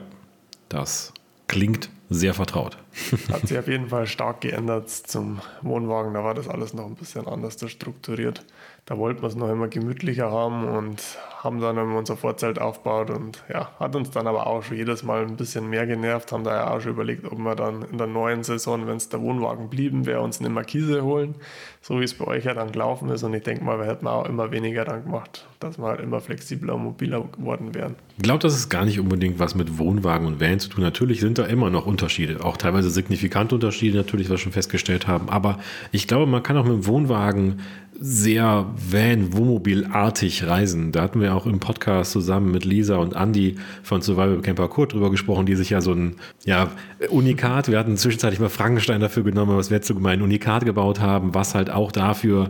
das 0.69 1.13
klingt 1.47 1.89
sehr 2.09 2.33
vertraut. 2.33 2.77
Hat 3.31 3.47
sich 3.47 3.57
auf 3.57 3.67
jeden 3.67 3.89
Fall 3.89 4.07
stark 4.07 4.41
geändert 4.41 4.89
zum 4.89 5.41
Wohnwagen. 5.61 6.13
Da 6.13 6.23
war 6.23 6.33
das 6.33 6.47
alles 6.47 6.73
noch 6.73 6.85
ein 6.85 6.95
bisschen 6.95 7.27
anders 7.27 7.57
strukturiert. 7.69 8.45
Da 8.87 8.97
wollten 8.97 9.21
wir 9.21 9.27
es 9.27 9.35
noch 9.35 9.49
immer 9.49 9.67
gemütlicher 9.67 10.31
haben 10.31 10.65
und 10.65 11.03
haben 11.43 11.59
dann 11.59 11.77
unser 11.77 12.15
Vorzelt 12.15 12.59
aufgebaut 12.59 13.09
und 13.09 13.43
ja, 13.51 13.69
hat 13.79 13.95
uns 13.97 14.11
dann 14.11 14.27
aber 14.27 14.47
auch 14.47 14.63
schon 14.63 14.77
jedes 14.77 15.03
Mal 15.03 15.23
ein 15.23 15.35
bisschen 15.35 15.69
mehr 15.69 15.85
genervt, 15.85 16.31
haben 16.31 16.45
da 16.45 16.55
ja 16.55 16.71
auch 16.71 16.79
schon 16.79 16.91
überlegt, 16.91 17.25
ob 17.25 17.37
wir 17.37 17.55
dann 17.55 17.83
in 17.83 17.97
der 17.97 18.07
neuen 18.07 18.43
Saison, 18.43 18.87
wenn 18.87 18.95
es 18.95 19.09
der 19.09 19.21
Wohnwagen 19.21 19.69
blieben 19.69 20.05
wäre, 20.05 20.21
uns 20.21 20.39
eine 20.39 20.49
Markise 20.49 21.03
holen, 21.03 21.35
so 21.81 21.99
wie 21.99 22.05
es 22.05 22.13
bei 22.13 22.25
euch 22.25 22.45
ja 22.45 22.53
dann 22.53 22.71
gelaufen 22.71 23.09
ist 23.09 23.23
und 23.23 23.33
ich 23.33 23.43
denke 23.43 23.63
mal, 23.63 23.77
wir 23.77 23.85
hätten 23.85 24.07
auch 24.07 24.25
immer 24.25 24.51
weniger 24.51 24.85
dann 24.85 25.03
gemacht, 25.03 25.45
dass 25.59 25.77
wir 25.77 25.87
halt 25.87 25.99
immer 25.99 26.21
flexibler 26.21 26.75
und 26.75 26.83
mobiler 26.85 27.21
geworden 27.21 27.75
wären. 27.75 27.95
Ich 28.15 28.23
glaube, 28.23 28.39
das 28.39 28.55
ist 28.55 28.69
gar 28.69 28.85
nicht 28.85 28.99
unbedingt 29.01 29.37
was 29.37 29.53
mit 29.53 29.77
Wohnwagen 29.77 30.27
und 30.27 30.39
Van 30.39 30.59
zu 30.59 30.69
tun. 30.69 30.83
Natürlich 30.83 31.19
sind 31.19 31.37
da 31.37 31.45
immer 31.45 31.69
noch 31.69 31.85
Unterschiede, 31.85 32.43
auch 32.43 32.57
teilweise 32.57 32.89
signifikante 32.89 33.53
Unterschiede 33.53 33.97
natürlich, 33.97 34.27
was 34.27 34.35
wir 34.35 34.37
schon 34.37 34.53
festgestellt 34.53 35.07
haben, 35.07 35.29
aber 35.29 35.59
ich 35.91 36.07
glaube, 36.07 36.25
man 36.25 36.41
kann 36.41 36.57
auch 36.57 36.63
mit 36.63 36.73
dem 36.73 36.87
Wohnwagen 36.87 37.59
sehr 37.99 38.67
Van-Wohnmobil-artig 38.91 40.45
reisen. 40.45 40.91
Da 40.91 41.01
hatten 41.01 41.19
wir 41.19 41.35
auch 41.35 41.45
im 41.45 41.59
Podcast 41.59 42.11
zusammen 42.11 42.51
mit 42.51 42.63
Lisa 42.63 42.97
und 42.97 43.13
Andy 43.13 43.55
von 43.81 44.01
Survival 44.01 44.41
Camper 44.41 44.67
Kurt 44.67 44.93
drüber 44.93 45.09
gesprochen, 45.09 45.45
die 45.45 45.55
sich 45.55 45.71
ja 45.71 45.81
so 45.81 45.93
ein 45.93 46.15
ja, 46.45 46.69
Unikat, 47.09 47.69
wir 47.69 47.79
hatten 47.79 47.97
zwischenzeitlich 47.97 48.39
mal 48.39 48.49
Frankenstein 48.49 49.01
dafür 49.01 49.23
genommen, 49.23 49.57
was 49.57 49.69
wir 49.69 49.77
jetzt 49.77 49.87
so 49.87 49.95
gemein 49.95 50.21
Unikat 50.21 50.65
gebaut 50.65 50.99
haben, 50.99 51.33
was 51.33 51.55
halt 51.55 51.69
auch 51.69 51.91
dafür 51.91 52.49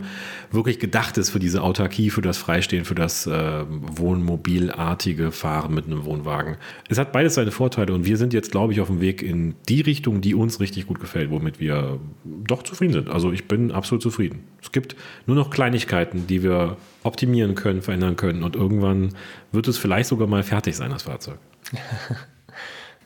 wirklich 0.51 0.79
gedacht 0.79 1.17
ist, 1.17 1.29
für 1.29 1.39
diese 1.39 1.61
Autarkie, 1.61 2.09
für 2.09 2.21
das 2.21 2.37
Freistehen, 2.37 2.85
für 2.85 2.95
das 2.95 3.27
äh, 3.27 3.65
Wohnmobilartige 3.67 5.31
Fahren 5.31 5.73
mit 5.73 5.85
einem 5.85 6.05
Wohnwagen. 6.05 6.57
Es 6.89 6.97
hat 6.97 7.11
beides 7.11 7.35
seine 7.35 7.51
Vorteile 7.51 7.93
und 7.93 8.05
wir 8.05 8.17
sind 8.17 8.33
jetzt, 8.33 8.51
glaube 8.51 8.73
ich, 8.73 8.81
auf 8.81 8.87
dem 8.87 9.01
Weg 9.01 9.21
in 9.21 9.55
die 9.69 9.81
Richtung, 9.81 10.21
die 10.21 10.35
uns 10.35 10.59
richtig 10.59 10.87
gut 10.87 10.99
gefällt, 10.99 11.31
womit 11.31 11.59
wir 11.59 11.99
doch 12.25 12.63
zufrieden 12.63 12.93
sind. 12.93 13.09
Also 13.09 13.31
ich 13.31 13.47
bin 13.47 13.71
absolut 13.71 14.01
zufrieden. 14.01 14.43
Es 14.61 14.71
gibt 14.71 14.95
nur 15.25 15.36
noch 15.37 15.49
Kleinigkeiten, 15.49 16.27
die 16.27 16.43
wir 16.43 16.77
optimieren 17.03 17.55
können, 17.55 17.81
verändern 17.81 18.15
können. 18.15 18.43
Und 18.43 18.55
irgendwann 18.55 19.13
wird 19.51 19.67
es 19.67 19.77
vielleicht 19.77 20.09
sogar 20.09 20.27
mal 20.27 20.43
fertig 20.43 20.75
sein, 20.75 20.91
das 20.91 21.03
Fahrzeug. 21.03 21.39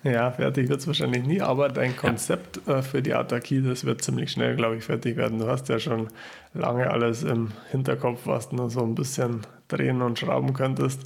Ja, 0.04 0.32
fertig 0.32 0.68
wird 0.68 0.80
es 0.80 0.88
wahrscheinlich 0.88 1.24
nie, 1.26 1.42
aber 1.42 1.70
dein 1.70 1.96
Konzept 1.96 2.60
ja. 2.66 2.80
Äh, 2.80 2.82
für 2.82 3.04
die 3.04 3.14
Autarkie, 3.14 3.62
das 3.62 3.86
wird 3.86 4.02
ziemlich 4.02 4.32
schnell, 4.32 4.56
glaube 4.56 4.78
ich, 4.78 4.84
fertig 4.84 5.16
werden. 5.16 5.38
Du 5.38 5.48
hast 5.48 5.70
ja 5.70 5.78
schon 5.78 6.08
lange 6.54 6.90
alles 6.90 7.22
im 7.22 7.52
Hinterkopf, 7.70 8.22
was 8.26 8.50
du 8.50 8.56
nur 8.56 8.72
so 8.72 8.82
ein 8.82 8.96
bisschen 8.96 9.42
drehen 9.68 10.02
und 10.02 10.18
schrauben 10.18 10.54
könntest. 10.54 11.04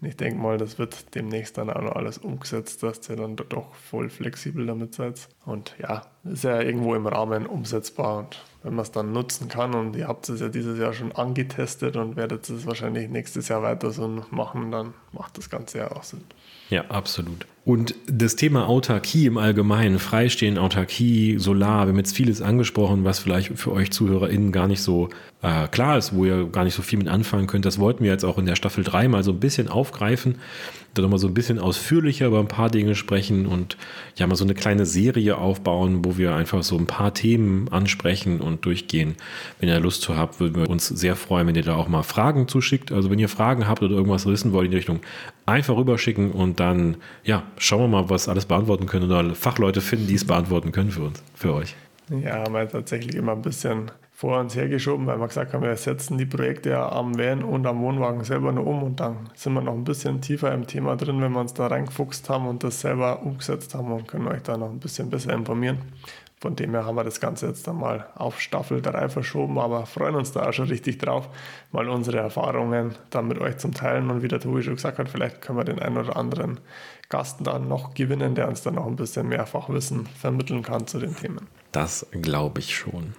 Und 0.00 0.08
ich 0.08 0.16
denke 0.16 0.40
mal, 0.40 0.56
das 0.56 0.78
wird 0.78 1.14
demnächst 1.14 1.58
dann 1.58 1.68
auch 1.68 1.82
noch 1.82 1.96
alles 1.96 2.16
umgesetzt, 2.16 2.82
dass 2.82 3.06
ihr 3.10 3.16
dann 3.16 3.36
doch 3.36 3.74
voll 3.74 4.08
flexibel 4.08 4.64
damit 4.64 4.94
seid. 4.94 5.28
Und 5.44 5.74
ja, 5.78 6.06
ist 6.24 6.44
ja 6.44 6.62
irgendwo 6.62 6.94
im 6.94 7.06
Rahmen 7.06 7.46
umsetzbar. 7.46 8.20
Und 8.20 8.42
wenn 8.62 8.74
man 8.74 8.82
es 8.82 8.90
dann 8.90 9.12
nutzen 9.12 9.48
kann, 9.48 9.74
und 9.74 9.96
ihr 9.96 10.06
habt 10.06 10.28
es 10.28 10.40
ja 10.40 10.48
dieses 10.48 10.78
Jahr 10.78 10.92
schon 10.92 11.12
angetestet 11.12 11.96
und 11.96 12.16
werdet 12.16 12.48
es 12.50 12.66
wahrscheinlich 12.66 13.08
nächstes 13.08 13.48
Jahr 13.48 13.62
weiter 13.62 13.90
so 13.90 14.22
machen, 14.30 14.70
dann 14.70 14.94
macht 15.12 15.38
das 15.38 15.48
Ganze 15.48 15.78
ja 15.78 15.92
auch 15.92 16.02
Sinn. 16.02 16.24
Ja, 16.68 16.84
absolut. 16.88 17.46
Und 17.64 17.94
das 18.06 18.36
Thema 18.36 18.68
Autarkie 18.68 19.26
im 19.26 19.38
Allgemeinen, 19.38 19.98
Freistehen, 19.98 20.58
Autarkie, 20.58 21.38
Solar, 21.38 21.86
wir 21.86 21.92
haben 21.92 21.98
jetzt 21.98 22.16
vieles 22.16 22.42
angesprochen, 22.42 23.04
was 23.04 23.18
vielleicht 23.18 23.58
für 23.58 23.72
euch 23.72 23.90
ZuhörerInnen 23.90 24.52
gar 24.52 24.68
nicht 24.68 24.82
so 24.82 25.08
äh, 25.42 25.68
klar 25.68 25.96
ist, 25.96 26.14
wo 26.14 26.24
ihr 26.24 26.46
gar 26.46 26.64
nicht 26.64 26.74
so 26.74 26.82
viel 26.82 26.98
mit 26.98 27.08
anfangen 27.08 27.46
könnt. 27.46 27.64
Das 27.64 27.78
wollten 27.78 28.04
wir 28.04 28.10
jetzt 28.10 28.24
auch 28.24 28.38
in 28.38 28.46
der 28.46 28.56
Staffel 28.56 28.84
3 28.84 29.08
mal 29.08 29.22
so 29.22 29.32
ein 29.32 29.40
bisschen 29.40 29.68
aufgreifen, 29.68 30.36
da 30.94 31.02
nochmal 31.02 31.18
so 31.18 31.28
ein 31.28 31.34
bisschen 31.34 31.58
ausführlicher 31.58 32.26
über 32.26 32.40
ein 32.40 32.48
paar 32.48 32.68
Dinge 32.68 32.94
sprechen 32.94 33.46
und 33.46 33.76
ja 34.16 34.26
mal 34.26 34.34
so 34.34 34.44
eine 34.44 34.54
kleine 34.54 34.84
Serie 34.86 35.38
aufbauen, 35.38 36.04
wo 36.04 36.18
wir 36.18 36.34
einfach 36.34 36.62
so 36.62 36.76
ein 36.76 36.86
paar 36.86 37.14
Themen 37.14 37.68
ansprechen 37.70 38.40
und 38.40 38.64
durchgehen. 38.64 39.14
Wenn 39.60 39.68
ihr 39.68 39.80
Lust 39.80 40.02
zu 40.02 40.16
habt, 40.16 40.40
würden 40.40 40.56
wir 40.56 40.68
uns 40.68 40.88
sehr 40.88 41.16
freuen, 41.16 41.46
wenn 41.46 41.54
ihr 41.54 41.62
da 41.62 41.76
auch 41.76 41.88
mal 41.88 42.02
Fragen 42.02 42.48
zuschickt. 42.48 42.92
Also 42.92 43.10
wenn 43.10 43.18
ihr 43.18 43.28
Fragen 43.28 43.68
habt 43.68 43.82
oder 43.82 43.94
irgendwas 43.94 44.26
wissen 44.26 44.52
wollt 44.52 44.66
in 44.66 44.72
die 44.72 44.76
Richtung, 44.78 45.00
einfach 45.46 45.76
rüberschicken 45.76 46.32
und 46.32 46.60
dann, 46.60 46.96
ja, 47.24 47.44
schauen 47.56 47.82
wir 47.82 48.02
mal, 48.02 48.10
was 48.10 48.28
alles 48.28 48.46
beantworten 48.46 48.86
können 48.86 49.10
oder 49.10 49.34
Fachleute 49.34 49.80
finden, 49.80 50.06
die 50.06 50.14
es 50.14 50.26
beantworten 50.26 50.72
können 50.72 50.90
für 50.90 51.02
uns, 51.02 51.22
für 51.34 51.54
euch. 51.54 51.76
Ja, 52.10 52.42
haben 52.42 52.52
wir 52.52 52.68
tatsächlich 52.68 53.14
immer 53.14 53.32
ein 53.32 53.42
bisschen 53.42 53.92
vor 54.20 54.38
uns 54.38 54.54
hergeschoben, 54.54 55.06
weil 55.06 55.18
wir 55.18 55.28
gesagt 55.28 55.54
haben, 55.54 55.62
wir 55.62 55.74
setzen 55.78 56.18
die 56.18 56.26
Projekte 56.26 56.68
ja 56.68 56.92
am 56.92 57.16
Van 57.16 57.42
und 57.42 57.66
am 57.66 57.80
Wohnwagen 57.80 58.22
selber 58.22 58.52
nur 58.52 58.66
um 58.66 58.82
und 58.82 59.00
dann 59.00 59.30
sind 59.34 59.54
wir 59.54 59.62
noch 59.62 59.72
ein 59.72 59.84
bisschen 59.84 60.20
tiefer 60.20 60.52
im 60.52 60.66
Thema 60.66 60.94
drin, 60.96 61.22
wenn 61.22 61.32
wir 61.32 61.40
uns 61.40 61.54
da 61.54 61.68
reingefuchst 61.68 62.28
haben 62.28 62.46
und 62.46 62.62
das 62.62 62.82
selber 62.82 63.22
umgesetzt 63.22 63.74
haben 63.74 63.90
und 63.90 64.06
können 64.06 64.28
euch 64.28 64.42
da 64.42 64.58
noch 64.58 64.68
ein 64.68 64.78
bisschen 64.78 65.08
besser 65.08 65.32
informieren. 65.32 65.78
Von 66.38 66.54
dem 66.54 66.72
her 66.72 66.84
haben 66.84 66.96
wir 66.96 67.04
das 67.04 67.18
Ganze 67.18 67.46
jetzt 67.46 67.66
einmal 67.66 68.08
auf 68.14 68.42
Staffel 68.42 68.82
3 68.82 69.08
verschoben, 69.08 69.58
aber 69.58 69.86
freuen 69.86 70.14
uns 70.14 70.32
da 70.32 70.46
auch 70.46 70.52
schon 70.52 70.68
richtig 70.68 70.98
drauf, 70.98 71.30
mal 71.72 71.88
unsere 71.88 72.18
Erfahrungen 72.18 72.96
dann 73.08 73.26
mit 73.26 73.38
euch 73.38 73.56
zum 73.56 73.72
Teilen. 73.72 74.10
Und 74.10 74.22
wie 74.22 74.28
der 74.28 74.40
Tobi 74.40 74.62
schon 74.62 74.74
gesagt 74.74 74.98
hat, 74.98 75.08
vielleicht 75.08 75.40
können 75.40 75.58
wir 75.58 75.64
den 75.64 75.78
einen 75.78 75.96
oder 75.96 76.16
anderen 76.16 76.60
Gast 77.08 77.38
dann 77.46 77.68
noch 77.68 77.94
gewinnen, 77.94 78.34
der 78.34 78.48
uns 78.48 78.60
dann 78.60 78.74
noch 78.74 78.86
ein 78.86 78.96
bisschen 78.96 79.28
mehr 79.28 79.46
Fachwissen 79.46 80.06
vermitteln 80.06 80.62
kann 80.62 80.86
zu 80.86 80.98
den 80.98 81.16
Themen. 81.16 81.46
Das 81.72 82.06
glaube 82.10 82.60
ich 82.60 82.76
schon. 82.76 83.14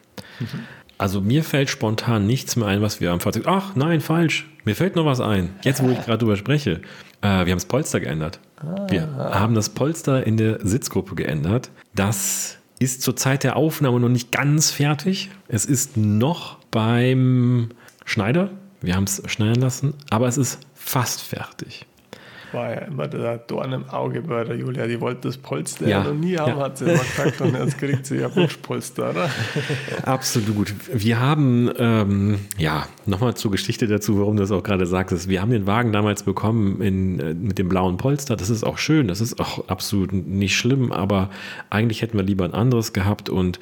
Also 1.02 1.20
mir 1.20 1.44
fällt 1.44 1.72
spontan 1.72 2.28
nichts 2.28 2.56
mehr 2.56 2.68
ein, 2.68 2.84
was 2.84 3.02
wir 3.02 3.12
am 3.12 3.20
Fahrzeug. 3.20 3.46
Ach 3.48 3.76
nein, 3.76 4.02
falsch. 4.02 4.48
Mir 4.66 4.76
fällt 4.76 4.96
noch 4.96 5.06
was 5.06 5.20
ein. 5.20 5.50
Jetzt, 5.64 5.82
wo 5.82 5.90
ich 5.90 6.00
gerade 6.06 6.20
drüber 6.20 6.36
spreche. 6.36 6.82
Äh, 7.22 7.28
wir 7.46 7.52
haben 7.52 7.54
das 7.54 7.66
Polster 7.66 8.00
geändert. 8.00 8.40
Ah. 8.58 8.86
Wir 8.88 9.08
haben 9.18 9.56
das 9.56 9.70
Polster 9.70 10.28
in 10.28 10.38
der 10.38 10.60
Sitzgruppe 10.64 11.16
geändert. 11.16 11.72
Das 11.96 12.60
ist 12.78 13.02
zur 13.02 13.16
Zeit 13.16 13.44
der 13.44 13.56
Aufnahme 13.56 14.00
noch 14.00 14.10
nicht 14.10 14.32
ganz 14.32 14.70
fertig. 14.70 15.32
Es 15.48 15.66
ist 15.66 15.98
noch 15.98 16.60
beim 16.70 17.70
Schneider. 18.06 18.52
Wir 18.82 18.96
haben 18.96 19.06
es 19.06 19.24
schneiden 19.26 19.60
lassen, 19.60 19.96
aber 20.12 20.28
es 20.28 20.38
ist 20.38 20.60
fast 20.76 21.22
fertig 21.22 21.88
war 22.54 22.70
ja 22.70 22.80
immer 22.82 23.08
der 23.08 23.38
Dorn 23.38 23.74
im 23.74 23.90
Auge 23.90 24.22
bei 24.22 24.44
der 24.44 24.56
Julia. 24.56 24.88
Die 24.88 25.00
wollte 25.00 25.28
das 25.28 25.38
Polster 25.38 25.88
ja 25.88 26.04
noch 26.04 26.14
nie 26.14 26.38
haben, 26.38 26.58
ja. 26.58 26.66
hat 26.66 26.78
sie 26.78 26.86
immer 26.86 27.00
gesagt. 27.00 27.42
Und 27.42 27.56
jetzt 27.56 27.78
kriegt 27.78 28.06
sie 28.06 28.18
ja 28.18 28.34
Wunschpolster, 28.36 29.12
oder? 29.12 29.30
Absolut. 30.04 30.74
Wir 30.94 31.20
haben, 31.20 31.70
ähm, 31.78 32.40
ja, 32.58 32.88
nochmal 33.06 33.36
zur 33.36 33.52
Geschichte 33.52 33.88
dazu, 33.88 34.20
warum 34.20 34.36
du 34.36 34.44
das 34.44 34.52
auch 34.52 34.64
gerade 34.64 34.86
sagtest. 34.86 35.30
Wir 35.30 35.42
haben 35.42 35.52
den 35.52 35.68
Wagen 35.68 35.92
damals 35.92 36.24
bekommen 36.24 36.82
in, 36.82 37.20
äh, 37.20 37.34
mit 37.34 37.58
dem 37.58 37.70
blauen 37.70 37.98
Polster. 37.98 38.36
Das 38.36 38.50
ist 38.50 38.64
auch 38.64 38.78
schön. 38.78 39.08
Das 39.08 39.22
ist 39.22 39.40
auch 39.40 39.68
absolut 39.68 40.14
nicht 40.14 40.56
schlimm. 40.56 40.92
Aber 40.92 41.30
eigentlich 41.70 42.02
hätten 42.02 42.18
wir 42.18 42.24
lieber 42.24 42.46
ein 42.46 42.54
anderes 42.54 42.94
gehabt. 42.94 43.30
Und 43.30 43.60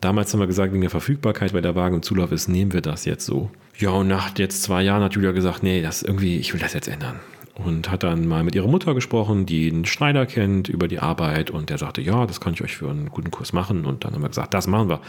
Damals 0.00 0.32
haben 0.32 0.40
wir 0.40 0.46
gesagt, 0.46 0.72
wegen 0.72 0.80
der 0.80 0.88
Verfügbarkeit 0.88 1.52
bei 1.52 1.60
der 1.60 1.74
Wagen 1.74 1.96
und 1.96 2.06
Zulauf 2.06 2.32
ist, 2.32 2.48
nehmen 2.48 2.72
wir 2.72 2.80
das 2.80 3.04
jetzt 3.04 3.26
so. 3.26 3.50
Ja, 3.76 3.90
und 3.90 4.08
nach 4.08 4.30
jetzt 4.38 4.62
zwei 4.62 4.82
Jahren 4.82 5.02
hat 5.02 5.14
Julia 5.14 5.32
gesagt, 5.32 5.62
nee, 5.62 5.82
das 5.82 6.02
irgendwie, 6.02 6.38
ich 6.38 6.54
will 6.54 6.60
das 6.60 6.72
jetzt 6.72 6.88
ändern 6.88 7.20
und 7.64 7.90
hat 7.90 8.02
dann 8.02 8.26
mal 8.26 8.42
mit 8.44 8.54
ihrer 8.54 8.68
Mutter 8.68 8.94
gesprochen, 8.94 9.46
die 9.46 9.70
einen 9.70 9.84
Schneider 9.84 10.26
kennt 10.26 10.68
über 10.68 10.88
die 10.88 10.98
Arbeit 10.98 11.50
und 11.50 11.70
der 11.70 11.78
sagte, 11.78 12.00
ja, 12.00 12.26
das 12.26 12.40
kann 12.40 12.54
ich 12.54 12.62
euch 12.62 12.76
für 12.76 12.90
einen 12.90 13.10
guten 13.10 13.30
Kurs 13.30 13.52
machen 13.52 13.84
und 13.84 14.04
dann 14.04 14.14
haben 14.14 14.22
wir 14.22 14.28
gesagt, 14.28 14.54
das 14.54 14.66
machen 14.66 14.88
wir. 14.88 15.00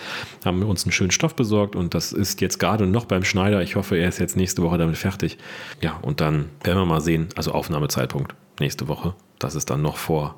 Haben 0.46 0.60
wir 0.60 0.68
uns 0.68 0.84
einen 0.86 0.92
schönen 0.92 1.12
Stoff 1.12 1.36
besorgt 1.36 1.76
und 1.76 1.94
das 1.94 2.12
ist 2.12 2.42
jetzt 2.42 2.60
gerade 2.60 2.88
noch 2.88 3.06
beim 3.06 3.24
Schneider. 3.24 3.62
Ich 3.62 3.76
hoffe, 3.76 3.98
er 3.98 4.10
ist 4.10 4.20
jetzt 4.20 4.38
nächste 4.38 4.62
Woche 4.62 4.78
damit 4.78 4.98
fertig. 4.98 5.38
Ja, 5.82 5.98
und 6.02 6.22
dann 6.22 6.50
werden 6.64 6.80
wir 6.80 6.86
mal 6.86 7.02
sehen, 7.02 7.30
also 7.36 7.52
Aufnahmezeitpunkt 7.52 8.36
nächste 8.60 8.88
Woche. 8.88 9.16
Das 9.40 9.56
ist 9.56 9.70
dann 9.70 9.82
noch 9.82 9.98
vor 9.98 10.36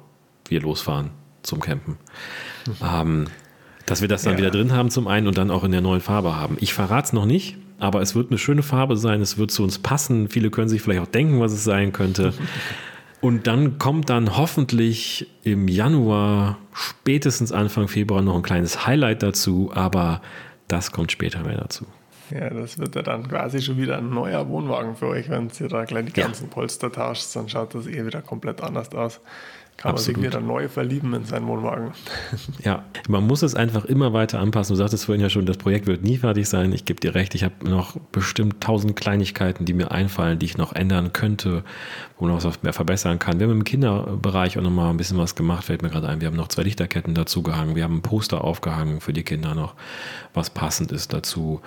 wir 0.50 0.62
losfahren 0.62 1.12
zum 1.42 1.60
Campen. 1.60 1.98
Mhm. 2.68 2.74
Ähm, 2.84 3.26
dass 3.86 4.02
wir 4.02 4.08
das 4.08 4.24
dann 4.24 4.34
ja. 4.34 4.40
wieder 4.40 4.52
drin 4.52 4.72
haben 4.72 4.90
zum 4.90 5.08
einen 5.08 5.28
und 5.28 5.38
dann 5.38 5.52
auch 5.52 5.64
in 5.64 5.72
der 5.72 5.82
neuen 5.82 6.02
Farbe 6.02 6.36
haben. 6.36 6.58
Ich 6.60 6.74
verrate 6.74 7.08
es 7.08 7.14
noch 7.14 7.26
nicht, 7.26 7.58
aber 7.84 8.02
es 8.02 8.16
wird 8.16 8.32
eine 8.32 8.38
schöne 8.38 8.64
Farbe 8.64 8.96
sein, 8.96 9.20
es 9.20 9.38
wird 9.38 9.52
zu 9.52 9.62
uns 9.62 9.78
passen. 9.78 10.30
Viele 10.30 10.50
können 10.50 10.70
sich 10.70 10.82
vielleicht 10.82 11.02
auch 11.02 11.08
denken, 11.08 11.42
was 11.42 11.52
es 11.52 11.66
sein 11.66 11.92
könnte. 11.92 12.34
Und 13.20 13.46
dann 13.46 13.78
kommt 13.78 14.10
dann 14.10 14.38
hoffentlich 14.38 15.28
im 15.44 15.68
Januar, 15.68 16.58
spätestens 16.74 17.52
Anfang 17.52 17.90
Februar, 17.90 18.22
noch 18.22 18.38
ein 18.38 18.42
kleines 18.42 18.88
Highlight 18.88 19.22
dazu, 19.22 19.70
aber 19.74 20.22
das 20.70 20.94
kommt 20.94 21.12
später 21.12 21.44
mehr 21.44 21.58
dazu. 21.58 21.86
Ja, 22.32 22.50
das 22.50 22.80
wird 22.80 22.96
ja 22.96 23.02
dann 23.02 23.28
quasi 23.28 23.62
schon 23.62 23.78
wieder 23.78 23.98
ein 23.98 24.10
neuer 24.10 24.48
Wohnwagen 24.48 24.96
für 24.96 25.08
euch, 25.08 25.30
wenn 25.30 25.50
ihr 25.60 25.68
da 25.68 25.84
gleich 25.84 26.06
die 26.06 26.14
ganzen 26.14 26.46
ja. 26.46 26.54
Polster 26.54 26.90
tauscht, 26.90 27.36
dann 27.36 27.50
schaut 27.50 27.76
das 27.76 27.86
eh 27.86 28.06
wieder 28.06 28.22
komplett 28.22 28.62
anders 28.62 28.94
aus 28.94 29.20
kann 29.78 29.92
Absolut. 29.92 30.18
man 30.18 30.24
sich 30.24 30.32
wieder 30.32 30.46
neu 30.46 30.68
verlieben 30.70 31.14
in 31.14 31.26
seinen 31.26 31.48
Wohnwagen. 31.48 31.92
Ja, 32.64 32.84
man 33.10 33.28
muss 33.28 33.42
es 33.42 33.56
einfach 33.56 33.86
immer 33.86 34.14
weiter 34.14 34.40
anpassen. 34.40 34.74
Du 34.74 34.78
sagtest 34.78 35.06
vorhin 35.06 35.22
ja 35.22 35.30
schon, 35.30 35.46
das 35.46 35.58
Projekt 35.58 35.88
wird 35.88 36.04
nie 36.04 36.18
fertig 36.18 36.48
sein. 36.48 36.72
Ich 36.72 36.86
gebe 36.86 37.00
dir 37.00 37.16
recht, 37.16 37.36
ich 37.36 37.44
habe 37.44 37.70
noch 37.70 37.98
bestimmt 38.12 38.62
tausend 38.62 38.96
Kleinigkeiten, 38.96 39.66
die 39.66 39.74
mir 39.74 39.92
einfallen, 39.92 40.40
die 40.40 40.46
ich 40.46 40.58
noch 40.58 40.74
ändern 40.74 41.12
könnte, 41.12 41.64
wo 42.18 42.26
man 42.26 42.36
noch 42.36 42.44
was 42.44 42.64
mehr 42.64 42.74
verbessern 42.74 43.20
kann. 43.20 43.40
Wir 43.40 43.48
haben 43.48 43.54
im 43.54 43.64
Kinderbereich 43.64 44.58
auch 44.58 44.62
noch 44.62 44.72
mal 44.72 44.90
ein 44.90 44.98
bisschen 44.98 45.18
was 45.18 45.36
gemacht, 45.36 45.66
fällt 45.66 45.82
mir 45.82 45.90
gerade 45.90 46.08
ein. 46.08 46.22
Wir 46.22 46.28
haben 46.28 46.38
noch 46.38 46.48
zwei 46.48 46.64
Lichterketten 46.64 47.16
dazu 47.16 47.44
gehangen. 47.44 47.76
Wir 47.76 47.84
haben 47.84 47.98
ein 47.98 48.02
Poster 48.02 48.44
aufgehangen 48.44 49.02
für 49.02 49.14
die 49.14 49.24
Kinder 49.24 49.56
noch, 49.56 49.74
was 50.34 50.50
passend 50.50 50.92
ist 50.92 51.12
dazu. 51.14 51.62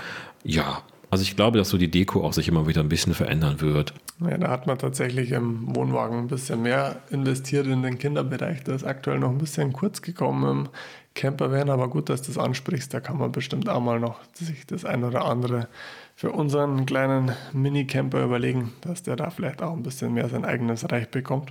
Ja, 0.45 0.83
also 1.17 1.23
ich 1.23 1.35
glaube, 1.35 1.57
dass 1.57 1.71
so 1.71 1.79
die 1.79 1.91
Deko 1.91 2.23
auch 2.27 2.35
sich 2.35 2.47
immer 2.47 2.67
wieder 2.67 2.83
ein 2.83 2.91
bisschen 2.91 3.15
verändern 3.15 3.63
wird. 3.63 3.95
Ja, 4.21 4.37
da 4.37 4.51
hat 4.51 4.67
man 4.67 4.77
tatsächlich 4.77 5.33
im 5.33 5.75
Wohnwagen 5.75 6.19
ein 6.19 6.27
bisschen 6.27 6.61
mehr 6.61 6.97
investiert 7.09 7.67
in 7.67 7.83
den 7.83 7.99
Kinderbereich. 7.99 8.65
Da 8.65 8.75
ist 8.75 8.85
aktuell 8.85 9.19
noch 9.19 9.31
ein 9.31 9.39
bisschen 9.39 9.73
kurz 9.73 10.03
gekommen 10.03 10.45
im 10.51 10.69
Campervan, 11.15 11.71
aber 11.71 11.89
gut, 11.89 12.11
dass 12.11 12.21
du 12.21 12.33
das 12.33 12.37
ansprichst. 12.37 12.93
Da 12.93 13.01
kann 13.01 13.17
man 13.17 13.33
bestimmt 13.33 13.67
auch 13.67 13.81
mal 13.81 13.99
noch 13.99 14.21
sich 14.35 14.67
das 14.67 14.85
ein 14.85 15.05
oder 15.05 15.25
andere 15.25 15.69
für 16.17 16.33
unseren 16.33 16.85
kleinen 16.85 17.33
Mini-Camper 17.55 18.23
überlegen, 18.23 18.75
dass 18.83 19.03
der 19.03 19.17
da 19.17 19.31
vielleicht 19.31 19.63
auch 19.63 19.73
ein 19.73 19.83
bisschen 19.83 20.13
mehr 20.13 20.29
sein 20.29 20.45
eigenes 20.45 20.93
Reich 20.93 21.09
bekommt. 21.09 21.51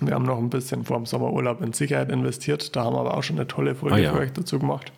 Wir 0.00 0.14
haben 0.14 0.24
noch 0.24 0.38
ein 0.38 0.50
bisschen 0.50 0.84
vor 0.84 0.96
dem 0.96 1.06
Sommerurlaub 1.06 1.62
in 1.62 1.72
Sicherheit 1.72 2.10
investiert. 2.10 2.74
Da 2.74 2.82
haben 2.82 2.96
wir 2.96 3.00
aber 3.02 3.16
auch 3.16 3.22
schon 3.22 3.36
eine 3.36 3.46
tolle 3.46 3.76
Folge 3.76 3.94
ah, 3.94 3.98
ja. 3.98 4.12
für 4.12 4.18
euch 4.18 4.32
dazu 4.32 4.58
gemacht. 4.58 4.90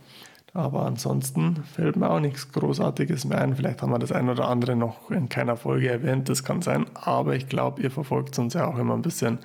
Aber 0.54 0.86
ansonsten 0.86 1.62
fällt 1.74 1.96
mir 1.96 2.10
auch 2.10 2.20
nichts 2.20 2.50
Großartiges 2.52 3.26
mehr 3.26 3.40
ein. 3.40 3.54
Vielleicht 3.54 3.82
haben 3.82 3.92
wir 3.92 3.98
das 3.98 4.12
ein 4.12 4.28
oder 4.28 4.48
andere 4.48 4.76
noch 4.76 5.10
in 5.10 5.28
keiner 5.28 5.56
Folge 5.56 5.90
erwähnt, 5.90 6.28
das 6.28 6.42
kann 6.42 6.62
sein. 6.62 6.86
Aber 6.94 7.36
ich 7.36 7.48
glaube, 7.48 7.82
ihr 7.82 7.90
verfolgt 7.90 8.38
uns 8.38 8.54
ja 8.54 8.66
auch 8.66 8.78
immer 8.78 8.94
ein 8.94 9.02
bisschen 9.02 9.38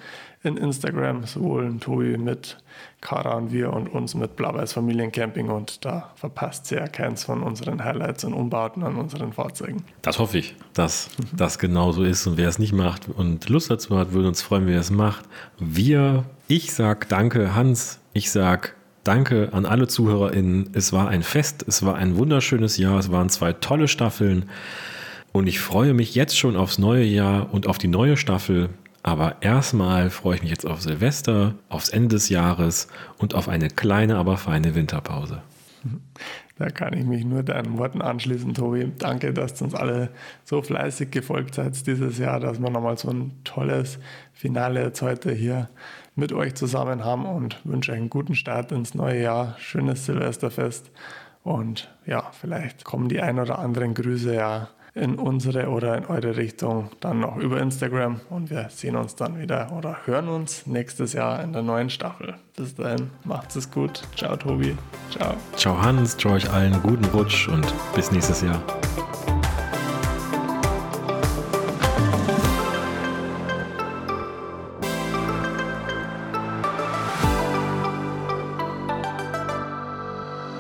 in 0.44 0.58
Instagram, 0.58 1.26
sowohl 1.26 1.78
Tobi 1.80 2.18
mit 2.18 2.58
Kara 3.00 3.36
und 3.36 3.52
wir 3.52 3.72
und 3.72 3.88
uns 3.88 4.14
mit 4.16 4.36
Blabeis 4.36 4.74
Familiencamping. 4.74 5.50
Und 5.50 5.86
da 5.86 6.12
verpasst 6.16 6.72
ihr 6.72 6.80
ja 6.80 6.88
keins 6.88 7.24
von 7.24 7.44
unseren 7.44 7.84
Highlights 7.84 8.24
und 8.24 8.34
Umbauten 8.34 8.84
an 8.84 8.96
unseren 8.96 9.34
Fahrzeugen. 9.34 9.84
Das 10.02 10.20
hoffe 10.20 10.38
ich, 10.38 10.56
dass 10.74 11.10
das 11.36 11.60
genauso 11.60 12.04
ist. 12.04 12.28
Und 12.28 12.38
wer 12.38 12.50
es 12.50 12.60
nicht 12.60 12.74
macht 12.74 13.08
und 13.10 13.50
Lust 13.50 13.70
dazu 13.70 13.98
hat, 13.98 14.14
würde 14.14 14.30
uns 14.30 14.42
freuen, 14.42 14.68
wer 14.68 14.80
es 14.80 14.92
macht. 14.92 15.26
Wir, 15.60 16.24
ich 16.48 16.74
sag 16.74 17.10
danke, 17.10 17.56
Hans. 17.56 18.00
Ich 18.14 18.32
sag 18.32 18.76
Danke 19.04 19.50
an 19.52 19.66
alle 19.66 19.88
ZuhörerInnen. 19.88 20.70
Es 20.74 20.94
war 20.94 21.10
ein 21.10 21.24
Fest, 21.24 21.66
es 21.68 21.84
war 21.86 21.96
ein 21.96 22.16
wunderschönes 22.16 22.78
Jahr, 22.78 22.98
es 23.00 23.12
waren 23.12 23.30
zwei 23.30 23.52
tolle 23.52 23.90
Staffeln 23.90 24.46
und 25.34 25.48
ich 25.48 25.60
freue 25.60 25.94
mich 25.94 26.16
jetzt 26.16 26.38
schon 26.38 26.56
aufs 26.56 26.78
neue 26.78 27.04
Jahr 27.04 27.54
und 27.54 27.68
auf 27.68 27.78
die 27.78 27.90
neue 27.90 28.16
Staffel. 28.16 28.70
Aber 29.02 29.36
erstmal 29.42 30.10
freue 30.10 30.36
ich 30.36 30.42
mich 30.42 30.52
jetzt 30.52 30.66
auf 30.66 30.82
Silvester, 30.82 31.56
aufs 31.68 31.90
Ende 31.90 32.16
des 32.16 32.30
Jahres 32.30 32.88
und 33.18 33.36
auf 33.36 33.50
eine 33.50 33.68
kleine, 33.68 34.16
aber 34.16 34.38
feine 34.38 34.74
Winterpause. 34.74 35.42
Da 36.58 36.70
kann 36.70 36.94
ich 36.94 37.04
mich 37.04 37.26
nur 37.26 37.44
deinen 37.44 37.78
Worten 37.78 38.02
anschließen, 38.02 38.54
Tobi. 38.54 38.92
Danke, 38.98 39.34
dass 39.34 39.56
du 39.56 39.66
uns 39.66 39.76
alle 39.76 40.12
so 40.46 40.62
fleißig 40.62 41.12
gefolgt 41.12 41.56
seid 41.56 41.86
dieses 41.88 42.20
Jahr, 42.20 42.40
dass 42.40 42.62
wir 42.62 42.70
nochmal 42.70 42.98
so 42.98 43.10
ein 43.10 43.32
tolles 43.44 44.00
Finale 44.32 44.84
jetzt 44.84 45.02
heute 45.02 45.34
hier 45.34 45.70
mit 46.16 46.34
euch 46.34 46.56
zusammen 46.56 47.04
haben 47.04 47.26
und 47.26 47.60
wünsche 47.64 47.92
euch 47.92 47.98
einen 47.98 48.10
guten 48.10 48.36
Start 48.36 48.72
ins 48.72 48.94
neue 48.94 49.22
Jahr. 49.22 49.56
Schönes 49.58 50.06
Silvesterfest. 50.06 50.92
Und 51.44 51.90
ja, 52.06 52.32
vielleicht 52.32 52.86
kommen 52.86 53.10
die 53.10 53.22
ein 53.22 53.40
oder 53.40 53.60
anderen 53.60 53.94
Grüße 53.94 54.34
ja 54.34 54.70
in 54.96 55.16
unsere 55.16 55.70
oder 55.70 55.98
in 55.98 56.06
eure 56.06 56.38
Richtung 56.38 56.92
dann 57.00 57.20
noch 57.20 57.38
über 57.38 57.60
Instagram 57.60 58.22
und 58.30 58.52
wir 58.52 58.70
sehen 58.70 58.96
uns 58.96 59.16
dann 59.16 59.40
wieder 59.40 59.72
oder 59.76 59.98
hören 60.06 60.28
uns 60.28 60.68
nächstes 60.68 61.14
Jahr 61.14 61.44
in 61.44 61.52
der 61.52 61.64
neuen 61.64 61.90
Staffel. 61.90 62.36
Bis 62.56 62.76
dahin, 62.76 63.10
macht's 63.24 63.56
es 63.56 63.72
gut. 63.72 64.04
Ciao 64.16 64.36
Tobi. 64.36 64.78
Ciao. 65.10 65.34
Ciao 65.56 65.82
Hans, 65.82 66.16
ciao 66.18 66.36
euch 66.36 66.50
allen, 66.52 66.80
guten 66.84 67.06
Rutsch 67.06 67.48
und 67.48 67.66
bis 67.96 68.12
nächstes 68.12 68.42
Jahr. 68.42 68.62